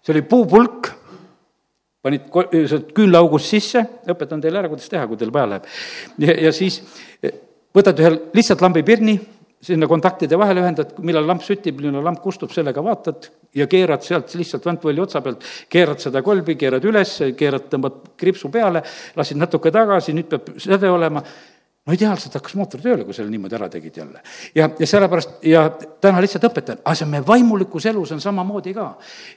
see 0.00 0.14
oli 0.14 0.24
puupulk 0.28 0.94
panid 2.04 2.30
sealt 2.70 2.94
küünlaaugust 2.96 3.52
sisse, 3.52 3.82
õpetan 4.08 4.40
teile 4.40 4.62
ära, 4.62 4.70
kuidas 4.72 4.88
teha, 4.88 5.04
kui 5.08 5.20
teil 5.20 5.32
vaja 5.34 5.52
läheb. 5.54 5.68
ja, 6.46 6.52
siis 6.56 6.80
eh, 7.22 7.34
võtad 7.76 8.00
ühe 8.00 8.14
lihtsalt 8.36 8.64
lambipirni, 8.64 9.18
sinna 9.60 9.84
kontaktide 9.88 10.38
vahele 10.40 10.62
ühendad, 10.62 10.94
millal 11.04 11.26
lamp 11.28 11.44
süttib, 11.44 11.82
millal 11.84 12.04
lamp 12.06 12.22
kustub, 12.24 12.52
sellega 12.54 12.80
vaatad 12.84 13.28
ja 13.56 13.66
keerad 13.68 14.04
sealt 14.06 14.32
lihtsalt 14.38 14.64
vantvõlli 14.64 15.02
otsa 15.04 15.20
pealt, 15.24 15.44
keerad 15.68 16.00
seda 16.00 16.22
kolbi, 16.24 16.56
keerad 16.60 16.86
üles, 16.88 17.12
keerad, 17.36 17.66
tõmbad 17.72 17.98
kriipsu 18.20 18.48
peale, 18.52 18.80
lasid 19.20 19.40
natuke 19.40 19.72
tagasi, 19.74 20.16
nüüd 20.16 20.30
peab 20.32 20.54
säde 20.56 20.88
olema 20.88 21.20
no 21.86 21.96
ideaalselt 21.96 22.34
hakkas 22.36 22.54
mootor 22.58 22.82
tööle, 22.82 23.04
kui 23.06 23.16
selle 23.16 23.32
niimoodi 23.32 23.56
ära 23.56 23.68
tegid 23.72 23.96
jälle. 23.96 24.20
ja, 24.54 24.68
ja 24.78 24.86
sellepärast 24.86 25.44
ja 25.48 25.62
täna 26.00 26.20
lihtsalt 26.20 26.44
õpetan, 26.50 26.80
aga 26.84 26.94
see 26.98 27.08
meie 27.08 27.24
vaimulikus 27.26 27.86
elus 27.88 28.12
on 28.12 28.20
samamoodi 28.20 28.74
ka. 28.76 28.88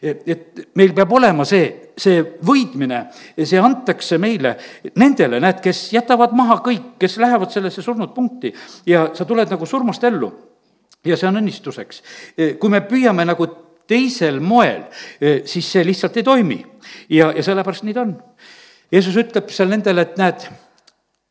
et 0.03 0.63
meil 0.75 0.93
peab 0.95 1.13
olema 1.15 1.45
see, 1.47 1.93
see 1.97 2.19
võitmine, 2.43 3.05
see 3.39 3.61
antakse 3.61 4.19
meile 4.19 4.57
nendele, 4.99 5.39
näed, 5.43 5.61
kes 5.63 5.85
jätavad 5.95 6.35
maha 6.35 6.59
kõik, 6.65 6.95
kes 6.99 7.17
lähevad 7.23 7.53
sellesse 7.53 7.81
surnud 7.85 8.11
punkti 8.15 8.51
ja 8.89 9.07
sa 9.15 9.25
tuled 9.25 9.49
nagu 9.49 9.65
surmast 9.65 10.03
ellu. 10.03 10.33
ja 11.05 11.17
see 11.17 11.27
on 11.27 11.39
õnnistuseks. 11.39 12.03
kui 12.59 12.69
me 12.69 12.83
püüame 12.89 13.25
nagu 13.25 13.47
teisel 13.87 14.39
moel, 14.39 14.83
siis 15.45 15.71
see 15.71 15.85
lihtsalt 15.87 16.19
ei 16.19 16.27
toimi. 16.27 16.59
ja, 17.09 17.31
ja 17.31 17.43
sellepärast 17.43 17.87
nii 17.87 17.95
ta 17.95 18.03
on. 18.03 18.13
Jeesus 18.91 19.15
ütleb 19.17 19.49
seal 19.49 19.71
nendele, 19.71 20.03
et 20.03 20.19
näed 20.19 20.43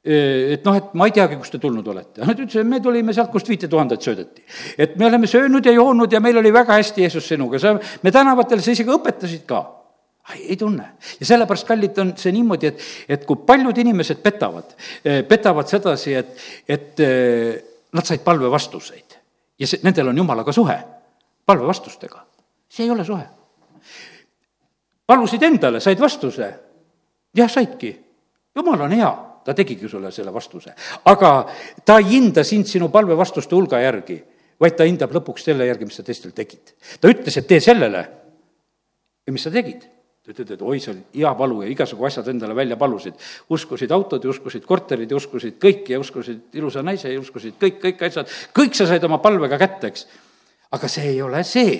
et 0.05 0.64
noh, 0.66 0.74
et 0.74 0.94
ma 0.98 1.07
ei 1.07 1.12
teagi, 1.14 1.36
kust 1.38 1.55
te 1.55 1.61
tulnud 1.62 1.86
olete. 1.86 2.24
Nad 2.26 2.40
ütlesid, 2.42 2.66
me 2.66 2.80
tulime 2.82 3.14
sealt, 3.14 3.30
kust 3.30 3.46
viite 3.46 3.68
tuhandet 3.70 4.03
söödeti. 4.03 4.42
et 4.78 4.96
me 4.98 5.07
oleme 5.07 5.26
söönud 5.30 5.66
ja 5.66 5.72
joonud 5.72 6.12
ja 6.12 6.20
meil 6.20 6.38
oli 6.38 6.53
väga 6.53 6.74
hästi, 6.74 7.03
Jeesus, 7.03 7.28
sinuga, 7.28 7.59
sa, 7.59 7.76
me 8.03 8.11
tänavatel, 8.11 8.61
sa 8.61 8.74
isegi 8.74 8.90
õpetasid 8.90 9.46
ka. 9.46 9.62
ei 10.34 10.57
tunne. 10.57 10.88
ja 11.20 11.26
sellepärast, 11.26 11.66
kallid, 11.66 11.98
on 12.03 12.12
see 12.18 12.34
niimoodi, 12.34 12.72
et, 12.72 12.82
et 13.09 13.24
kui 13.26 13.46
paljud 13.46 13.78
inimesed 13.78 14.18
petavad, 14.22 14.74
petavad 15.28 15.70
sedasi, 15.70 16.14
et, 16.18 16.36
et 16.66 17.07
nad 17.92 18.05
said 18.05 18.26
palvevastuseid. 18.26 19.18
ja 19.59 19.70
see, 19.70 19.86
nendel 19.86 20.11
on 20.11 20.18
jumalaga 20.18 20.53
suhe, 20.53 20.78
palvevastustega. 21.46 22.26
see 22.68 22.90
ei 22.90 22.90
ole 22.90 23.05
suhe. 23.05 23.26
palusid 25.07 25.42
endale, 25.42 25.80
said 25.80 26.00
vastuse. 26.00 26.55
jah, 27.36 27.50
saidki. 27.50 28.00
jumal 28.57 28.80
on 28.80 28.98
hea 28.98 29.18
ta 29.45 29.55
tegigi 29.55 29.88
sulle 29.88 30.12
selle 30.12 30.34
vastuse. 30.34 30.74
aga 31.05 31.32
ta 31.84 31.99
ei 31.99 32.11
hinda 32.14 32.45
sind 32.45 32.66
sinu 32.66 32.88
palvevastuste 32.88 33.55
hulga 33.55 33.80
järgi, 33.80 34.22
vaid 34.61 34.76
ta 34.76 34.84
hindab 34.88 35.14
lõpuks 35.14 35.49
selle 35.51 35.66
järgi, 35.66 35.88
mis 35.88 35.97
sa 36.01 36.07
teistel 36.07 36.32
tegid. 36.36 36.74
ta 37.01 37.09
ütles, 37.09 37.36
et 37.36 37.47
tee 37.47 37.61
sellele 37.61 38.07
ja 39.26 39.32
mis 39.32 39.43
sa 39.43 39.51
tegid 39.51 39.88
ta 40.22 40.30
ütleb, 40.30 40.53
et 40.55 40.61
oi, 40.62 40.78
see 40.78 40.93
oli 40.93 41.01
hea 41.18 41.30
palu 41.34 41.62
ja 41.64 41.68
igasugu 41.72 42.07
asjad 42.07 42.28
endale 42.30 42.55
välja 42.55 42.76
palusid. 42.78 43.14
uskusid 43.51 43.90
autod 43.90 44.22
ja 44.22 44.30
uskusid 44.30 44.66
korterid 44.66 45.11
ja 45.11 45.16
uskusid 45.18 45.57
kõiki 45.59 45.97
ja 45.97 45.99
uskusid 45.99 46.55
ilusa 46.55 46.82
naise 46.82 47.11
ja 47.11 47.20
uskusid 47.20 47.57
kõik, 47.59 47.80
kõik 47.82 48.05
asjad, 48.07 48.30
kõik 48.55 48.78
sa 48.78 48.86
said 48.86 49.03
oma 49.03 49.18
palvega 49.18 49.59
kätte, 49.59 49.90
eks. 49.90 50.07
aga 50.70 50.88
see 50.88 51.09
ei 51.11 51.22
ole 51.22 51.43
see, 51.43 51.74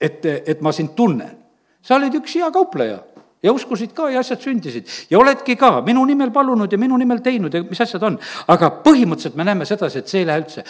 et, 0.00 0.22
et 0.26 0.62
ma 0.62 0.70
sind 0.72 0.94
tunnen. 0.94 1.34
sa 1.82 1.98
olid 1.98 2.14
üks 2.14 2.38
hea 2.38 2.50
kaupleja 2.54 3.00
ja 3.42 3.52
uskusid 3.52 3.92
ka 3.96 4.08
ja 4.10 4.20
asjad 4.22 4.42
sündisid 4.42 4.88
ja 5.10 5.18
oledki 5.18 5.56
ka 5.58 5.80
minu 5.86 6.04
nimel 6.06 6.30
palunud 6.34 6.72
ja 6.72 6.78
minu 6.78 6.96
nimel 7.00 7.22
teinud 7.24 7.54
ja 7.54 7.62
mis 7.66 7.80
asjad 7.82 8.02
on. 8.06 8.18
aga 8.54 8.70
põhimõtteliselt 8.84 9.36
me 9.38 9.46
näeme 9.48 9.66
sedasi, 9.68 10.02
et 10.02 10.08
see 10.08 10.22
ei 10.22 10.28
lähe 10.28 10.42
üldse. 10.44 10.64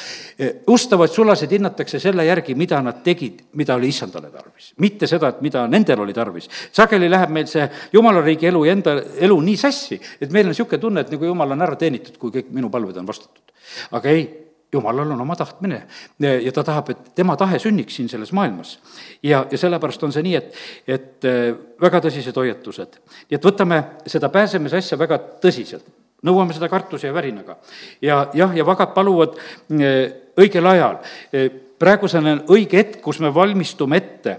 ustavaid 0.72 1.12
sulasid 1.12 1.52
hinnatakse 1.52 2.00
selle 2.00 2.24
järgi, 2.26 2.54
mida 2.54 2.80
nad 2.82 3.02
tegid, 3.04 3.42
mida 3.60 3.76
oli 3.76 3.92
issandale 3.92 4.30
tarvis. 4.30 4.72
mitte 4.78 5.06
seda, 5.06 5.28
et 5.28 5.42
mida 5.42 5.66
nendel 5.68 6.00
oli 6.00 6.14
tarvis. 6.16 6.48
sageli 6.72 7.10
läheb 7.10 7.30
meil 7.30 7.46
see 7.46 7.68
jumala 7.92 8.24
riigi 8.24 8.48
elu 8.48 8.64
ja 8.64 8.72
enda 8.72 8.96
elu 9.28 9.40
nii 9.40 9.56
sassi, 9.56 10.00
et 10.20 10.30
meil 10.32 10.46
on 10.46 10.56
niisugune 10.56 10.80
tunne, 10.80 11.00
et 11.00 11.12
nagu 11.12 11.24
jumal 11.24 11.52
on 11.52 11.68
ära 11.68 11.76
teenitud, 11.76 12.16
kui 12.18 12.30
kõik 12.30 12.50
minu 12.50 12.70
palved 12.70 12.96
on 12.96 13.06
vastatud. 13.06 13.52
aga 13.92 14.08
ei 14.08 14.51
jumalal 14.72 15.10
on 15.10 15.20
oma 15.20 15.36
tahtmine 15.36 15.82
ja 16.18 16.52
ta 16.52 16.64
tahab, 16.64 16.90
et 16.90 17.14
tema 17.14 17.36
tahe 17.36 17.58
sünniks 17.58 17.96
siin 17.96 18.08
selles 18.08 18.32
maailmas. 18.32 18.78
ja, 19.22 19.46
ja 19.50 19.58
sellepärast 19.58 20.02
on 20.02 20.12
see 20.12 20.22
nii, 20.22 20.36
et, 20.36 20.54
et 20.88 21.26
äh, 21.28 21.50
väga 21.80 22.00
tõsised 22.06 22.36
hoiatused. 22.36 22.96
nii 23.30 23.36
et 23.36 23.44
võtame 23.44 23.82
seda 24.06 24.32
pääsemise 24.32 24.80
asja 24.80 24.98
väga 24.98 25.18
tõsiselt, 25.44 25.84
nõuame 26.24 26.56
seda 26.56 26.70
kartuse 26.72 27.06
ja 27.06 27.14
värinaga. 27.14 27.58
ja 28.02 28.24
jah, 28.34 28.56
ja 28.56 28.66
vagad 28.66 28.94
paluvad 28.96 29.36
äh, 29.36 30.08
õigel 30.40 30.66
ajal. 30.72 31.02
Äh, 31.36 31.52
praegu 31.82 32.08
see 32.08 32.22
on 32.22 32.44
õige 32.54 32.78
hetk, 32.78 33.00
kus 33.04 33.18
me 33.20 33.34
valmistume 33.34 33.96
ette. 33.98 34.36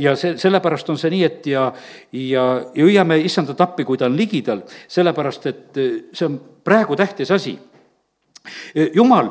ja 0.00 0.16
see, 0.16 0.38
sellepärast 0.40 0.88
on 0.90 0.98
see 0.98 1.10
nii, 1.12 1.24
et 1.24 1.46
ja, 1.46 1.66
ja, 2.12 2.46
ja 2.74 2.86
hüüame 2.86 3.20
issandat 3.20 3.60
appi, 3.60 3.84
kui 3.84 4.00
ta 4.00 4.08
on 4.08 4.16
ligidal, 4.16 4.64
sellepärast 4.88 5.46
et 5.46 5.82
see 6.16 6.26
on 6.26 6.40
praegu 6.64 6.96
tähtis 6.96 7.30
asi. 7.30 7.58
Jumal, 8.94 9.30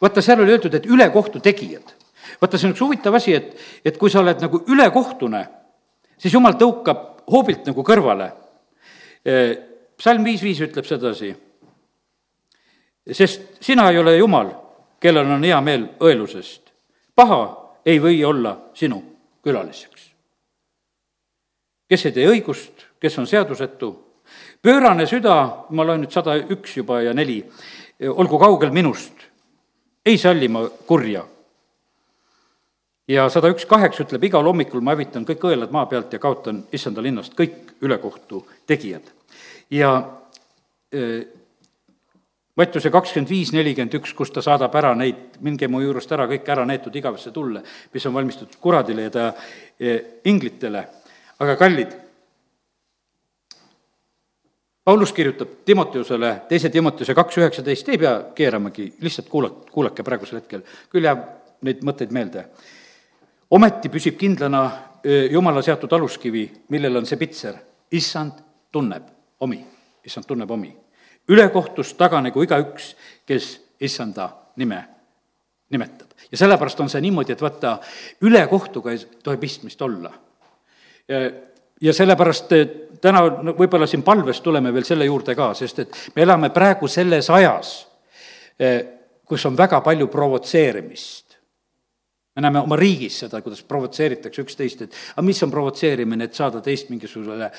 vaata, 0.00 0.22
seal 0.22 0.42
oli 0.42 0.56
öeldud, 0.56 0.74
et 0.74 0.86
ülekohtu 0.86 1.40
tegijad. 1.40 1.94
vaata, 2.40 2.58
see 2.58 2.68
on 2.68 2.74
üks 2.74 2.84
huvitav 2.84 3.14
asi, 3.14 3.34
et, 3.34 3.54
et 3.84 3.98
kui 3.98 4.10
sa 4.10 4.20
oled 4.20 4.40
nagu 4.42 4.62
ülekohtune, 4.68 5.44
siis 6.18 6.34
jumal 6.34 6.58
tõukab 6.60 7.24
hoobilt 7.30 7.66
nagu 7.70 7.84
kõrvale. 7.86 8.32
psalm 9.96 10.24
viis 10.24 10.42
viis 10.42 10.60
ütleb 10.60 10.84
sedasi 10.84 11.34
sest 13.12 13.42
sina 13.60 13.90
ei 13.90 13.98
ole 13.98 14.16
Jumal, 14.16 14.50
kellel 15.00 15.30
on 15.30 15.44
hea 15.44 15.60
meel 15.60 15.88
õelusest. 16.00 16.72
paha 17.14 17.40
ei 17.86 18.00
või 18.00 18.24
olla 18.24 18.70
sinu 18.74 19.02
külaliseks. 19.42 20.14
kes 21.88 22.06
ei 22.06 22.12
tee 22.12 22.28
õigust, 22.28 22.86
kes 23.00 23.18
on 23.18 23.26
seadusetu, 23.26 24.03
pöörane 24.64 25.06
süda, 25.06 25.66
ma 25.70 25.84
loen 25.84 26.04
nüüd 26.04 26.14
sada 26.14 26.38
üks 26.40 26.78
juba 26.78 27.02
ja 27.04 27.12
neli, 27.14 27.42
olgu 28.08 28.40
kaugel 28.40 28.72
minust, 28.72 29.28
ei 30.06 30.18
salli 30.18 30.48
ma 30.48 30.64
kurja. 30.88 31.24
ja 33.08 33.28
sada 33.28 33.50
üks 33.52 33.66
kaheksa 33.68 34.06
ütleb, 34.06 34.24
igal 34.24 34.46
hommikul 34.48 34.80
ma 34.80 34.94
hävitan 34.94 35.26
kõik 35.28 35.44
õelad 35.44 35.72
maa 35.72 35.84
pealt 35.86 36.12
ja 36.12 36.18
kaotan 36.18 36.62
issanda 36.72 37.02
linnast 37.04 37.36
kõik 37.36 37.74
ülekohtu 37.84 38.46
tegijad. 38.66 39.04
ja 39.70 39.92
Mattiuse 42.54 42.90
kakskümmend 42.94 43.30
viis, 43.30 43.50
nelikümmend 43.50 43.96
üks, 43.98 44.12
kus 44.14 44.30
ta 44.30 44.42
saadab 44.42 44.74
ära 44.78 44.92
neid, 44.94 45.40
minge 45.42 45.66
mu 45.66 45.80
juurest 45.82 46.12
ära, 46.14 46.28
kõik 46.30 46.46
ära 46.54 46.62
neetud 46.64 46.94
igavesse 46.94 47.32
tulle, 47.34 47.64
mis 47.92 48.06
on 48.06 48.14
valmistatud 48.14 48.60
kuradile 48.62 49.08
ja 49.08 49.10
ta 49.10 49.24
inglitele. 50.30 50.84
aga 51.42 51.56
kallid, 51.58 51.96
Paulus 54.84 55.12
kirjutab 55.12 55.48
Timoteusele, 55.64 56.34
teise 56.48 56.68
Timoteuse 56.70 57.14
kaks 57.14 57.38
üheksateist, 57.40 57.88
ei 57.88 57.98
pea 57.98 58.14
keeramagi, 58.36 58.90
lihtsalt 59.00 59.28
kuula-, 59.32 59.52
kuulake 59.72 60.04
praegusel 60.04 60.42
hetkel, 60.42 60.64
küll 60.92 61.08
jääb 61.08 61.24
neid 61.64 61.84
mõtteid 61.86 62.12
meelde. 62.12 62.48
ometi 63.50 63.88
püsib 63.88 64.18
kindlana 64.20 64.70
Jumala 65.30 65.60
seatud 65.62 65.92
aluskivi, 65.92 66.46
millel 66.72 66.96
on 66.96 67.06
see 67.06 67.20
pitser, 67.20 67.58
issand 67.92 68.40
tunneb 68.72 69.08
omi, 69.44 69.60
issand 70.04 70.24
tunneb 70.28 70.50
omi 70.50 70.72
ülekohtust 71.28 71.96
taganegu 71.98 72.44
igaüks, 72.44 72.94
kes 73.26 73.54
issanda 73.80 74.28
nime 74.56 74.84
nimetab. 75.70 76.08
ja 76.32 76.38
sellepärast 76.38 76.80
on 76.80 76.90
see 76.90 77.00
niimoodi, 77.00 77.32
et 77.32 77.42
vaata, 77.42 77.78
ülekohtuga 78.22 78.92
ei 78.92 79.00
tohi 79.22 79.36
pistmist 79.36 79.82
olla. 79.82 80.12
ja 81.80 81.92
sellepärast 81.92 82.52
täna 83.04 83.22
võib-olla 83.52 83.86
siin 83.90 84.02
palves 84.06 84.40
tuleme 84.40 84.72
veel 84.74 84.86
selle 84.88 85.04
juurde 85.08 85.36
ka, 85.36 85.52
sest 85.54 85.84
et 85.84 85.98
me 86.16 86.24
elame 86.24 86.50
praegu 86.54 86.88
selles 86.88 87.28
ajas, 87.30 87.74
kus 89.28 89.46
on 89.46 89.56
väga 89.58 89.80
palju 89.84 90.08
provotseerimist 90.12 91.24
me 92.34 92.42
näeme 92.42 92.60
oma 92.60 92.76
riigis 92.76 93.18
seda, 93.22 93.40
kuidas 93.42 93.62
provotseeritakse 93.62 94.42
üksteist, 94.42 94.80
et 94.82 94.96
aga 95.14 95.22
mis 95.22 95.42
on 95.46 95.52
provotseerimine, 95.54 96.26
et 96.26 96.34
saada 96.34 96.62
teist 96.64 96.90
mingisugusele 96.90 97.50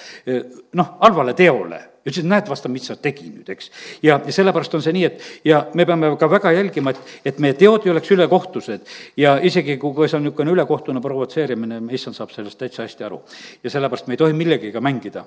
noh, 0.75 0.95
halvale 0.99 1.35
teole. 1.37 1.79
Ütlesid, 2.05 2.27
näed, 2.29 2.49
vaata, 2.49 2.69
mis 2.69 2.85
sa 2.89 2.95
tegi 3.01 3.29
nüüd, 3.31 3.47
eks. 3.49 3.71
ja, 4.05 4.19
ja 4.21 4.33
sellepärast 4.33 4.77
on 4.77 4.83
see 4.85 4.93
nii, 4.95 5.05
et 5.09 5.47
ja 5.49 5.63
me 5.73 5.87
peame 5.89 6.11
ka 6.21 6.29
väga 6.29 6.51
jälgima, 6.53 6.93
et, 6.93 7.15
et 7.31 7.39
meie 7.41 7.57
teod 7.57 7.87
ei 7.87 7.93
oleks 7.95 8.11
ülekohtused 8.13 8.91
ja 9.17 9.37
isegi, 9.41 9.79
kui 9.81 10.09
see 10.09 10.19
on 10.19 10.27
niisugune 10.27 10.53
ülekohtune 10.53 11.01
provotseerimine, 11.01 11.81
issand 11.97 12.17
saab 12.17 12.33
sellest 12.35 12.59
täitsa 12.61 12.85
hästi 12.85 13.07
aru. 13.07 13.23
ja 13.63 13.73
sellepärast 13.73 14.07
me 14.07 14.13
ei 14.13 14.21
tohi 14.21 14.37
millegagi 14.37 14.81
mängida. 14.81 15.25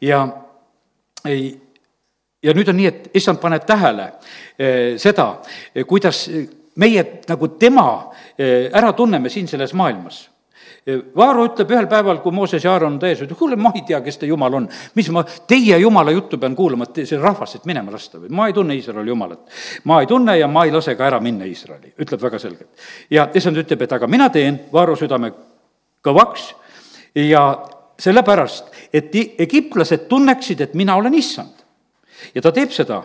ja 0.00 0.22
ei, 1.26 1.50
ja 2.42 2.54
nüüd 2.54 2.70
on 2.70 2.78
nii, 2.78 2.88
et 2.88 3.10
issand 3.20 3.40
paneb 3.42 3.66
tähele 3.68 4.12
eh, 4.58 4.96
seda, 5.00 5.32
kuidas 5.86 6.24
meie 6.80 7.04
nagu 7.28 7.48
tema 7.60 7.86
eh, 8.38 8.70
ära 8.72 8.92
tunneme 8.96 9.28
siin 9.28 9.48
selles 9.48 9.74
maailmas. 9.74 10.28
Vaaro 11.16 11.44
ütleb 11.44 11.70
ühel 11.74 11.86
päeval, 11.90 12.22
kui 12.24 12.32
Mooses 12.32 12.64
ja 12.64 12.72
Aaron 12.72 12.94
on 12.94 13.00
täies, 13.02 13.20
ütleb, 13.20 13.36
kuule, 13.38 13.56
ma 13.60 13.72
ei 13.76 13.82
tea, 13.86 14.00
kes 14.00 14.16
te 14.22 14.28
jumal 14.30 14.54
on. 14.56 14.68
mis 14.96 15.10
ma 15.12 15.22
teie 15.24 15.76
jumala 15.78 16.14
juttu 16.14 16.38
pean 16.40 16.56
kuulama, 16.56 16.88
et 16.88 17.02
see 17.04 17.20
rahvas 17.20 17.52
siit 17.54 17.68
minema 17.68 17.92
lasta 17.92 18.18
või? 18.18 18.30
ma 18.32 18.48
ei 18.48 18.56
tunne 18.56 18.74
Iisraeli 18.78 19.12
jumalat. 19.12 19.42
ma 19.84 20.00
ei 20.00 20.08
tunne 20.08 20.38
ja 20.38 20.48
ma 20.48 20.64
ei 20.64 20.72
lase 20.72 20.96
ka 20.96 21.06
ära 21.06 21.20
minna 21.20 21.44
Iisraeli, 21.44 21.92
ütleb 22.00 22.22
väga 22.22 22.40
selgelt. 22.40 22.70
ja 23.10 23.28
issand 23.34 23.60
ütleb, 23.60 23.84
et 23.84 23.92
aga 23.92 24.08
mina 24.08 24.30
teen 24.32 24.60
Vaaro 24.72 24.96
südame 24.96 25.32
kõvaks 26.04 26.50
ja 27.28 27.44
sellepärast, 28.00 28.72
et 28.92 29.12
egiptlased 29.14 30.08
tunneksid, 30.08 30.64
et 30.64 30.74
mina 30.74 30.96
olen 30.96 31.14
issand 31.14 31.60
ja 32.34 32.42
ta 32.44 32.52
teeb 32.54 32.72
seda, 32.74 33.02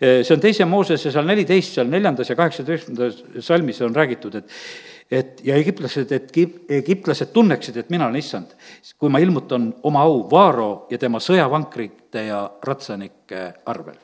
see 0.00 0.34
on 0.34 0.42
teise 0.42 0.66
Moosese 0.68 1.10
seal 1.10 1.26
neliteist, 1.26 1.74
seal 1.74 1.88
neljandas 1.90 2.30
ja 2.30 2.36
kaheksateistkümnendas 2.38 3.46
salmis 3.46 3.80
on 3.82 3.94
räägitud, 3.94 4.34
et 4.38 4.50
et 5.10 5.40
ja 5.46 5.56
egiptlased, 5.56 6.12
et 6.12 6.32
egiptlased 6.78 7.30
tunneksid, 7.34 7.76
et 7.76 7.90
mina 7.90 8.08
olen 8.08 8.18
issand, 8.18 8.56
kui 8.98 9.12
ma 9.12 9.20
ilmutan 9.22 9.68
oma 9.86 10.02
au 10.06 10.24
Vaaro 10.30 10.86
ja 10.90 10.98
tema 10.98 11.20
sõjavankrite 11.22 12.26
ja 12.26 12.42
ratsanike 12.62 13.46
arvel. 13.66 13.98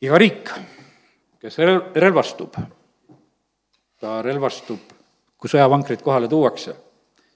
iga 0.00 0.18
riik, 0.18 0.52
kes 1.40 1.58
relvastub, 1.94 2.54
ta 4.00 4.20
relvastub, 4.22 4.94
kui 5.36 5.50
sõjavankrid 5.52 6.02
kohale 6.04 6.28
tuuakse 6.28 6.76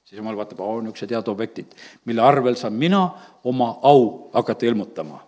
siis 0.04 0.18
jumal 0.18 0.36
vaatab, 0.36 0.60
oo, 0.60 0.80
niisugused 0.80 1.10
head 1.10 1.28
objektid, 1.28 1.72
mille 2.04 2.22
arvel 2.22 2.54
saan 2.60 2.76
mina 2.78 3.08
oma 3.44 3.78
au 3.82 4.30
hakata 4.34 4.66
ilmutama. 4.66 5.22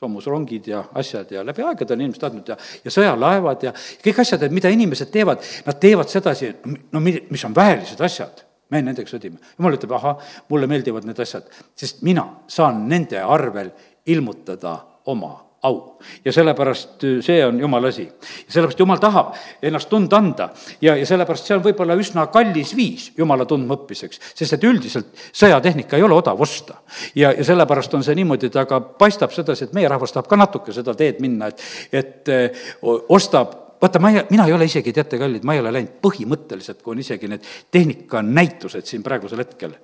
Soomusrongid 0.00 0.66
ja 0.68 0.82
asjad 0.94 1.30
ja 1.32 1.44
läbi 1.46 1.62
aegade 1.62 1.94
on 1.94 2.02
inimesed 2.02 2.26
andnud 2.26 2.48
ja, 2.48 2.56
ja 2.84 2.92
sõjalaevad 2.92 3.68
ja 3.68 3.72
kõik 4.04 4.20
asjad, 4.24 4.42
et 4.42 4.54
mida 4.54 4.72
inimesed 4.74 5.12
teevad, 5.14 5.44
nad 5.66 5.78
teevad 5.80 6.10
sedasi, 6.10 6.50
no 6.92 7.02
mi-, 7.04 7.20
mis 7.30 7.44
on 7.46 7.54
väelised 7.56 8.02
asjad. 8.04 8.42
Me 8.72 8.80
nendega 8.82 9.06
sõdime. 9.06 9.36
jumal 9.58 9.76
ütleb, 9.76 9.92
ahah, 9.94 10.22
mulle 10.48 10.66
meeldivad 10.66 11.04
need 11.06 11.18
asjad, 11.20 11.46
sest 11.78 12.00
mina 12.02 12.24
saan 12.50 12.86
nende 12.88 13.20
arvel 13.20 13.68
ilmutada 14.10 14.78
oma 15.12 15.34
au. 15.64 15.98
ja 16.24 16.32
sellepärast 16.32 17.04
äh, 17.04 17.18
see 17.24 17.46
on 17.46 17.60
jumala 17.60 17.88
asi. 17.88 18.06
sellepärast 18.48 18.80
jumal 18.80 19.00
tahab 19.00 19.34
ennast 19.62 19.88
tunda 19.88 20.20
anda 20.20 20.48
ja, 20.80 20.96
ja 20.96 21.06
sellepärast 21.06 21.48
see 21.48 21.56
on 21.56 21.64
võib-olla 21.64 21.96
üsna 21.98 22.26
kallis 22.32 22.74
viis 22.76 23.10
jumala 23.18 23.46
tundmaõppiseks, 23.48 24.20
sest 24.34 24.58
et 24.58 24.68
üldiselt 24.68 25.24
sõjatehnika 25.32 25.96
ei 25.96 26.06
ole 26.06 26.18
odav 26.18 26.40
osta. 26.40 26.80
ja, 27.14 27.32
ja 27.32 27.44
sellepärast 27.44 27.94
on 27.94 28.04
see 28.04 28.16
niimoodi, 28.20 28.52
et 28.52 28.60
aga 28.60 28.80
paistab 28.80 29.32
sedasi, 29.32 29.68
et 29.68 29.76
meie 29.76 29.88
rahvas 29.88 30.12
tahab 30.12 30.28
ka 30.30 30.38
natuke 30.40 30.76
seda 30.76 30.94
teed 30.98 31.22
minna, 31.24 31.48
et, 31.52 31.64
et 31.92 32.32
äh, 32.32 32.68
ostab 33.08 33.56
vaata, 33.80 34.00
ma 34.00 34.12
ei, 34.12 34.22
mina 34.30 34.46
ei 34.48 34.52
ole 34.56 34.68
isegi, 34.68 34.92
teate, 34.92 35.18
kallid, 35.20 35.44
ma 35.44 35.56
ei 35.56 35.64
ole 35.64 35.72
läinud 35.74 35.98
põhimõtteliselt, 36.04 36.80
kui 36.84 36.94
on 36.94 37.02
isegi 37.02 37.28
need 37.28 37.50
tehnikanäitused 37.72 38.86
siin 38.88 39.04
praegusel 39.04 39.44
hetkel 39.44 39.74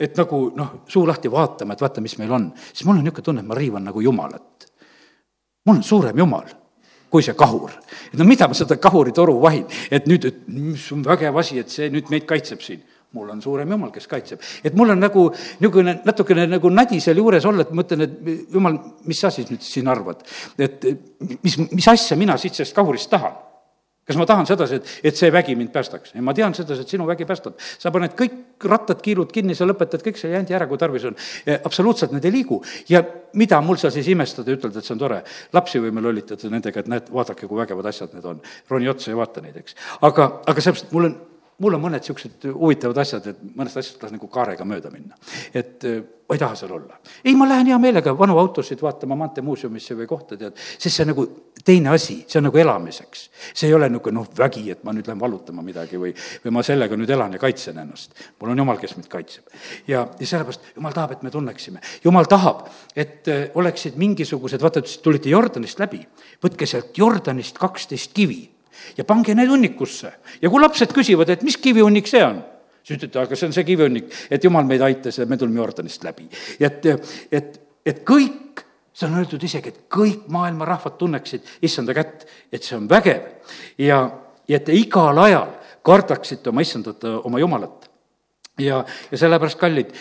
et 0.00 0.18
nagu 0.18 0.40
noh, 0.56 0.72
suu 0.90 1.06
lahti 1.08 1.30
vaatama, 1.32 1.76
et 1.76 1.82
vaata, 1.84 2.02
mis 2.04 2.16
meil 2.20 2.32
on, 2.34 2.48
siis 2.72 2.84
mul 2.86 2.98
on 2.98 3.04
niisugune 3.04 3.24
tunne, 3.28 3.44
et 3.44 3.48
ma 3.48 3.58
riivan 3.58 3.86
nagu 3.88 4.02
Jumalat. 4.02 4.55
Mul 5.66 5.76
on 5.76 5.82
suurem 5.84 6.24
Jumal 6.24 6.46
kui 7.10 7.22
see 7.22 7.36
kahur. 7.38 7.70
no 8.12 8.24
mida 8.24 8.48
ma 8.48 8.54
seda 8.54 8.76
kahuritoru 8.82 9.38
vahin, 9.40 9.64
et 9.90 10.06
nüüd, 10.10 10.24
et 10.24 10.42
mis 10.48 10.90
on 10.92 11.04
vägev 11.06 11.38
asi, 11.38 11.60
et 11.62 11.70
see 11.70 11.88
nüüd 11.92 12.10
meid 12.10 12.26
kaitseb 12.28 12.62
siin 12.64 12.82
mul 13.16 13.30
on 13.32 13.40
suurem 13.40 13.70
jumal, 13.70 13.90
kes 13.94 14.08
kaitseb. 14.10 14.42
et 14.64 14.74
mul 14.76 14.92
on 14.92 15.00
nagu 15.00 15.28
niisugune 15.32 16.00
natukene 16.04 16.46
nagu 16.50 16.70
nadi 16.70 17.00
seal 17.00 17.20
juures 17.22 17.46
olla, 17.48 17.64
et 17.64 17.72
ma 17.72 17.80
mõtlen, 17.80 18.04
et 18.04 18.52
jumal, 18.52 18.78
mis 19.08 19.20
sa 19.22 19.30
siis 19.32 19.48
nüüd 19.50 19.64
siin 19.64 19.88
arvad? 19.88 20.24
et 20.58 20.84
mis, 21.42 21.58
mis 21.70 21.88
asja 21.88 22.18
mina 22.18 22.36
siit 22.40 22.58
sellest 22.58 22.76
kahurist 22.76 23.10
tahan? 23.12 23.45
Kas 24.06 24.18
ma 24.20 24.26
tahan 24.26 24.46
sedasi, 24.46 24.78
et, 24.78 24.90
et 25.10 25.18
see 25.18 25.32
vägi 25.34 25.56
mind 25.58 25.72
päästaks? 25.74 26.14
ei, 26.14 26.22
ma 26.24 26.34
tean 26.34 26.54
sedasi, 26.54 26.84
et 26.86 26.94
sinu 26.94 27.06
vägi 27.08 27.26
päästab. 27.26 27.58
sa 27.58 27.90
paned 27.94 28.14
kõik 28.18 28.66
rattad, 28.70 29.00
kiilud 29.02 29.32
kinni, 29.34 29.56
sa 29.58 29.66
lõpetad 29.66 30.04
kõik 30.04 30.20
selle 30.20 30.38
jändi 30.38 30.54
ära, 30.54 30.68
kui 30.70 30.78
tarvis 30.78 31.08
on. 31.10 31.16
absoluutselt 31.56 32.14
need 32.14 32.24
ei 32.28 32.34
liigu. 32.38 32.62
ja 32.88 33.02
mida 33.34 33.60
mul 33.60 33.80
seal 33.82 33.94
siis 33.94 34.08
imestada 34.14 34.52
ja 34.52 34.60
ütelda, 34.60 34.78
et 34.78 34.88
see 34.88 34.94
on 34.94 35.02
tore. 35.02 35.22
lapsi 35.52 35.82
võime 35.82 36.04
lollitada 36.04 36.50
nendega, 36.52 36.80
et 36.84 36.90
näed, 36.92 37.10
vaadake, 37.12 37.48
kui 37.50 37.58
vägevad 37.58 37.90
asjad 37.90 38.14
need 38.14 38.28
on. 38.30 38.42
roni 38.70 38.88
otsa 38.88 39.10
ja 39.10 39.18
vaata 39.18 39.42
neid, 39.42 39.56
eks. 39.62 39.78
aga, 40.00 40.30
aga 40.46 40.60
sellepärast 40.60 40.94
mul 40.94 41.10
on 41.10 41.16
mul 41.62 41.72
on 41.72 41.80
mõned 41.80 42.02
niisugused 42.04 42.44
huvitavad 42.52 42.98
asjad, 43.00 43.30
et 43.32 43.38
mõnest 43.56 43.78
asjast 43.80 43.98
tahaks 44.00 44.12
nagu 44.12 44.28
kaarega 44.32 44.64
mööda 44.68 44.90
minna. 44.92 45.16
et 45.54 45.84
äh, 45.88 46.02
ma 46.28 46.36
ei 46.36 46.42
taha 46.42 46.58
seal 46.58 46.74
olla. 46.76 46.98
ei, 47.24 47.34
ma 47.34 47.48
lähen 47.48 47.70
hea 47.72 47.78
meelega 47.80 48.12
vanu 48.18 48.38
autosid 48.38 48.82
vaatama 48.82 49.16
Maanteemuuseumisse 49.16 49.96
või 49.96 50.08
kohta, 50.10 50.36
tead, 50.36 50.56
sest 50.78 51.00
see 51.00 51.08
nagu 51.08 51.26
teine 51.66 51.90
asi, 51.90 52.20
see 52.28 52.38
on 52.38 52.46
nagu 52.46 52.58
elamiseks. 52.62 53.26
see 53.52 53.68
ei 53.68 53.74
ole 53.74 53.88
niisugune 53.90 54.20
noh, 54.20 54.28
vägi, 54.38 54.64
et 54.70 54.84
ma 54.86 54.94
nüüd 54.94 55.08
lähen 55.08 55.20
valutama 55.20 55.64
midagi 55.66 55.98
või, 56.00 56.12
või 56.44 56.54
ma 56.54 56.62
sellega 56.66 56.96
nüüd 56.98 57.10
elan 57.10 57.34
ja 57.34 57.40
kaitsen 57.42 57.78
ennast. 57.82 58.14
mul 58.40 58.52
on 58.52 58.62
jumal, 58.62 58.78
kes 58.82 58.96
mind 58.96 59.08
kaitseb. 59.12 59.56
ja, 59.88 60.06
ja 60.06 60.26
sellepärast 60.26 60.72
jumal 60.76 60.94
tahab, 60.94 61.16
et 61.16 61.24
me 61.26 61.32
tunneksime. 61.34 61.82
jumal 62.04 62.28
tahab, 62.30 62.66
et 62.94 63.28
äh, 63.32 63.48
oleksid 63.54 63.98
mingisugused, 63.98 64.62
vaata, 64.62 64.84
tulite 65.02 65.32
Jordanist 65.32 65.82
läbi, 65.82 66.02
võtke 66.42 66.68
sealt 66.70 66.94
Jordanist 66.98 67.58
kaksteist 67.58 68.14
kivi 68.14 68.44
ja 68.96 69.04
pange 69.04 69.34
need 69.34 69.50
hunnikusse. 69.50 70.12
ja 70.42 70.50
kui 70.50 70.62
lapsed 70.62 70.94
küsivad, 70.94 71.34
et 71.34 71.42
mis 71.46 71.58
kivihunnik 71.58 72.06
see 72.10 72.22
on, 72.24 72.42
siis 72.82 73.00
ütlete, 73.00 73.24
aga 73.24 73.38
see 73.38 73.50
on 73.50 73.56
see 73.56 73.66
kivihunnik, 73.66 74.12
et 74.30 74.44
jumal 74.44 74.68
meid 74.68 74.84
aitas 74.86 75.18
ja 75.18 75.26
me 75.26 75.38
tulime 75.40 75.62
Jordanist 75.64 76.06
läbi. 76.06 76.30
et, 76.60 76.86
et, 77.32 77.60
et 77.86 78.04
kõik, 78.06 78.65
see 78.96 79.08
on 79.08 79.18
öeldud 79.20 79.42
isegi, 79.44 79.72
et 79.72 79.82
kõik 79.92 80.24
maailma 80.32 80.64
rahvad 80.68 80.96
tunneksid 80.96 81.44
issanda 81.68 81.94
kätt, 81.96 82.24
et 82.52 82.64
see 82.64 82.78
on 82.78 82.88
vägev 82.88 83.26
ja, 83.78 84.00
ja 84.48 84.60
et 84.60 84.64
te 84.64 84.76
igal 84.76 85.18
ajal 85.20 85.52
kardaksite 85.86 86.50
oma 86.50 86.64
issandat, 86.64 87.04
oma 87.28 87.42
jumalat 87.42 87.90
ja, 88.58 88.80
ja 89.10 89.20
sellepärast, 89.20 89.58
kallid, 89.60 89.92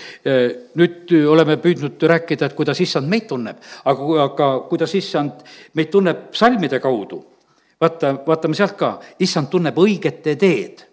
nüüd 0.79 1.13
oleme 1.29 1.57
püüdnud 1.61 2.01
rääkida, 2.11 2.49
et 2.49 2.57
kuidas 2.57 2.79
issand 2.83 3.09
meid 3.11 3.27
tunneb, 3.29 3.59
aga, 3.85 4.09
aga 4.25 4.49
kuidas 4.69 4.95
issand 4.97 5.43
meid 5.75 5.91
tunneb 5.93 6.29
salmide 6.35 6.79
kaudu. 6.83 7.23
vaata, 7.81 8.13
vaatame 8.27 8.55
sealt 8.55 8.77
ka, 8.79 8.99
issand 9.19 9.51
tunneb 9.51 9.77
õigete 9.77 10.35
teed. 10.39 10.85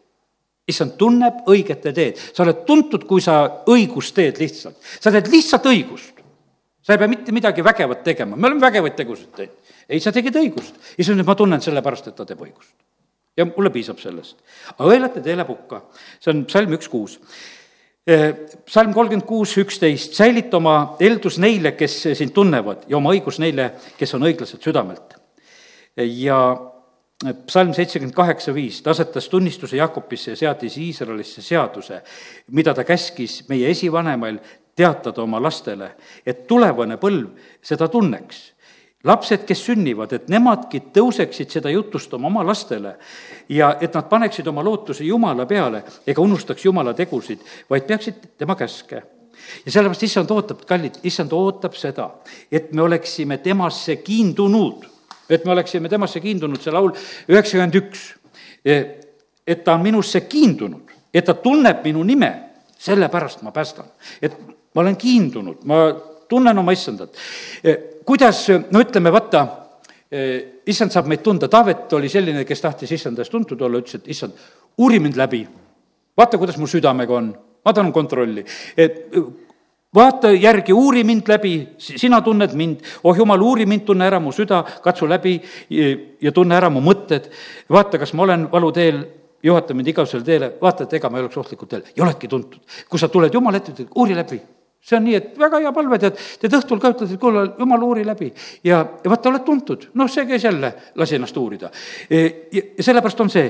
issand 0.69 0.93
tunneb 0.99 1.47
õigete 1.51 1.93
teed, 1.93 2.19
sa 2.35 2.45
oled 2.45 2.65
tuntud, 2.67 3.05
kui 3.07 3.21
sa 3.21 3.63
õigust 3.67 4.15
teed 4.15 4.39
lihtsalt, 4.39 4.77
sa 5.01 5.11
teed 5.11 5.27
lihtsalt 5.31 5.67
õigust. 5.67 6.12
Sa 6.83 6.95
ei 6.95 7.01
pea 7.03 7.11
mitte 7.11 7.33
midagi 7.33 7.65
vägevat 7.65 8.05
tegema, 8.05 8.37
me 8.37 8.51
oleme 8.51 8.67
vägevaid 8.67 8.97
tegusid 8.99 9.35
teinud. 9.37 9.75
ei, 9.89 10.01
sa 10.01 10.13
tegid 10.13 10.37
õigust, 10.39 10.79
issand 10.97 11.19
ütleb, 11.19 11.29
ma 11.29 11.39
tunnen 11.39 11.63
sellepärast, 11.63 12.11
et 12.11 12.19
ta 12.19 12.27
teeb 12.29 12.43
õigust 12.43 12.75
ja 13.37 13.47
mulle 13.49 13.73
piisab 13.73 14.01
sellest. 14.03 14.39
aga 14.77 14.89
õelate 14.89 15.23
teele 15.25 15.47
pukka, 15.49 15.83
see 16.21 16.33
on 16.35 16.45
psalm 16.51 16.77
üks 16.77 16.91
kuus. 16.93 17.19
Psalm 18.67 18.91
kolmkümmend 18.97 19.29
kuus, 19.29 19.55
üksteist, 19.63 20.17
säilita 20.19 20.59
oma 20.59 20.97
eeldus 21.01 21.37
neile, 21.39 21.77
kes 21.79 22.01
sind 22.19 22.35
tunnevad 22.35 22.89
ja 22.91 22.99
oma 22.99 23.13
õigus 23.15 23.39
neile, 23.39 23.69
kes 23.99 24.17
on 24.19 24.27
õiglased 24.27 24.65
südamelt. 24.65 25.15
ja 25.97 26.39
psalm 27.47 27.71
seitsekümmend 27.77 28.17
kaheksa, 28.17 28.51
viis, 28.55 28.81
ta 28.83 28.91
asetas 28.91 29.29
tunnistuse 29.31 29.77
Jakobisse 29.77 30.33
ja 30.33 30.37
seadis 30.37 30.77
Iisraelisse 30.83 31.45
seaduse, 31.45 32.01
mida 32.51 32.75
ta 32.75 32.83
käskis 32.85 33.45
meie 33.49 33.71
esivanemail 33.71 34.41
teatada 34.77 35.23
oma 35.23 35.41
lastele, 35.43 35.93
et 36.27 36.47
tulevane 36.47 36.97
põlv 36.97 37.29
seda 37.63 37.89
tunneks 37.89 38.53
lapsed, 39.05 39.45
kes 39.47 39.65
sünnivad, 39.67 40.13
et 40.15 40.29
nemadki 40.31 40.83
tõuseksid 40.95 41.51
seda 41.51 41.71
jutustama 41.73 42.29
oma 42.29 42.45
lastele 42.47 42.95
ja 43.51 43.75
et 43.81 43.95
nad 43.95 44.07
paneksid 44.11 44.47
oma 44.47 44.63
lootuse 44.65 45.05
Jumala 45.05 45.47
peale 45.47 45.83
ega 46.07 46.23
unustaks 46.23 46.65
Jumala 46.65 46.95
tegusid, 46.95 47.43
vaid 47.71 47.87
peaksid 47.89 48.23
tema 48.39 48.57
käske. 48.57 49.03
ja 49.67 49.73
sellepärast 49.73 50.03
issand 50.03 50.31
ootab, 50.31 50.63
kallid, 50.67 51.01
issand 51.03 51.33
ootab 51.33 51.75
seda, 51.75 52.11
et 52.53 52.73
me 52.73 52.83
oleksime 52.83 53.39
temasse 53.39 53.97
kiindunud, 53.97 54.87
et 55.29 55.45
me 55.45 55.53
oleksime 55.53 55.89
temasse 55.89 56.21
kiindunud, 56.21 56.61
see 56.63 56.73
laul 56.73 56.93
üheksakümmend 57.29 57.75
üks, 57.75 58.07
et 58.65 59.65
ta 59.65 59.75
on 59.75 59.83
minusse 59.83 60.21
kiindunud, 60.21 60.95
et 61.15 61.25
ta 61.25 61.35
tunneb 61.35 61.83
minu 61.85 62.05
nime, 62.07 62.31
sellepärast 62.79 63.43
ma 63.43 63.51
päästan. 63.51 63.87
et 64.23 64.37
ma 64.75 64.83
olen 64.83 64.97
kiindunud, 64.97 65.65
ma 65.69 65.85
tunnen 66.29 66.59
oma 66.59 66.73
issandat 66.73 67.19
kuidas, 68.05 68.47
no 68.71 68.81
ütleme, 68.83 69.13
vaata, 69.13 69.47
eh, 70.11 70.63
issand 70.67 70.93
saab 70.95 71.09
meid 71.11 71.23
tunda, 71.25 71.49
Taavet 71.49 71.93
oli 71.93 72.11
selline, 72.13 72.45
kes 72.49 72.61
tahtis 72.61 72.93
issanda 72.99 73.23
eest 73.23 73.33
tuntud 73.33 73.61
olla, 73.61 73.81
ütles, 73.83 74.01
et 74.01 74.11
issand, 74.15 74.35
uuri 74.79 75.01
mind 75.01 75.17
läbi. 75.17 75.47
vaata, 76.17 76.39
kuidas 76.39 76.59
mu 76.59 76.67
südamega 76.67 77.15
on, 77.15 77.33
ma 77.65 77.73
tahan 77.73 77.93
kontrolli. 77.93 78.45
et 78.77 79.09
vaata 79.95 80.33
järgi, 80.33 80.73
uuri 80.73 81.05
mind 81.05 81.29
läbi, 81.29 81.69
sina 81.79 82.21
tunned 82.21 82.55
mind, 82.55 82.81
oh 83.05 83.17
jumal, 83.17 83.41
uuri 83.41 83.67
mind, 83.67 83.85
tunne 83.85 84.07
ära 84.07 84.21
mu 84.21 84.33
süda, 84.33 84.65
katsu 84.83 85.09
läbi 85.09 85.41
ja 86.21 86.33
tunne 86.33 86.57
ära 86.57 86.71
mu 86.71 86.81
mõtted. 86.81 87.31
vaata, 87.71 87.99
kas 87.99 88.13
ma 88.13 88.23
olen 88.23 88.51
valuteel, 88.53 89.05
juhata 89.43 89.75
mind 89.75 89.89
igavesele 89.89 90.25
teele, 90.25 90.53
vaata, 90.61 90.85
et 90.85 90.93
ega 90.93 91.11
ma 91.11 91.19
ei 91.19 91.25
oleks 91.25 91.37
ohtlikul 91.37 91.69
teel 91.69 91.83
ja 91.97 92.05
oledki 92.05 92.29
tuntud. 92.29 92.61
kui 92.89 92.99
sa 92.99 93.09
tuled 93.09 93.35
Jumala 93.35 93.57
ette, 93.57 93.73
ütled 93.73 93.89
uuri 93.95 94.15
läbi 94.15 94.41
see 94.83 94.97
on 94.99 95.05
nii, 95.07 95.15
et 95.15 95.37
väga 95.39 95.61
hea 95.63 95.71
palve, 95.75 95.99
tead, 96.03 96.17
tead 96.43 96.55
õhtul 96.59 96.81
ka 96.83 96.91
ütled, 96.91 97.13
et 97.15 97.21
kuule, 97.23 97.45
jumal, 97.59 97.85
uuri 97.87 98.03
läbi. 98.07 98.33
ja, 98.67 98.81
ja 99.05 99.11
vaata, 99.13 99.31
oled 99.31 99.45
tuntud, 99.47 99.85
noh, 99.99 100.11
see 100.11 100.25
käis 100.27 100.43
jälle, 100.43 100.73
lasi 100.99 101.17
ennast 101.19 101.37
uurida. 101.39 101.71
E, 102.11 102.23
ja, 102.51 102.65
ja 102.79 102.87
sellepärast 102.89 103.23
on 103.23 103.31
see, 103.31 103.45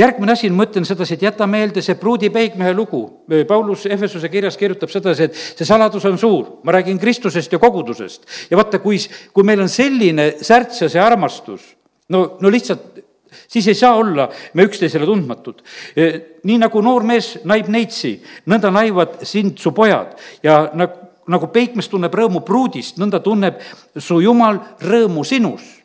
järgmine 0.00 0.32
asi, 0.32 0.48
ma 0.48 0.64
ütlen 0.64 0.88
sedasi, 0.88 1.18
et 1.18 1.26
jäta 1.28 1.46
meelde 1.50 1.84
see 1.84 1.98
pruudi 2.00 2.30
peigmehe 2.32 2.72
lugu. 2.76 3.02
E, 3.28 3.42
Paulus 3.48 3.84
Efesuse 3.86 4.32
kirjas 4.32 4.56
kirjutab 4.56 4.92
sedasi, 4.92 5.28
et 5.28 5.36
see 5.36 5.68
saladus 5.68 6.08
on 6.08 6.16
suur, 6.20 6.54
ma 6.64 6.72
räägin 6.78 7.00
Kristusest 7.02 7.52
ja 7.52 7.60
kogudusest. 7.60 8.24
ja 8.48 8.56
vaata, 8.56 8.80
kui, 8.80 8.96
kui 9.32 9.44
meil 9.44 9.60
on 9.60 9.68
selline 9.68 10.30
särts 10.40 10.86
ja 10.86 10.88
see 10.88 11.04
armastus, 11.04 11.74
no, 12.08 12.38
no 12.40 12.52
lihtsalt 12.52 13.04
siis 13.48 13.68
ei 13.68 13.76
saa 13.78 13.96
olla 13.96 14.28
me 14.54 14.66
üksteisele 14.68 15.06
tundmatud. 15.06 15.62
E, 15.96 16.08
nii 16.48 16.58
nagu 16.62 16.82
noor 16.84 17.06
mees 17.06 17.36
naib 17.48 17.70
neitsi, 17.72 18.16
nõnda 18.50 18.72
naivad 18.74 19.20
sind 19.28 19.58
su 19.62 19.72
pojad 19.76 20.16
ja 20.42 20.60
nagu, 20.78 21.08
nagu 21.28 21.50
peikmes 21.52 21.88
tunneb 21.92 22.14
rõõmu 22.14 22.42
pruudist, 22.46 22.98
nõnda 23.00 23.20
tunneb 23.24 23.60
su 23.96 24.20
jumal 24.24 24.60
rõõmu 24.80 25.24
sinust. 25.24 25.76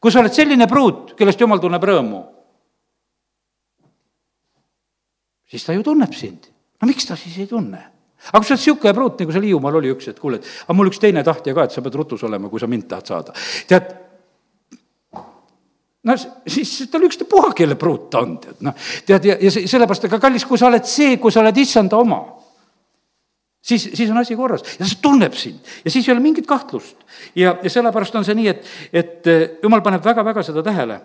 kui 0.00 0.12
sa 0.12 0.20
oled 0.20 0.34
selline 0.36 0.66
pruut, 0.68 1.14
kellest 1.16 1.40
jumal 1.40 1.62
tunneb 1.62 1.84
rõõmu, 1.84 2.18
siis 5.48 5.64
ta 5.64 5.72
ju 5.72 5.82
tunneb 5.82 6.12
sind. 6.12 6.50
no 6.80 6.88
miks 6.90 7.06
ta 7.06 7.16
siis 7.16 7.38
ei 7.38 7.46
tunne? 7.46 7.80
aga 8.24 8.40
kui 8.40 8.48
sa 8.48 8.54
oled 8.54 8.62
niisugune 8.62 8.94
pruut, 8.96 9.18
nagu 9.20 9.34
seal 9.34 9.44
Hiiumaal 9.44 9.80
oli 9.80 9.92
üks, 9.92 10.08
et 10.08 10.20
kuule, 10.20 10.40
et 10.40 10.64
aga 10.64 10.76
mul 10.76 10.88
üks 10.88 11.00
teine 11.02 11.22
tahtja 11.24 11.54
ka, 11.56 11.66
et 11.66 11.74
sa 11.74 11.82
pead 11.84 11.98
rutus 11.98 12.22
olema, 12.24 12.48
kui 12.48 12.62
sa 12.62 12.68
mind 12.70 12.86
tahad 12.88 13.10
saada. 13.10 13.34
tead, 13.68 13.90
no 16.04 16.16
siis 16.46 16.76
tal 16.90 17.04
ükstapuha, 17.06 17.52
kelle 17.56 17.76
pruut 17.80 18.08
ta 18.12 18.22
on, 18.24 18.36
tead, 18.42 18.60
noh. 18.64 18.76
tead, 19.06 19.28
ja, 19.30 19.36
ja 19.40 19.52
sellepärast, 19.54 20.08
aga 20.08 20.20
kallis, 20.22 20.46
kui 20.48 20.60
sa 20.60 20.68
oled 20.68 20.84
see, 20.88 21.16
kui 21.22 21.32
sa 21.32 21.40
oled 21.40 21.60
issanda 21.60 21.98
oma, 22.00 22.20
siis, 23.64 23.88
siis 23.94 24.10
on 24.10 24.20
asi 24.20 24.36
korras 24.36 24.64
ja 24.78 24.88
see 24.88 25.00
tunneb 25.02 25.36
sind 25.38 25.74
ja 25.84 25.90
siis 25.90 26.08
ei 26.08 26.12
ole 26.12 26.24
mingit 26.24 26.46
kahtlust. 26.46 26.96
ja, 27.36 27.56
ja 27.62 27.70
sellepärast 27.70 28.16
on 28.20 28.26
see 28.26 28.36
nii, 28.38 28.48
et, 28.52 28.66
et 28.92 29.32
eh, 29.32 29.46
jumal 29.62 29.82
paneb 29.84 30.04
väga-väga 30.04 30.44
seda 30.44 30.62
tähele. 30.62 31.00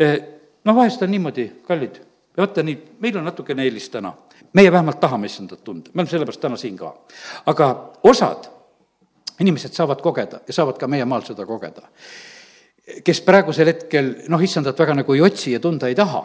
Eh, 0.00 0.16
noh, 0.64 0.76
vahest 0.76 1.02
on 1.02 1.10
niimoodi, 1.12 1.46
kallid, 1.66 2.00
vaata 2.38 2.64
nii, 2.66 2.78
meil 3.00 3.20
on 3.20 3.30
natukene 3.30 3.66
eelis 3.68 3.90
täna. 3.90 4.14
meie 4.52 4.72
vähemalt 4.72 5.00
tahame 5.00 5.26
issandat 5.26 5.62
tunda, 5.64 5.90
me 5.94 6.02
oleme 6.02 6.10
sellepärast 6.10 6.40
täna 6.40 6.56
siin 6.56 6.76
ka. 6.76 6.94
aga 7.46 7.68
osad 8.02 8.50
inimesed 9.40 9.72
saavad 9.72 10.02
kogeda 10.02 10.40
ja 10.46 10.52
saavad 10.52 10.78
ka 10.78 10.86
meie 10.86 11.04
maal 11.04 11.22
seda 11.22 11.46
kogeda 11.46 11.88
kes 12.82 13.20
praegusel 13.22 13.70
hetkel 13.70 14.10
noh, 14.32 14.42
issandat 14.42 14.78
väga 14.78 14.96
nagu 14.98 15.14
ei 15.14 15.22
otsi 15.22 15.52
ja 15.54 15.60
tunda 15.62 15.88
ei 15.90 15.94
taha, 15.98 16.24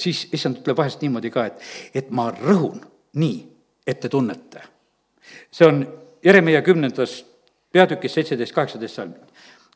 siis 0.00 0.24
issand 0.34 0.58
ütleb 0.62 0.78
vahest 0.78 1.04
niimoodi 1.04 1.30
ka, 1.34 1.46
et, 1.50 1.60
et 1.94 2.10
ma 2.10 2.30
rõhun 2.34 2.80
nii, 3.20 3.36
et 3.86 4.00
te 4.00 4.10
tunnete. 4.10 4.62
see 5.50 5.66
on 5.66 5.84
Jeremiah 6.24 6.64
kümnendas 6.64 7.22
peatükis 7.72 8.14
seitseteist, 8.14 8.54
kaheksateist 8.54 8.94
salm. 8.94 9.14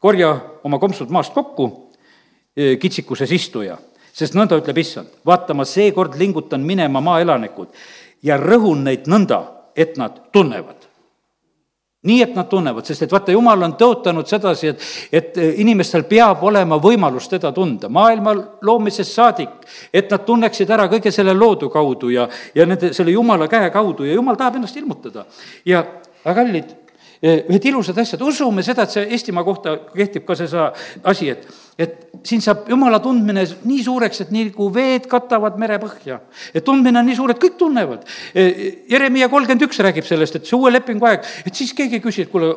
korja 0.01 0.31
oma 0.65 0.79
kompsud 0.79 1.11
maast 1.11 1.35
kokku, 1.35 1.91
e, 2.57 2.77
kitsikuses 2.77 3.33
istuja, 3.33 3.79
sest 4.13 4.35
nõnda 4.35 4.59
ütleb 4.59 4.79
issand, 4.79 5.11
vaata, 5.27 5.55
ma 5.55 5.65
seekord 5.65 6.19
lingutan 6.19 6.63
minema 6.67 7.01
maaelanikud 7.01 7.75
ja 8.23 8.39
rõhun 8.39 8.85
neid 8.85 9.07
nõnda, 9.07 9.43
et 9.77 9.97
nad 9.99 10.19
tunnevad 10.33 10.78
nii, 12.07 12.23
et 12.23 12.35
nad 12.37 12.47
tunnevad, 12.47 12.87
sest 12.87 13.03
et 13.03 13.13
vaata, 13.13 13.33
jumal 13.35 13.63
on 13.67 13.73
tõotanud 13.79 14.29
sedasi, 14.31 14.71
et, 14.71 14.85
et 15.19 15.39
inimestel 15.65 16.05
peab 16.07 16.45
olema 16.47 16.79
võimalus 16.83 17.27
teda 17.31 17.51
tunda, 17.55 17.91
maailma 17.91 18.37
loomisest 18.63 19.17
saadik, 19.17 19.57
et 19.93 20.11
nad 20.11 20.23
tunneksid 20.27 20.71
ära 20.71 20.87
kõige 20.93 21.11
selle 21.15 21.35
loodu 21.35 21.71
kaudu 21.73 22.13
ja, 22.15 22.29
ja 22.55 22.67
nende, 22.71 22.93
selle 22.95 23.17
jumala 23.17 23.51
käe 23.51 23.73
kaudu 23.75 24.07
ja 24.07 24.15
jumal 24.15 24.39
tahab 24.39 24.61
ennast 24.61 24.79
ilmutada. 24.79 25.27
ja, 25.67 25.83
aga 26.23 26.37
kallid, 26.39 26.71
ühed 27.23 27.65
ilusad 27.71 27.99
asjad, 27.99 28.23
usume 28.23 28.63
seda, 28.63 28.85
et 28.87 28.95
see 28.95 29.09
Eestimaa 29.17 29.47
kohta 29.47 29.77
kehtib 29.95 30.27
ka 30.29 30.37
see 30.39 30.69
asi, 31.05 31.33
et 31.35 31.49
et 31.79 32.09
siin 32.27 32.43
saab 32.43 32.67
jumala 32.67 32.99
tundmine 32.99 33.45
nii 33.47 33.83
suureks, 33.87 34.25
et 34.25 34.31
nii 34.35 34.49
kui 34.55 34.73
veed 34.75 35.05
katavad 35.11 35.59
merepõhja. 35.63 36.19
et 36.55 36.65
tundmine 36.65 36.99
on 36.99 37.07
nii 37.07 37.17
suur, 37.17 37.31
et 37.31 37.39
kõik 37.39 37.55
tunnevad. 37.59 38.03
E, 38.35 38.47
Jeremiah 38.91 39.31
kolmkümmend 39.31 39.63
üks 39.69 39.79
räägib 39.87 40.07
sellest, 40.07 40.37
et 40.37 40.49
see 40.49 40.59
uue 40.59 40.73
lepingu 40.75 41.07
aeg, 41.07 41.23
et 41.47 41.55
siis 41.55 41.71
keegi 41.79 42.01
ei 42.01 42.03
küsi, 42.03 42.25
et 42.27 42.33
kuule, 42.33 42.51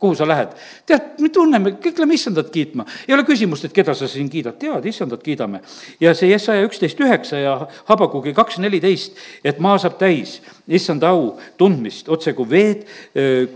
kuhu 0.00 0.16
sa 0.16 0.28
lähed? 0.28 0.52
tead, 0.88 1.06
me 1.24 1.30
tunneme, 1.32 1.72
kõik 1.80 2.02
lähme 2.02 2.18
issandat 2.18 2.50
kiitma. 2.52 2.84
ei 3.08 3.14
ole 3.16 3.24
küsimust, 3.24 3.64
et 3.64 3.72
keda 3.72 3.94
sa 3.96 4.08
siin 4.08 4.28
kiidad, 4.28 4.58
tead, 4.60 4.84
issandat 4.92 5.24
kiidame. 5.24 5.62
ja 6.00 6.12
see 6.14 6.28
Jesaja 6.28 6.68
üksteist 6.68 7.00
üheksa 7.00 7.40
ja 7.40 7.56
Habakugi 7.88 8.36
kaks 8.36 8.60
neliteist, 8.60 9.16
et 9.44 9.58
maa 9.58 9.78
saab 9.80 9.96
täis 9.96 10.42
issanda 10.68 11.14
au 11.16 11.38
tundmist, 11.56 12.12
otse 12.12 12.36
kui 12.36 12.50
veed 12.50 12.84
öö, 13.16 13.48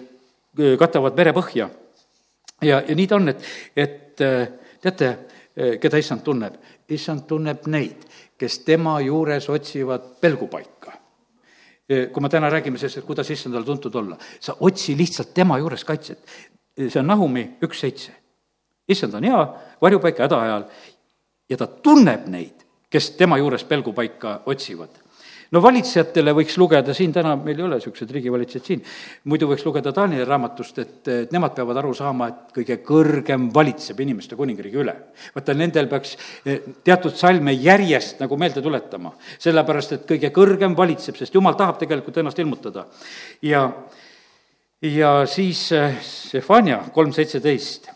katavad 0.78 1.16
merepõhja. 1.16 1.68
ja, 2.62 2.82
ja 2.88 2.94
nii 2.94 3.06
ta 3.06 3.16
on, 3.16 3.28
et, 3.28 3.46
et 3.76 4.22
teate, 4.84 5.10
eh, 5.56 5.78
keda 5.80 6.00
issand 6.00 6.24
tunneb? 6.24 6.56
issand 6.88 7.24
tunneb 7.28 7.66
neid, 7.72 8.02
kes 8.38 8.58
tema 8.66 8.98
juures 9.00 9.48
otsivad 9.48 10.20
pelgupaika. 10.20 10.92
Kui 12.12 12.22
me 12.22 12.28
täna 12.32 12.48
räägime 12.52 12.78
sellest, 12.80 13.02
et 13.02 13.04
kuidas 13.04 13.28
issandale 13.30 13.64
tuntud 13.64 13.94
olla, 13.94 14.16
sa 14.40 14.54
otsi 14.60 14.96
lihtsalt 14.96 15.34
tema 15.36 15.58
juures 15.60 15.84
kaitset. 15.84 16.20
See 16.76 17.00
on 17.00 17.06
Nahumi 17.06 17.44
üks 17.64 17.80
seitse. 17.80 18.12
issand 18.88 19.14
on 19.14 19.24
hea 19.24 19.40
varjupaik 19.80 20.18
häda 20.18 20.40
ajal 20.40 20.64
ja 21.48 21.56
ta 21.56 21.66
tunneb 21.66 22.26
neid, 22.28 22.64
kes 22.90 23.10
tema 23.16 23.38
juures 23.38 23.64
pelgupaika 23.64 24.42
otsivad 24.46 25.03
no 25.54 25.60
valitsejatele 25.62 26.32
võiks 26.34 26.56
lugeda, 26.58 26.94
siin 26.96 27.12
täna 27.14 27.34
meil 27.38 27.58
ei 27.58 27.64
ole 27.66 27.78
niisugused 27.78 28.10
riigivalitsejad 28.16 28.68
siin, 28.68 28.82
muidu 29.30 29.46
võiks 29.50 29.64
lugeda 29.66 29.92
Taanieli 29.94 30.26
raamatust, 30.26 30.80
et, 30.82 30.96
et 31.12 31.34
nemad 31.34 31.54
peavad 31.54 31.78
aru 31.80 31.92
saama, 31.94 32.28
et 32.30 32.54
kõige 32.56 32.78
kõrgem 32.86 33.46
valitseb 33.54 34.00
inimeste 34.02 34.38
kuningriigi 34.38 34.80
üle. 34.82 34.94
vaata, 35.34 35.54
nendel 35.58 35.88
peaks 35.90 36.16
eh, 36.44 36.60
teatud 36.84 37.14
salme 37.18 37.54
järjest 37.54 38.22
nagu 38.24 38.38
meelde 38.40 38.62
tuletama, 38.64 39.14
sellepärast 39.38 39.98
et 39.98 40.06
kõige 40.10 40.32
kõrgem 40.34 40.74
valitseb, 40.76 41.18
sest 41.20 41.34
jumal 41.34 41.58
tahab 41.58 41.78
tegelikult 41.82 42.18
ennast 42.22 42.42
ilmutada. 42.42 42.86
ja, 43.42 43.68
ja 44.82 45.14
siis 45.30 45.70
eh, 45.72 46.00
kolm 46.92 47.12
seitseteist, 47.12 47.90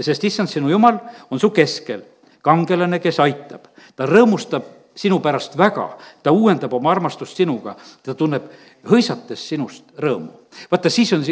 sest 0.00 0.24
issand, 0.24 0.50
sinu 0.50 0.72
jumal 0.74 0.98
on 1.30 1.40
su 1.40 1.50
keskel, 1.54 2.02
kangelane, 2.42 2.98
kes 3.02 3.20
aitab, 3.22 3.70
ta 3.96 4.06
rõõmustab 4.10 4.75
sinu 4.96 5.18
pärast 5.20 5.56
väga, 5.58 5.90
ta 6.22 6.32
uuendab 6.32 6.72
oma 6.76 6.90
armastust 6.90 7.36
sinuga, 7.36 7.76
ta 8.02 8.14
tunneb 8.14 8.48
hõisates 8.88 9.42
sinust 9.48 9.92
rõõmu. 10.00 10.32
vaata, 10.70 10.90
siis 10.90 11.12
on 11.12 11.24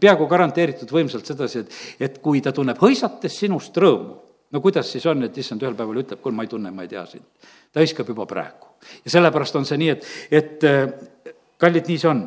peaaegu 0.00 0.26
garanteeritud 0.26 0.90
võimsalt 0.90 1.26
sedasi, 1.26 1.64
et, 1.64 1.78
et 2.00 2.18
kui 2.18 2.40
ta 2.40 2.52
tunneb 2.52 2.80
hõisates 2.80 3.38
sinust 3.42 3.76
rõõmu, 3.76 4.16
no 4.50 4.60
kuidas 4.60 4.92
siis 4.92 5.06
on, 5.06 5.22
et 5.26 5.38
issand 5.38 5.62
ühel 5.62 5.76
päeval 5.76 6.02
ütleb, 6.02 6.22
kuule, 6.22 6.36
ma 6.36 6.46
ei 6.46 6.52
tunne, 6.52 6.72
ma 6.74 6.86
ei 6.86 6.92
tea 6.92 7.04
sind. 7.06 7.26
ta 7.72 7.84
hõiskab 7.84 8.08
juba 8.08 8.26
praegu. 8.26 8.72
ja 9.04 9.10
sellepärast 9.10 9.56
on 9.56 9.68
see 9.68 9.78
nii, 9.78 9.90
et, 9.90 10.08
et 10.30 11.36
kallid, 11.60 11.86
nii 11.86 11.98
see 12.00 12.10
on. 12.10 12.24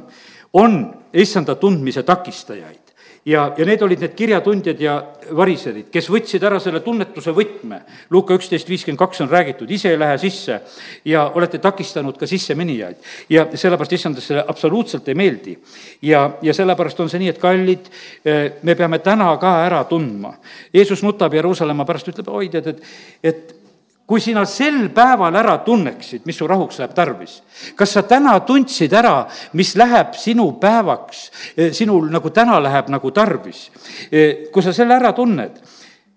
on 0.54 0.80
issanda 1.14 1.56
tundmise 1.56 2.04
takistajaid 2.04 2.83
ja, 3.26 3.54
ja 3.58 3.66
need 3.66 3.82
olid 3.82 4.02
need 4.04 4.16
kirjatundjad 4.18 4.82
ja 4.82 4.96
variserid, 5.36 5.88
kes 5.94 6.10
võtsid 6.12 6.44
ära 6.44 6.60
selle 6.62 6.82
tunnetuse 6.84 7.34
võtme. 7.36 7.80
Luuka 8.14 8.36
üksteist 8.38 8.70
viiskümmend 8.70 9.00
kaks 9.00 9.24
on 9.24 9.32
räägitud, 9.32 9.72
ise 9.72 9.94
ei 9.94 10.00
lähe 10.00 10.18
sisse 10.22 10.60
ja 11.08 11.26
olete 11.36 11.62
takistanud 11.64 12.18
ka 12.20 12.28
sisseminijaid. 12.28 12.98
ja 13.30 13.48
sellepärast 13.54 13.94
issandast 13.94 14.28
see 14.28 14.44
absoluutselt 14.48 15.08
ei 15.08 15.16
meeldi. 15.16 15.58
ja, 16.02 16.30
ja 16.42 16.54
sellepärast 16.54 17.00
on 17.00 17.10
see 17.10 17.24
nii, 17.24 17.34
et 17.34 17.42
kallid, 17.42 17.90
eh, 18.26 18.52
me 18.64 18.76
peame 18.76 19.00
täna 19.00 19.32
ka 19.38 19.58
ära 19.66 19.84
tundma. 19.84 20.36
Jeesus 20.74 21.04
nutab 21.04 21.34
Jeruusalemma 21.34 21.86
pärast, 21.86 22.08
ütleb, 22.08 22.28
oi 22.28 22.50
tead, 22.50 22.68
et, 22.68 22.84
et 23.24 23.63
kui 24.08 24.20
sina 24.22 24.44
sel 24.50 24.90
päeval 24.94 25.36
ära 25.40 25.58
tunneksid, 25.64 26.26
mis 26.28 26.38
su 26.38 26.48
rahuks 26.48 26.82
läheb 26.82 26.96
tarvis, 26.96 27.38
kas 27.80 27.96
sa 27.96 28.04
täna 28.08 28.36
tundsid 28.46 28.94
ära, 29.00 29.24
mis 29.58 29.76
läheb 29.80 30.18
sinu 30.20 30.50
päevaks, 30.62 31.24
eh, 31.56 31.72
sinul 31.74 32.10
nagu 32.12 32.30
täna 32.36 32.60
läheb 32.64 32.92
nagu 32.92 33.12
tarvis? 33.12 33.70
Eh, 34.12 34.50
kui 34.52 34.64
sa 34.64 34.74
selle 34.74 34.98
ära 35.00 35.14
tunned, 35.14 35.62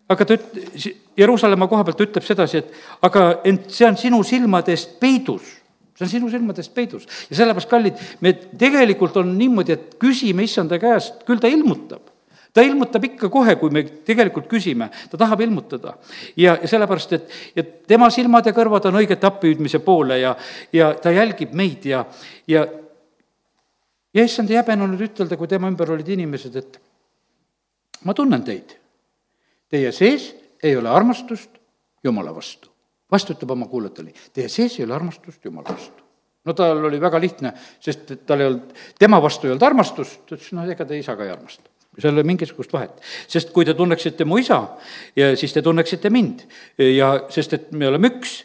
aga 0.09 0.25
ta 0.25 0.35
üt-, 0.35 0.97
Jeruusalemma 1.17 1.69
koha 1.69 1.85
pealt 1.85 2.03
ütleb 2.09 2.27
sedasi, 2.27 2.59
et 2.59 3.07
aga 3.07 3.41
ent 3.45 3.71
see 3.71 3.87
on 3.87 3.97
sinu 3.97 4.23
silmade 4.25 4.75
eest 4.75 4.99
peidus. 5.01 5.55
See 5.97 6.05
on 6.05 6.11
sinu 6.11 6.29
silmadest 6.29 6.75
peidus. 6.77 7.07
Ja 7.31 7.39
sellepärast, 7.39 7.71
kallid, 7.71 8.01
me 8.21 8.35
tegelikult 8.59 9.17
on 9.17 9.31
niimoodi, 9.39 9.73
et 9.73 9.95
küsime 9.97 10.45
issanda 10.45 10.77
käest, 10.77 11.23
küll 11.25 11.41
ta 11.41 11.49
ilmutab 11.49 12.16
ta 12.57 12.65
ilmutab 12.65 13.05
ikka 13.05 13.29
kohe, 13.29 13.53
kui 13.61 13.73
me 13.75 13.83
tegelikult 13.85 14.47
küsime, 14.49 14.89
ta 15.13 15.19
tahab 15.21 15.43
ilmutada. 15.45 15.97
ja, 16.37 16.57
ja 16.63 16.69
sellepärast, 16.69 17.13
et, 17.13 17.35
et 17.57 17.75
tema 17.91 18.09
silmad 18.11 18.49
ja 18.49 18.55
kõrvad 18.57 18.89
on 18.89 18.97
õigete 19.03 19.29
appihüüdmise 19.29 19.83
poole 19.85 20.17
ja, 20.23 20.33
ja 20.73 20.95
ta 20.97 21.13
jälgib 21.13 21.53
meid 21.53 21.85
ja, 21.85 22.07
ja 22.49 22.65
ja 24.17 24.25
issand 24.25 24.49
ei 24.49 24.57
häbenenud 24.57 25.03
ütelda, 25.05 25.37
kui 25.37 25.51
tema 25.51 25.69
ümber 25.69 25.93
olid 25.93 26.09
inimesed, 26.09 26.57
et 26.57 26.81
ma 28.09 28.15
tunnen 28.17 28.41
teid. 28.47 28.73
Teie 29.69 29.93
sees 29.93 30.31
ei 30.65 30.77
ole 30.79 30.89
armastust 30.89 31.61
Jumala 32.05 32.33
vastu. 32.33 32.71
vastu 33.13 33.35
ütleb 33.37 33.53
oma 33.53 33.69
kuulajatele, 33.69 34.17
teie 34.33 34.49
sees 34.49 34.79
ei 34.79 34.87
ole 34.87 34.97
armastust 34.97 35.45
Jumala 35.45 35.77
vastu 35.77 36.05
no 36.47 36.55
tal 36.55 36.85
oli 36.89 37.01
väga 37.03 37.19
lihtne, 37.21 37.53
sest 37.83 38.13
tal 38.27 38.41
ei 38.41 38.47
olnud, 38.47 38.73
tema 38.99 39.19
vastu 39.23 39.49
ei 39.49 39.53
olnud 39.53 39.67
armastust, 39.67 40.23
ta 40.25 40.39
ütles, 40.39 40.53
no 40.55 40.65
ega 40.71 40.87
te 40.87 40.99
isa 40.99 41.17
ka 41.19 41.27
ei 41.27 41.33
armasta 41.35 41.76
seal 41.99 42.13
ei 42.13 42.21
ole 42.21 42.27
mingisugust 42.29 42.73
vahet. 42.73 43.01
sest 43.29 43.51
kui 43.53 43.65
te 43.65 43.75
tunneksite 43.75 44.25
mu 44.25 44.39
isa, 44.39 44.63
ja 45.17 45.33
siis 45.37 45.53
te 45.53 45.63
tunneksite 45.63 46.11
mind 46.11 46.45
ja 46.79 47.15
sest, 47.33 47.53
et 47.53 47.73
me 47.73 47.89
oleme 47.89 48.13
üks 48.15 48.45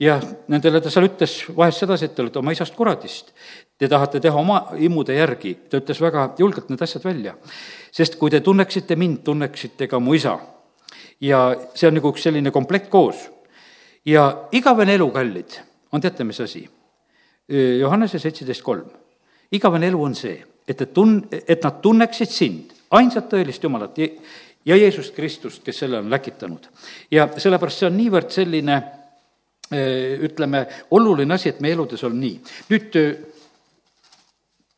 ja 0.00 0.18
nendele 0.48 0.80
ta 0.80 0.90
seal 0.90 1.08
ütles 1.08 1.40
vahest 1.56 1.82
sedasi, 1.82 2.06
et 2.06 2.14
te 2.14 2.22
olete 2.22 2.38
oma 2.38 2.54
isast 2.54 2.76
kuradist. 2.76 3.32
Te 3.78 3.88
tahate 3.90 4.20
teha 4.22 4.38
oma 4.38 4.60
imude 4.82 5.14
järgi, 5.14 5.54
ta 5.70 5.78
ütles 5.82 6.00
väga 6.02 6.32
julgelt 6.38 6.70
need 6.70 6.82
asjad 6.82 7.04
välja. 7.04 7.34
sest 7.92 8.18
kui 8.18 8.30
te 8.30 8.40
tunneksite 8.40 8.96
mind, 8.96 9.22
tunneksite 9.24 9.88
ka 9.88 9.98
mu 9.98 10.14
isa. 10.14 10.38
ja 11.20 11.56
see 11.74 11.88
on 11.88 11.94
nagu 11.94 12.12
üks 12.12 12.22
selline 12.22 12.50
komplekt 12.50 12.90
koos. 12.90 13.28
ja 14.04 14.48
igavene 14.52 14.94
elu, 14.94 15.10
kallid, 15.10 15.60
on 15.92 16.00
teate, 16.00 16.24
mis 16.24 16.40
asi? 16.40 16.68
Johannese 17.80 18.18
seitseteist 18.18 18.62
kolm. 18.62 18.90
igavene 19.52 19.86
elu 19.86 20.02
on 20.02 20.14
see, 20.14 20.44
et, 20.68 20.80
et 20.80 20.92
tun-, 20.94 21.24
et 21.30 21.62
nad 21.62 21.80
tunneksid 21.82 22.30
sind 22.30 22.77
ainsat 22.90 23.28
tõelist 23.32 23.62
Jumalat 23.62 23.98
ja 24.64 24.76
Jeesust 24.76 25.14
Kristust, 25.14 25.62
kes 25.64 25.78
selle 25.78 25.98
on 25.98 26.10
läkitanud. 26.10 26.68
ja 27.10 27.28
sellepärast 27.36 27.78
see 27.78 27.88
on 27.88 27.96
niivõrd 27.96 28.30
selline 28.30 28.76
eh, 29.72 30.18
ütleme, 30.28 30.66
oluline 30.90 31.34
asi, 31.34 31.48
et 31.48 31.60
meie 31.60 31.76
eludes 31.76 32.04
on 32.04 32.18
nii. 32.20 32.40
nüüd 32.70 32.96
eh, 32.96 33.14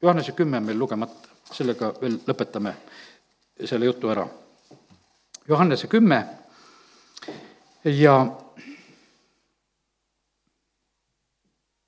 Johannese 0.02 0.32
kümme 0.32 0.56
on 0.56 0.64
meil 0.64 0.78
lugemata, 0.78 1.28
sellega 1.52 1.92
veel 2.00 2.20
lõpetame 2.26 2.72
selle 3.64 3.84
jutu 3.84 4.08
ära. 4.08 4.24
Johannese 5.48 5.90
kümme 5.92 6.22
ja 7.84 8.14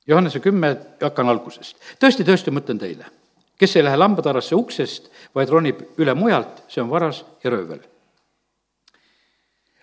Johannese 0.07 0.41
kümme, 0.41 0.77
hakkan 1.01 1.29
algusest. 1.29 1.77
tõesti, 2.03 2.27
tõesti, 2.27 2.51
ma 2.51 2.61
ütlen 2.61 2.79
teile 2.79 3.22
kes 3.63 3.77
ei 3.77 3.85
lähe 3.87 3.97
lambatarasse 3.97 4.57
uksest, 4.59 5.07
vaid 5.35 5.51
ronib 5.53 5.83
üle 6.03 6.15
mujalt, 6.19 6.65
see 6.69 6.83
on 6.83 6.91
varas 6.91 7.23
ja 7.45 7.51
röövel. 7.55 7.79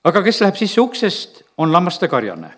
aga 0.04 0.22
kes 0.24 0.40
läheb 0.42 0.58
sisse 0.60 0.82
uksest, 0.82 1.44
on 1.58 1.72
lammaste 1.72 2.08
karjane. 2.12 2.52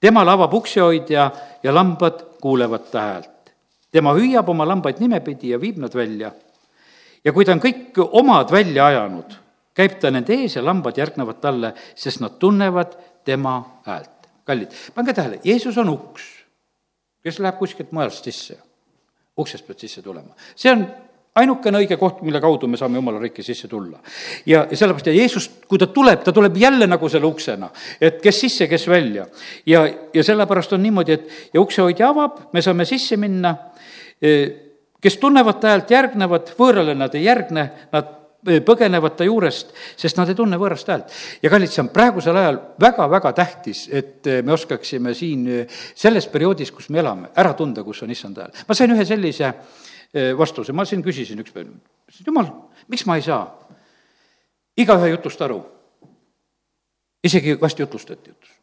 temal 0.00 0.28
avab 0.28 0.54
uksehoidja 0.54 1.30
ja 1.62 1.74
lambad 1.74 2.20
kuulevad 2.40 2.90
ta 2.90 3.00
häält. 3.00 3.52
tema 3.90 4.12
hüüab 4.12 4.48
oma 4.48 4.66
lambaid 4.68 5.00
nimepidi 5.00 5.54
ja 5.54 5.60
viib 5.60 5.78
nad 5.78 5.94
välja. 5.94 6.32
ja 7.24 7.32
kui 7.32 7.44
ta 7.44 7.52
on 7.52 7.60
kõik 7.60 7.96
omad 8.12 8.52
välja 8.52 8.86
ajanud, 8.86 9.32
käib 9.74 9.96
ta 10.00 10.10
nende 10.10 10.34
ees 10.34 10.56
ja 10.56 10.64
lambad 10.64 10.98
järgnevad 10.98 11.40
talle, 11.40 11.72
sest 11.94 12.20
nad 12.20 12.36
tunnevad 12.38 12.92
tema 13.24 13.80
häält. 13.86 14.28
kallid, 14.44 14.68
pange 14.94 15.12
tähele, 15.12 15.40
Jeesus 15.44 15.78
on 15.78 15.88
uks, 15.88 16.28
kes 17.22 17.38
läheb 17.38 17.58
kuskilt 17.58 17.92
mujalt 17.92 18.20
sisse 18.20 18.58
uksest 19.38 19.66
pead 19.66 19.78
sisse 19.78 20.02
tulema. 20.02 20.34
see 20.56 20.72
on 20.72 20.86
ainukene 21.40 21.80
õige 21.80 21.96
koht, 22.00 22.20
mille 22.26 22.40
kaudu 22.44 22.68
me 22.68 22.76
saame 22.80 23.00
jumala 23.00 23.20
riiki 23.22 23.44
sisse 23.44 23.68
tulla. 23.68 23.98
ja, 24.46 24.66
ja 24.70 24.76
sellepärast, 24.76 25.08
ja 25.08 25.16
Jeesus, 25.16 25.48
kui 25.68 25.80
ta 25.80 25.88
tuleb, 25.88 26.22
ta 26.24 26.32
tuleb 26.32 26.56
jälle 26.60 26.86
nagu 26.86 27.08
selle 27.08 27.26
uksena, 27.26 27.70
et 28.00 28.20
kes 28.22 28.40
sisse, 28.46 28.68
kes 28.68 28.88
välja. 28.88 29.26
ja, 29.66 29.86
ja 30.14 30.24
sellepärast 30.24 30.72
on 30.76 30.82
niimoodi, 30.82 31.12
et 31.12 31.54
ja 31.54 31.60
uksehoidja 31.60 32.08
avab, 32.12 32.40
me 32.52 32.62
saame 32.62 32.84
sisse 32.88 33.16
minna, 33.16 33.54
kes 35.02 35.16
tunnevad 35.20 35.60
ta 35.60 35.72
häält, 35.72 35.90
järgnevad, 35.90 36.52
võõrale 36.58 36.94
nad 36.98 37.14
ei 37.16 37.24
järgne, 37.24 37.70
nad 37.92 38.18
põgenevad 38.42 39.14
ta 39.16 39.26
juurest, 39.26 39.70
sest 39.96 40.18
nad 40.18 40.30
ei 40.30 40.36
tunne 40.38 40.58
võõrast 40.58 40.88
häält. 40.90 41.12
ja 41.42 41.50
kallid, 41.50 41.70
see 41.70 41.82
on 41.84 41.92
praegusel 41.94 42.36
ajal 42.36 42.58
väga-väga 42.80 43.32
tähtis, 43.38 43.86
et 43.92 44.26
me 44.42 44.52
oskaksime 44.52 45.14
siin 45.14 45.46
selles 45.94 46.26
perioodis, 46.26 46.72
kus 46.72 46.88
me 46.90 46.98
elame, 46.98 47.30
ära 47.36 47.54
tunda, 47.54 47.84
kus 47.84 48.02
on 48.02 48.10
issand 48.10 48.38
hääl. 48.42 48.50
ma 48.68 48.74
sain 48.74 48.90
ühe 48.90 49.04
sellise 49.06 49.52
vastuse, 50.38 50.72
ma 50.72 50.84
siin 50.84 51.02
küsisin 51.02 51.40
üks 51.40 51.54
päev, 51.54 51.70
jumal, 52.26 52.50
miks 52.88 53.06
ma 53.06 53.16
ei 53.16 53.22
saa 53.22 53.46
igaühe 54.76 55.14
jutust 55.14 55.42
aru? 55.42 55.62
isegi 57.24 57.54
vast 57.60 57.78
jutlustati 57.78 58.30
jutust. 58.30 58.58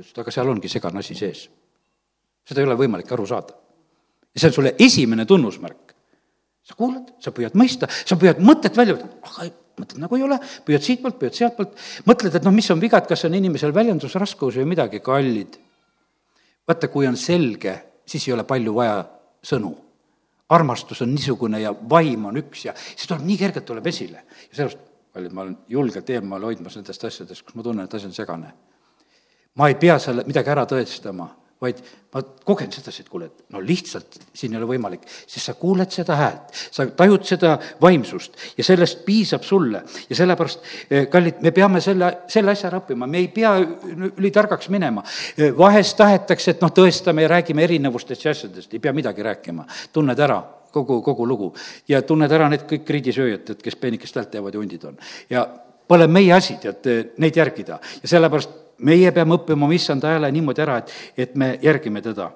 ütles, 0.00 0.10
et 0.10 0.18
aga 0.18 0.34
seal 0.34 0.48
ongi 0.50 0.68
segane 0.68 0.98
asi 0.98 1.14
sees. 1.14 1.46
seda 2.42 2.60
ei 2.60 2.66
ole 2.66 2.74
võimalik 2.74 3.12
aru 3.12 3.26
saada. 3.26 3.54
ja 4.34 4.40
see 4.40 4.50
on 4.50 4.58
sulle 4.58 4.74
esimene 4.78 5.26
tunnusmärk 5.26 5.89
sa 6.66 6.76
kuulad, 6.78 7.10
sa 7.22 7.32
püüad 7.34 7.56
mõista, 7.58 7.88
sa 7.88 8.18
püüad 8.20 8.40
mõtet 8.44 8.76
välja 8.76 8.96
võtta, 8.96 9.10
aga 9.26 9.50
mõtled 9.80 10.02
nagu 10.02 10.18
ei 10.18 10.24
ole, 10.26 10.38
püüad 10.66 10.84
siitpoolt, 10.84 11.18
püüad 11.20 11.36
sealtpoolt, 11.36 11.76
mõtled, 12.08 12.36
et 12.36 12.46
noh, 12.46 12.54
mis 12.54 12.68
on 12.72 12.80
viga, 12.82 13.00
et 13.00 13.08
kas 13.10 13.24
on 13.28 13.36
inimesel 13.38 13.72
väljendusraskus 13.76 14.60
või 14.60 14.72
midagi, 14.74 15.00
kallid. 15.04 15.56
vaata, 16.68 16.88
kui 16.92 17.08
on 17.08 17.16
selge, 17.16 17.74
siis 18.06 18.28
ei 18.28 18.34
ole 18.36 18.44
palju 18.44 18.74
vaja 18.74 18.98
sõnu. 19.42 19.76
armastus 20.50 21.02
on 21.02 21.12
niisugune 21.14 21.60
ja 21.60 21.70
vaim 21.90 22.24
on 22.26 22.36
üks 22.36 22.64
ja 22.64 22.72
see 22.74 23.06
tuleb 23.06 23.22
nii 23.22 23.36
kergelt, 23.38 23.64
tuleb 23.66 23.86
esile. 23.86 24.24
ja 24.50 24.56
sellepärast, 24.56 24.88
kallid, 25.14 25.32
ma 25.32 25.42
olen 25.42 25.58
julgelt 25.68 26.10
eemal 26.10 26.42
hoidmas 26.42 26.76
nendest 26.76 27.04
asjadest, 27.04 27.42
kus 27.46 27.54
ma 27.54 27.62
tunnen, 27.62 27.84
et 27.84 27.94
asi 27.94 28.06
on 28.06 28.12
segane. 28.12 28.52
ma 29.54 29.68
ei 29.68 29.74
pea 29.74 29.98
selle 29.98 30.24
midagi 30.26 30.50
ära 30.50 30.66
tõestama, 30.66 31.28
vaid 31.60 31.80
ma 32.14 32.22
kogen 32.44 32.70
sedasi, 32.72 33.04
et 33.04 33.10
kuule, 33.12 33.28
et 33.28 33.52
no 33.54 33.60
lihtsalt 33.62 34.16
siin 34.34 34.54
ei 34.54 34.58
ole 34.58 34.68
võimalik, 34.72 35.04
sest 35.28 35.50
sa 35.50 35.54
kuuled 35.58 35.92
seda 35.94 36.16
häält, 36.18 36.54
sa 36.72 36.86
tajud 36.96 37.26
seda 37.28 37.52
vaimsust 37.82 38.38
ja 38.58 38.64
sellest 38.66 39.04
piisab 39.06 39.44
sulle. 39.46 39.82
Ja 40.08 40.18
sellepärast, 40.18 40.64
eh, 40.90 41.06
kallid, 41.12 41.42
me 41.44 41.52
peame 41.54 41.82
selle, 41.84 42.10
selle 42.32 42.54
asja 42.54 42.70
ära 42.70 42.80
õppima, 42.80 43.06
me 43.06 43.20
ei 43.22 43.28
pea 43.28 43.52
ülitargaks 43.60 44.70
minema. 44.72 45.04
Eh, 45.36 45.52
vahest 45.56 45.96
tahetakse, 46.00 46.56
et 46.56 46.64
noh, 46.64 46.72
tõestame 46.74 47.26
ja 47.26 47.34
räägime 47.36 47.62
erinevustest 47.68 48.24
ja 48.24 48.34
asjadest, 48.34 48.74
ei 48.74 48.82
pea 48.82 48.92
midagi 48.96 49.22
rääkima, 49.22 49.66
tunned 49.92 50.18
ära 50.18 50.40
kogu, 50.72 51.02
kogu 51.02 51.26
lugu. 51.26 51.54
Ja 51.88 52.02
tunned 52.02 52.32
ära 52.32 52.48
need 52.48 52.66
kõik 52.70 52.88
riidisööjad, 52.88 53.50
et 53.50 53.62
kes 53.62 53.76
peenikest 53.76 54.16
häält 54.16 54.32
teevad 54.32 54.54
ja 54.54 54.62
hundid 54.62 54.84
on. 54.88 54.98
ja 55.30 55.46
pole 55.90 56.06
meie 56.06 56.32
asi, 56.32 56.54
tead, 56.62 56.86
neid 57.18 57.36
järgida. 57.36 57.80
Ja 58.02 58.08
sellepärast 58.08 58.59
meie 58.80 59.12
peame 59.12 59.36
õppima 59.36 59.66
oma 59.66 59.76
issanda 59.76 60.12
hääle 60.12 60.30
niimoodi 60.32 60.62
ära, 60.64 60.78
et, 60.80 60.92
et 61.16 61.34
me 61.34 61.56
järgime 61.62 62.02
teda. 62.02 62.30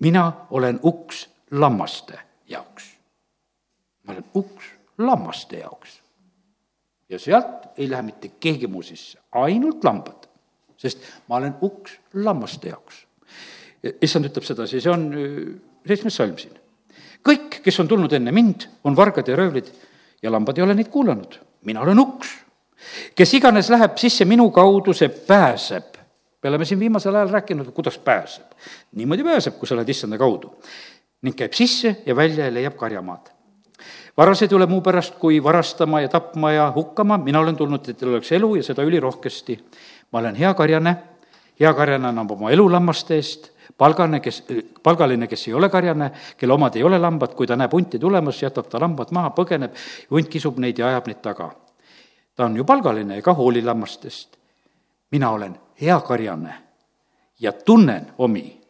mina 0.00 0.32
olen 0.50 0.80
uks 0.82 1.28
lammaste 1.50 2.18
jaoks. 2.48 2.96
ma 4.04 4.12
olen 4.12 4.24
uks 4.34 4.64
lammaste 4.98 5.58
jaoks. 5.58 6.00
ja 7.08 7.18
sealt 7.18 7.78
ei 7.78 7.90
lähe 7.90 8.02
mitte 8.02 8.28
keegi 8.40 8.66
muu 8.66 8.82
sisse, 8.82 9.18
ainult 9.32 9.84
lambad, 9.84 10.28
sest 10.76 10.98
ma 11.28 11.36
olen 11.36 11.54
uks 11.62 11.98
lammaste 12.14 12.68
jaoks. 12.68 13.06
issand 14.02 14.30
ütleb 14.30 14.44
sedasi, 14.44 14.80
see 14.80 14.92
on 14.92 15.08
äh, 15.12 15.40
seitsmes 15.86 16.16
salm 16.16 16.38
siin. 16.38 16.54
kõik, 17.24 17.60
kes 17.62 17.80
on 17.80 17.88
tulnud 17.88 18.12
enne 18.12 18.32
mind, 18.32 18.68
on 18.84 18.96
vargad 18.96 19.28
ja 19.28 19.36
röövlid 19.36 19.70
ja 20.22 20.32
lambad 20.32 20.58
ei 20.58 20.64
ole 20.64 20.74
neid 20.74 20.88
kuulanud. 20.88 21.40
mina 21.64 21.80
olen 21.80 21.98
uks 21.98 22.43
kes 23.14 23.34
iganes 23.34 23.70
läheb 23.70 23.98
sisse 23.98 24.24
minu 24.24 24.50
kaudu, 24.50 24.94
see 24.94 25.08
pääseb. 25.08 25.94
me 26.42 26.48
oleme 26.48 26.64
siin 26.64 26.80
viimasel 26.80 27.14
ajal 27.14 27.28
rääkinud, 27.28 27.70
kuidas 27.72 27.98
pääseb. 27.98 28.52
niimoodi 28.92 29.24
pääseb, 29.24 29.58
kui 29.58 29.68
sa 29.68 29.76
lähed 29.76 29.88
issanda 29.88 30.18
kaudu. 30.18 30.54
ning 31.22 31.36
käib 31.36 31.52
sisse 31.52 31.96
ja 32.06 32.16
välja 32.16 32.44
ja 32.44 32.54
leiab 32.54 32.76
karjamaad. 32.76 33.30
varased 34.16 34.52
ei 34.52 34.56
ole 34.56 34.66
muu 34.66 34.80
pärast, 34.80 35.14
kui 35.14 35.42
varastama 35.42 36.00
ja 36.00 36.08
tapma 36.08 36.52
ja 36.52 36.72
hukkama, 36.74 37.18
mina 37.18 37.40
olen 37.40 37.56
tulnud, 37.56 37.88
et 37.88 37.98
teil 37.98 38.12
oleks 38.12 38.32
elu 38.32 38.54
ja 38.54 38.62
seda 38.62 38.82
ülirohkesti. 38.82 39.64
ma 40.12 40.18
olen 40.18 40.34
hea 40.34 40.54
karjane, 40.54 40.96
hea 41.60 41.74
karjane 41.74 42.08
annab 42.08 42.30
oma 42.30 42.50
elu 42.50 42.70
lammaste 42.72 43.14
eest 43.14 43.50
palgane, 43.78 44.20
kes, 44.20 44.44
palgaline, 44.82 45.26
kes 45.26 45.48
ei 45.48 45.54
ole 45.54 45.68
karjane, 45.68 46.10
kelle 46.36 46.54
omad 46.54 46.76
ei 46.76 46.82
ole 46.82 46.98
lambad, 46.98 47.34
kui 47.34 47.46
ta 47.46 47.56
näeb 47.56 47.72
hunti 47.72 47.98
tulemas, 47.98 48.42
jätab 48.42 48.68
ta 48.70 48.80
lambad 48.80 49.10
maha, 49.10 49.32
põgeneb, 49.34 49.74
hunt 50.10 50.28
kisub 50.28 50.58
neid 50.58 50.78
ja 50.78 50.92
ajab 50.92 51.10
neid 51.10 51.22
taga 51.22 51.50
ta 52.36 52.44
on 52.44 52.56
ju 52.56 52.64
palgaline 52.64 53.18
ega 53.18 53.34
hooli 53.34 53.62
lammastest. 53.62 54.36
mina 55.10 55.30
olen 55.30 55.56
hea 55.80 56.00
karjane 56.00 56.54
ja 57.40 57.52
tunnen 57.52 58.12
omi 58.18 58.60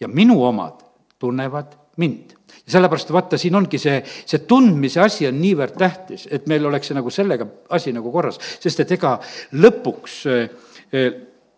ja 0.00 0.08
minu 0.08 0.44
omad 0.44 0.80
tunnevad 1.18 1.72
mind. 1.96 2.30
ja 2.66 2.72
sellepärast 2.72 3.12
vaata, 3.12 3.38
siin 3.38 3.54
ongi 3.54 3.78
see, 3.78 4.02
see 4.26 4.38
tundmise 4.38 5.00
asi 5.00 5.26
on 5.28 5.40
niivõrd 5.40 5.78
tähtis, 5.78 6.28
et 6.30 6.46
meil 6.46 6.66
oleks 6.66 6.90
nagu 6.90 7.10
sellega 7.10 7.46
asi 7.70 7.92
nagu 7.92 8.12
korras, 8.12 8.40
sest 8.60 8.80
et 8.80 8.92
ega 8.98 9.18
lõpuks 9.52 10.20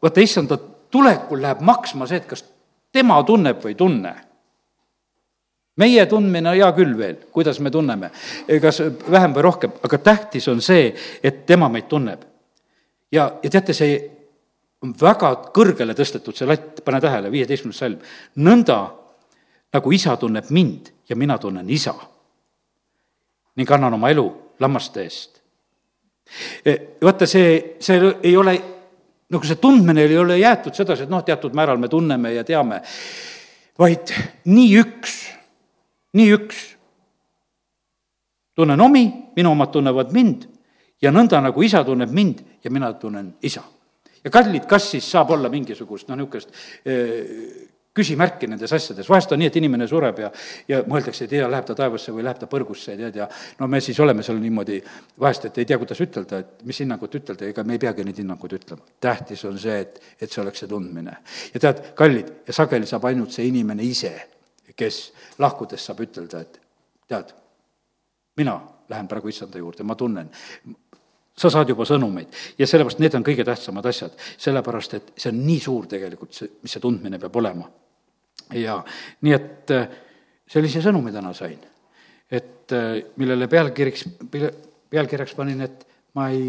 vaata, 0.02 0.20
issanda 0.20 0.58
tulekul 0.90 1.42
läheb 1.42 1.60
maksma 1.60 2.06
see, 2.06 2.20
et 2.22 2.28
kas 2.28 2.44
tema 2.92 3.22
tunneb 3.26 3.62
või 3.64 3.74
ei 3.74 3.78
tunne 3.78 4.14
meie 5.78 6.06
tundmine, 6.10 6.52
hea 6.58 6.68
küll 6.76 6.94
veel, 6.98 7.16
kuidas 7.32 7.60
me 7.64 7.70
tunneme, 7.70 8.10
kas 8.62 8.82
vähem 9.10 9.34
või 9.36 9.46
rohkem, 9.46 9.74
aga 9.84 9.98
tähtis 9.98 10.48
on 10.50 10.62
see, 10.64 10.90
et 11.22 11.44
tema 11.46 11.68
meid 11.72 11.88
tunneb. 11.88 12.22
ja, 13.12 13.30
ja 13.42 13.50
teate, 13.50 13.74
see 13.74 13.98
on 14.82 14.94
väga 15.00 15.32
kõrgele 15.54 15.94
tõstetud, 15.96 16.36
see 16.36 16.46
latt, 16.46 16.82
pane 16.84 17.00
tähele, 17.00 17.30
viieteistkümnes 17.32 17.78
salm. 17.78 17.98
nõnda 18.36 18.78
nagu 19.74 19.92
isa 19.92 20.16
tunneb 20.16 20.50
mind 20.50 20.92
ja 21.08 21.16
mina 21.16 21.38
tunnen 21.38 21.70
isa 21.70 21.94
ning 23.56 23.70
annan 23.70 23.94
oma 23.94 24.10
elu 24.10 24.26
lammaste 24.60 25.02
eest. 25.02 25.40
E, 26.64 26.74
vaata, 27.02 27.26
see, 27.26 27.76
see 27.82 27.98
ei 28.22 28.36
ole, 28.36 28.54
nagu 29.32 29.46
see 29.46 29.58
tundmine 29.58 30.04
ei 30.04 30.18
ole 30.18 30.38
jäetud 30.38 30.76
sedasi, 30.76 31.06
et 31.06 31.10
noh, 31.10 31.24
teatud 31.26 31.56
määral 31.58 31.80
me 31.80 31.88
tunneme 31.90 32.32
ja 32.36 32.44
teame, 32.46 32.80
vaid 33.78 34.12
nii 34.44 34.68
üks 34.78 35.16
nii 36.12 36.34
üks. 36.34 36.64
tunnen 38.54 38.80
omi, 38.80 39.04
minu 39.36 39.50
omad 39.54 39.70
tunnevad 39.70 40.12
mind 40.12 40.48
ja 41.02 41.12
nõnda, 41.14 41.40
nagu 41.42 41.62
isa 41.62 41.84
tunneb 41.86 42.10
mind 42.10 42.40
ja 42.64 42.70
mina 42.70 42.92
tunnen 42.92 43.34
isa. 43.42 43.62
ja 44.24 44.30
kallid, 44.30 44.66
kas 44.66 44.90
siis 44.90 45.10
saab 45.10 45.30
olla 45.30 45.48
mingisugust 45.48 46.08
noh, 46.08 46.16
niisugust 46.18 46.54
küsimärki 47.98 48.46
nendes 48.46 48.72
asjades, 48.72 49.08
vahest 49.10 49.32
on 49.34 49.40
nii, 49.42 49.48
et 49.50 49.56
inimene 49.58 49.86
sureb 49.90 50.20
ja, 50.22 50.30
ja 50.70 50.80
mõeldakse, 50.86 51.24
ei 51.26 51.32
tea, 51.32 51.48
läheb 51.50 51.66
ta 51.66 51.74
taevasse 51.78 52.14
või 52.14 52.24
läheb 52.26 52.38
ta 52.38 52.46
põrgusse, 52.50 52.94
tead, 52.98 53.16
ja 53.18 53.26
no 53.58 53.68
me 53.70 53.80
siis 53.82 53.98
oleme 54.04 54.22
seal 54.26 54.38
niimoodi 54.42 54.78
vahest, 55.18 55.48
et 55.48 55.58
ei 55.58 55.66
tea, 55.68 55.78
kuidas 55.80 56.02
ütelda, 56.04 56.42
et 56.44 56.66
mis 56.68 56.78
hinnangut 56.84 57.16
ütelda, 57.18 57.48
ega 57.50 57.64
me 57.66 57.74
ei 57.74 57.82
peagi 57.82 58.06
neid 58.06 58.20
hinnanguid 58.22 58.54
ütlema. 58.60 58.86
tähtis 59.02 59.42
on 59.48 59.58
see, 59.58 59.80
et, 59.82 59.98
et 60.20 60.30
see 60.30 60.42
oleks 60.44 60.62
see 60.62 60.70
tundmine. 60.70 61.16
ja 61.54 61.62
tead, 61.66 61.82
kallid, 61.98 62.30
ja 62.46 62.54
sageli 62.60 62.86
saab 62.86 63.08
ainult 63.10 63.34
see 63.34 63.48
inimene 63.50 63.86
ise 63.86 64.14
kes 64.78 64.98
lahkudes 65.42 65.84
saab 65.84 66.02
ütelda, 66.06 66.42
et 66.42 66.60
tead, 67.10 67.32
mina 68.38 68.58
lähen 68.88 69.08
praegu 69.10 69.30
issanda 69.32 69.58
juurde, 69.58 69.84
ma 69.84 69.96
tunnen, 69.98 70.30
sa 71.38 71.50
saad 71.52 71.70
juba 71.70 71.86
sõnumeid. 71.86 72.30
Ja 72.58 72.66
sellepärast 72.66 73.02
need 73.02 73.16
on 73.18 73.26
kõige 73.26 73.46
tähtsamad 73.46 73.86
asjad, 73.90 74.14
sellepärast 74.40 74.96
et 74.98 75.10
see 75.16 75.32
on 75.32 75.42
nii 75.46 75.58
suur 75.62 75.88
tegelikult, 75.90 76.32
see, 76.34 76.50
mis 76.62 76.74
see 76.74 76.82
tundmine 76.82 77.20
peab 77.22 77.36
olema. 77.42 77.68
ja 78.54 78.78
nii, 79.26 79.34
et 79.34 79.74
äh, 79.74 79.90
sellise 80.48 80.80
sõnumi 80.84 81.12
täna 81.12 81.34
sain, 81.36 81.58
et 82.30 82.72
äh, 82.72 83.02
millele 83.20 83.48
pealkirjaks, 83.50 84.06
pealkirjaks 84.90 85.36
panin, 85.36 85.60
et 85.66 85.84
ma 86.16 86.30
ei 86.32 86.48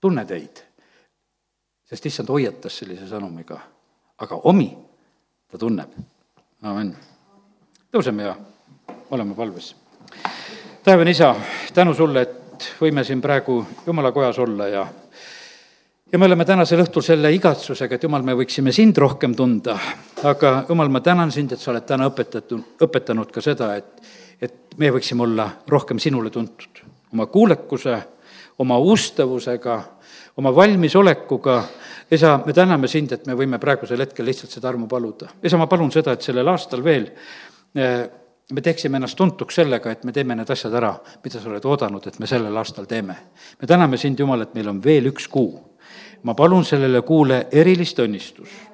tunne 0.00 0.24
teid, 0.28 0.62
sest 1.88 2.06
issand 2.06 2.30
hoiatas 2.30 2.80
sellise 2.84 3.08
sõnumiga, 3.10 3.58
aga 4.22 4.42
omi 4.52 4.70
ta 5.50 5.58
tunneb, 5.58 5.96
amen 6.62 6.94
tõuseme 7.92 8.22
ja 8.22 8.34
oleme 9.10 9.34
palves. 9.34 9.74
taevane 10.84 11.10
isa, 11.10 11.34
tänu 11.74 11.94
sulle, 11.94 12.22
et 12.22 12.66
võime 12.80 13.04
siin 13.04 13.20
praegu 13.24 13.62
jumala 13.86 14.12
kojas 14.12 14.38
olla 14.38 14.68
ja 14.68 14.86
ja 16.12 16.18
me 16.18 16.26
oleme 16.26 16.44
tänasel 16.44 16.82
õhtul 16.84 17.04
selle 17.04 17.32
igatsusega, 17.32 17.96
et 17.96 18.02
jumal, 18.02 18.22
me 18.22 18.34
võiksime 18.36 18.72
sind 18.72 18.96
rohkem 18.98 19.34
tunda, 19.36 19.78
aga 20.24 20.64
jumal, 20.68 20.88
ma 20.88 21.00
tänan 21.00 21.32
sind, 21.32 21.52
et 21.52 21.60
sa 21.60 21.70
oled 21.72 21.86
täna 21.88 22.08
õpetatud, 22.08 22.76
õpetanud 22.84 23.32
ka 23.32 23.40
seda, 23.44 23.74
et, 23.76 24.04
et 24.40 24.76
me 24.76 24.92
võiksime 24.92 25.24
olla 25.24 25.48
rohkem 25.68 25.98
sinule 25.98 26.30
tuntud. 26.30 26.84
oma 27.12 27.26
kuulekuse, 27.26 27.98
oma 28.58 28.78
ustavusega, 28.78 29.82
oma 30.36 30.54
valmisolekuga, 30.54 31.62
isa, 32.10 32.38
me 32.44 32.52
täname 32.52 32.88
sind, 32.88 33.12
et 33.12 33.26
me 33.26 33.34
võime 33.34 33.58
praegusel 33.58 34.00
hetkel 34.00 34.26
lihtsalt 34.26 34.52
seda 34.52 34.68
armu 34.68 34.86
paluda. 34.86 35.28
isa, 35.42 35.56
ma 35.56 35.66
palun 35.66 35.92
seda, 35.92 36.12
et 36.12 36.22
sellel 36.22 36.48
aastal 36.48 36.84
veel 36.84 37.08
me 37.74 38.60
teeksime 38.62 38.96
ennast 38.96 39.16
tuntuks 39.16 39.54
sellega, 39.60 39.90
et 39.90 40.04
me 40.04 40.12
teeme 40.12 40.36
need 40.36 40.50
asjad 40.50 40.74
ära, 40.74 40.94
mida 41.24 41.40
sa 41.40 41.50
oled 41.50 41.64
oodanud, 41.64 42.06
et 42.06 42.18
me 42.18 42.26
sellel 42.26 42.56
aastal 42.56 42.88
teeme. 42.88 43.16
me 43.60 43.66
täname 43.66 43.96
sind, 43.96 44.18
Jumal, 44.18 44.42
et 44.42 44.54
meil 44.54 44.68
on 44.68 44.84
veel 44.84 45.12
üks 45.12 45.28
kuu. 45.28 45.76
ma 46.22 46.34
palun 46.34 46.64
sellele 46.64 47.02
kuule 47.02 47.46
erilist 47.52 47.98
õnnistust 47.98 48.68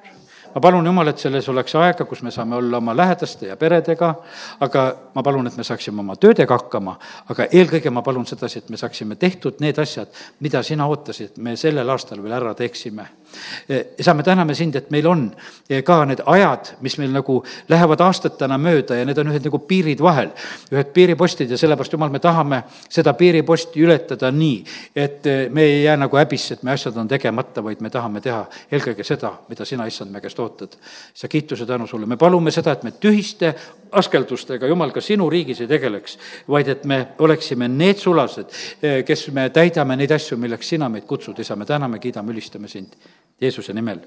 ma 0.55 0.61
palun, 0.61 0.85
Jumal, 0.87 1.11
et 1.11 1.19
selles 1.19 1.47
oleks 1.51 1.75
aega, 1.75 2.05
kus 2.07 2.21
me 2.23 2.31
saame 2.31 2.55
olla 2.55 2.79
oma 2.79 2.93
lähedaste 2.95 3.49
ja 3.49 3.57
peredega, 3.59 4.13
aga 4.63 4.83
ma 5.15 5.23
palun, 5.23 5.49
et 5.49 5.57
me 5.59 5.65
saaksime 5.67 5.99
oma 5.99 6.15
töödega 6.15 6.55
hakkama, 6.55 6.95
aga 7.33 7.49
eelkõige 7.51 7.91
ma 7.91 8.03
palun 8.05 8.27
sedasi, 8.29 8.61
et 8.63 8.71
me 8.71 8.79
saaksime 8.79 9.19
tehtud 9.19 9.59
need 9.59 9.79
asjad, 9.83 10.15
mida 10.39 10.63
sina 10.63 10.87
ootasid, 10.87 11.35
me 11.43 11.57
sellel 11.59 11.91
aastal 11.91 12.23
veel 12.23 12.37
ära 12.39 12.55
teeksime. 12.55 13.09
Isa, 13.97 14.13
me 14.13 14.23
täname 14.23 14.55
sind, 14.55 14.75
et 14.75 14.91
meil 14.91 15.07
on 15.07 15.27
ka 15.85 15.97
need 16.05 16.21
ajad, 16.25 16.75
mis 16.85 16.97
meil 17.01 17.13
nagu 17.15 17.39
lähevad 17.69 18.01
aastatena 18.05 18.57
mööda 18.61 18.99
ja 18.99 19.05
need 19.07 19.17
on 19.21 19.31
ühed 19.31 19.45
nagu 19.47 19.59
piirid 19.67 20.01
vahel, 20.03 20.31
ühed 20.73 20.91
piiripostid 20.93 21.51
ja 21.51 21.57
sellepärast, 21.57 21.93
Jumal, 21.95 22.11
me 22.13 22.19
tahame 22.19 22.61
seda 22.89 23.13
piiriposti 23.17 23.83
ületada 23.83 24.31
nii, 24.31 24.57
et 24.95 25.27
me 25.49 25.63
ei 25.63 25.83
jää 25.83 25.97
nagu 25.97 26.17
häbisse, 26.19 26.57
et 26.57 26.63
me 26.63 26.73
asjad 26.75 26.97
on 26.97 27.07
tegemata, 27.07 27.63
vaid 27.63 27.81
me 27.81 27.89
tahame 27.93 28.21
teha 28.21 28.43
eelkõige 28.71 29.05
seda, 29.07 29.31
mida 29.49 29.65
sina, 29.65 29.87
issand, 29.89 30.11
me 30.11 30.21
käest 30.21 30.39
ootad. 30.39 30.77
sa 31.13 31.27
kiituse 31.27 31.65
tänu 31.65 31.87
sulle, 31.87 32.05
me 32.05 32.17
palume 32.17 32.51
seda, 32.51 32.71
et 32.71 32.83
me 32.83 32.91
tühiste 32.91 33.53
askeldustega, 33.91 34.67
Jumal, 34.67 34.91
ka 34.91 35.01
sinu 35.01 35.29
riigis 35.29 35.61
ei 35.61 35.67
tegeleks, 35.67 36.17
vaid 36.47 36.67
et 36.67 36.85
me 36.85 37.07
oleksime 37.19 37.67
need 37.67 37.97
sulased, 38.01 38.51
eh, 38.81 39.03
kes 39.05 39.27
me 39.31 39.49
täidame 39.49 39.95
neid 39.95 40.11
asju, 40.11 40.37
milleks 40.37 40.69
sina 40.75 40.89
meid 40.89 41.05
kutsud, 41.05 41.39
isa, 41.39 41.55
me 41.55 41.65
täname, 41.65 41.99
kiidame, 41.99 42.33
ülistame 42.33 42.67
sind 42.67 42.95
Jeesuse 43.41 43.73
nimel 43.73 44.01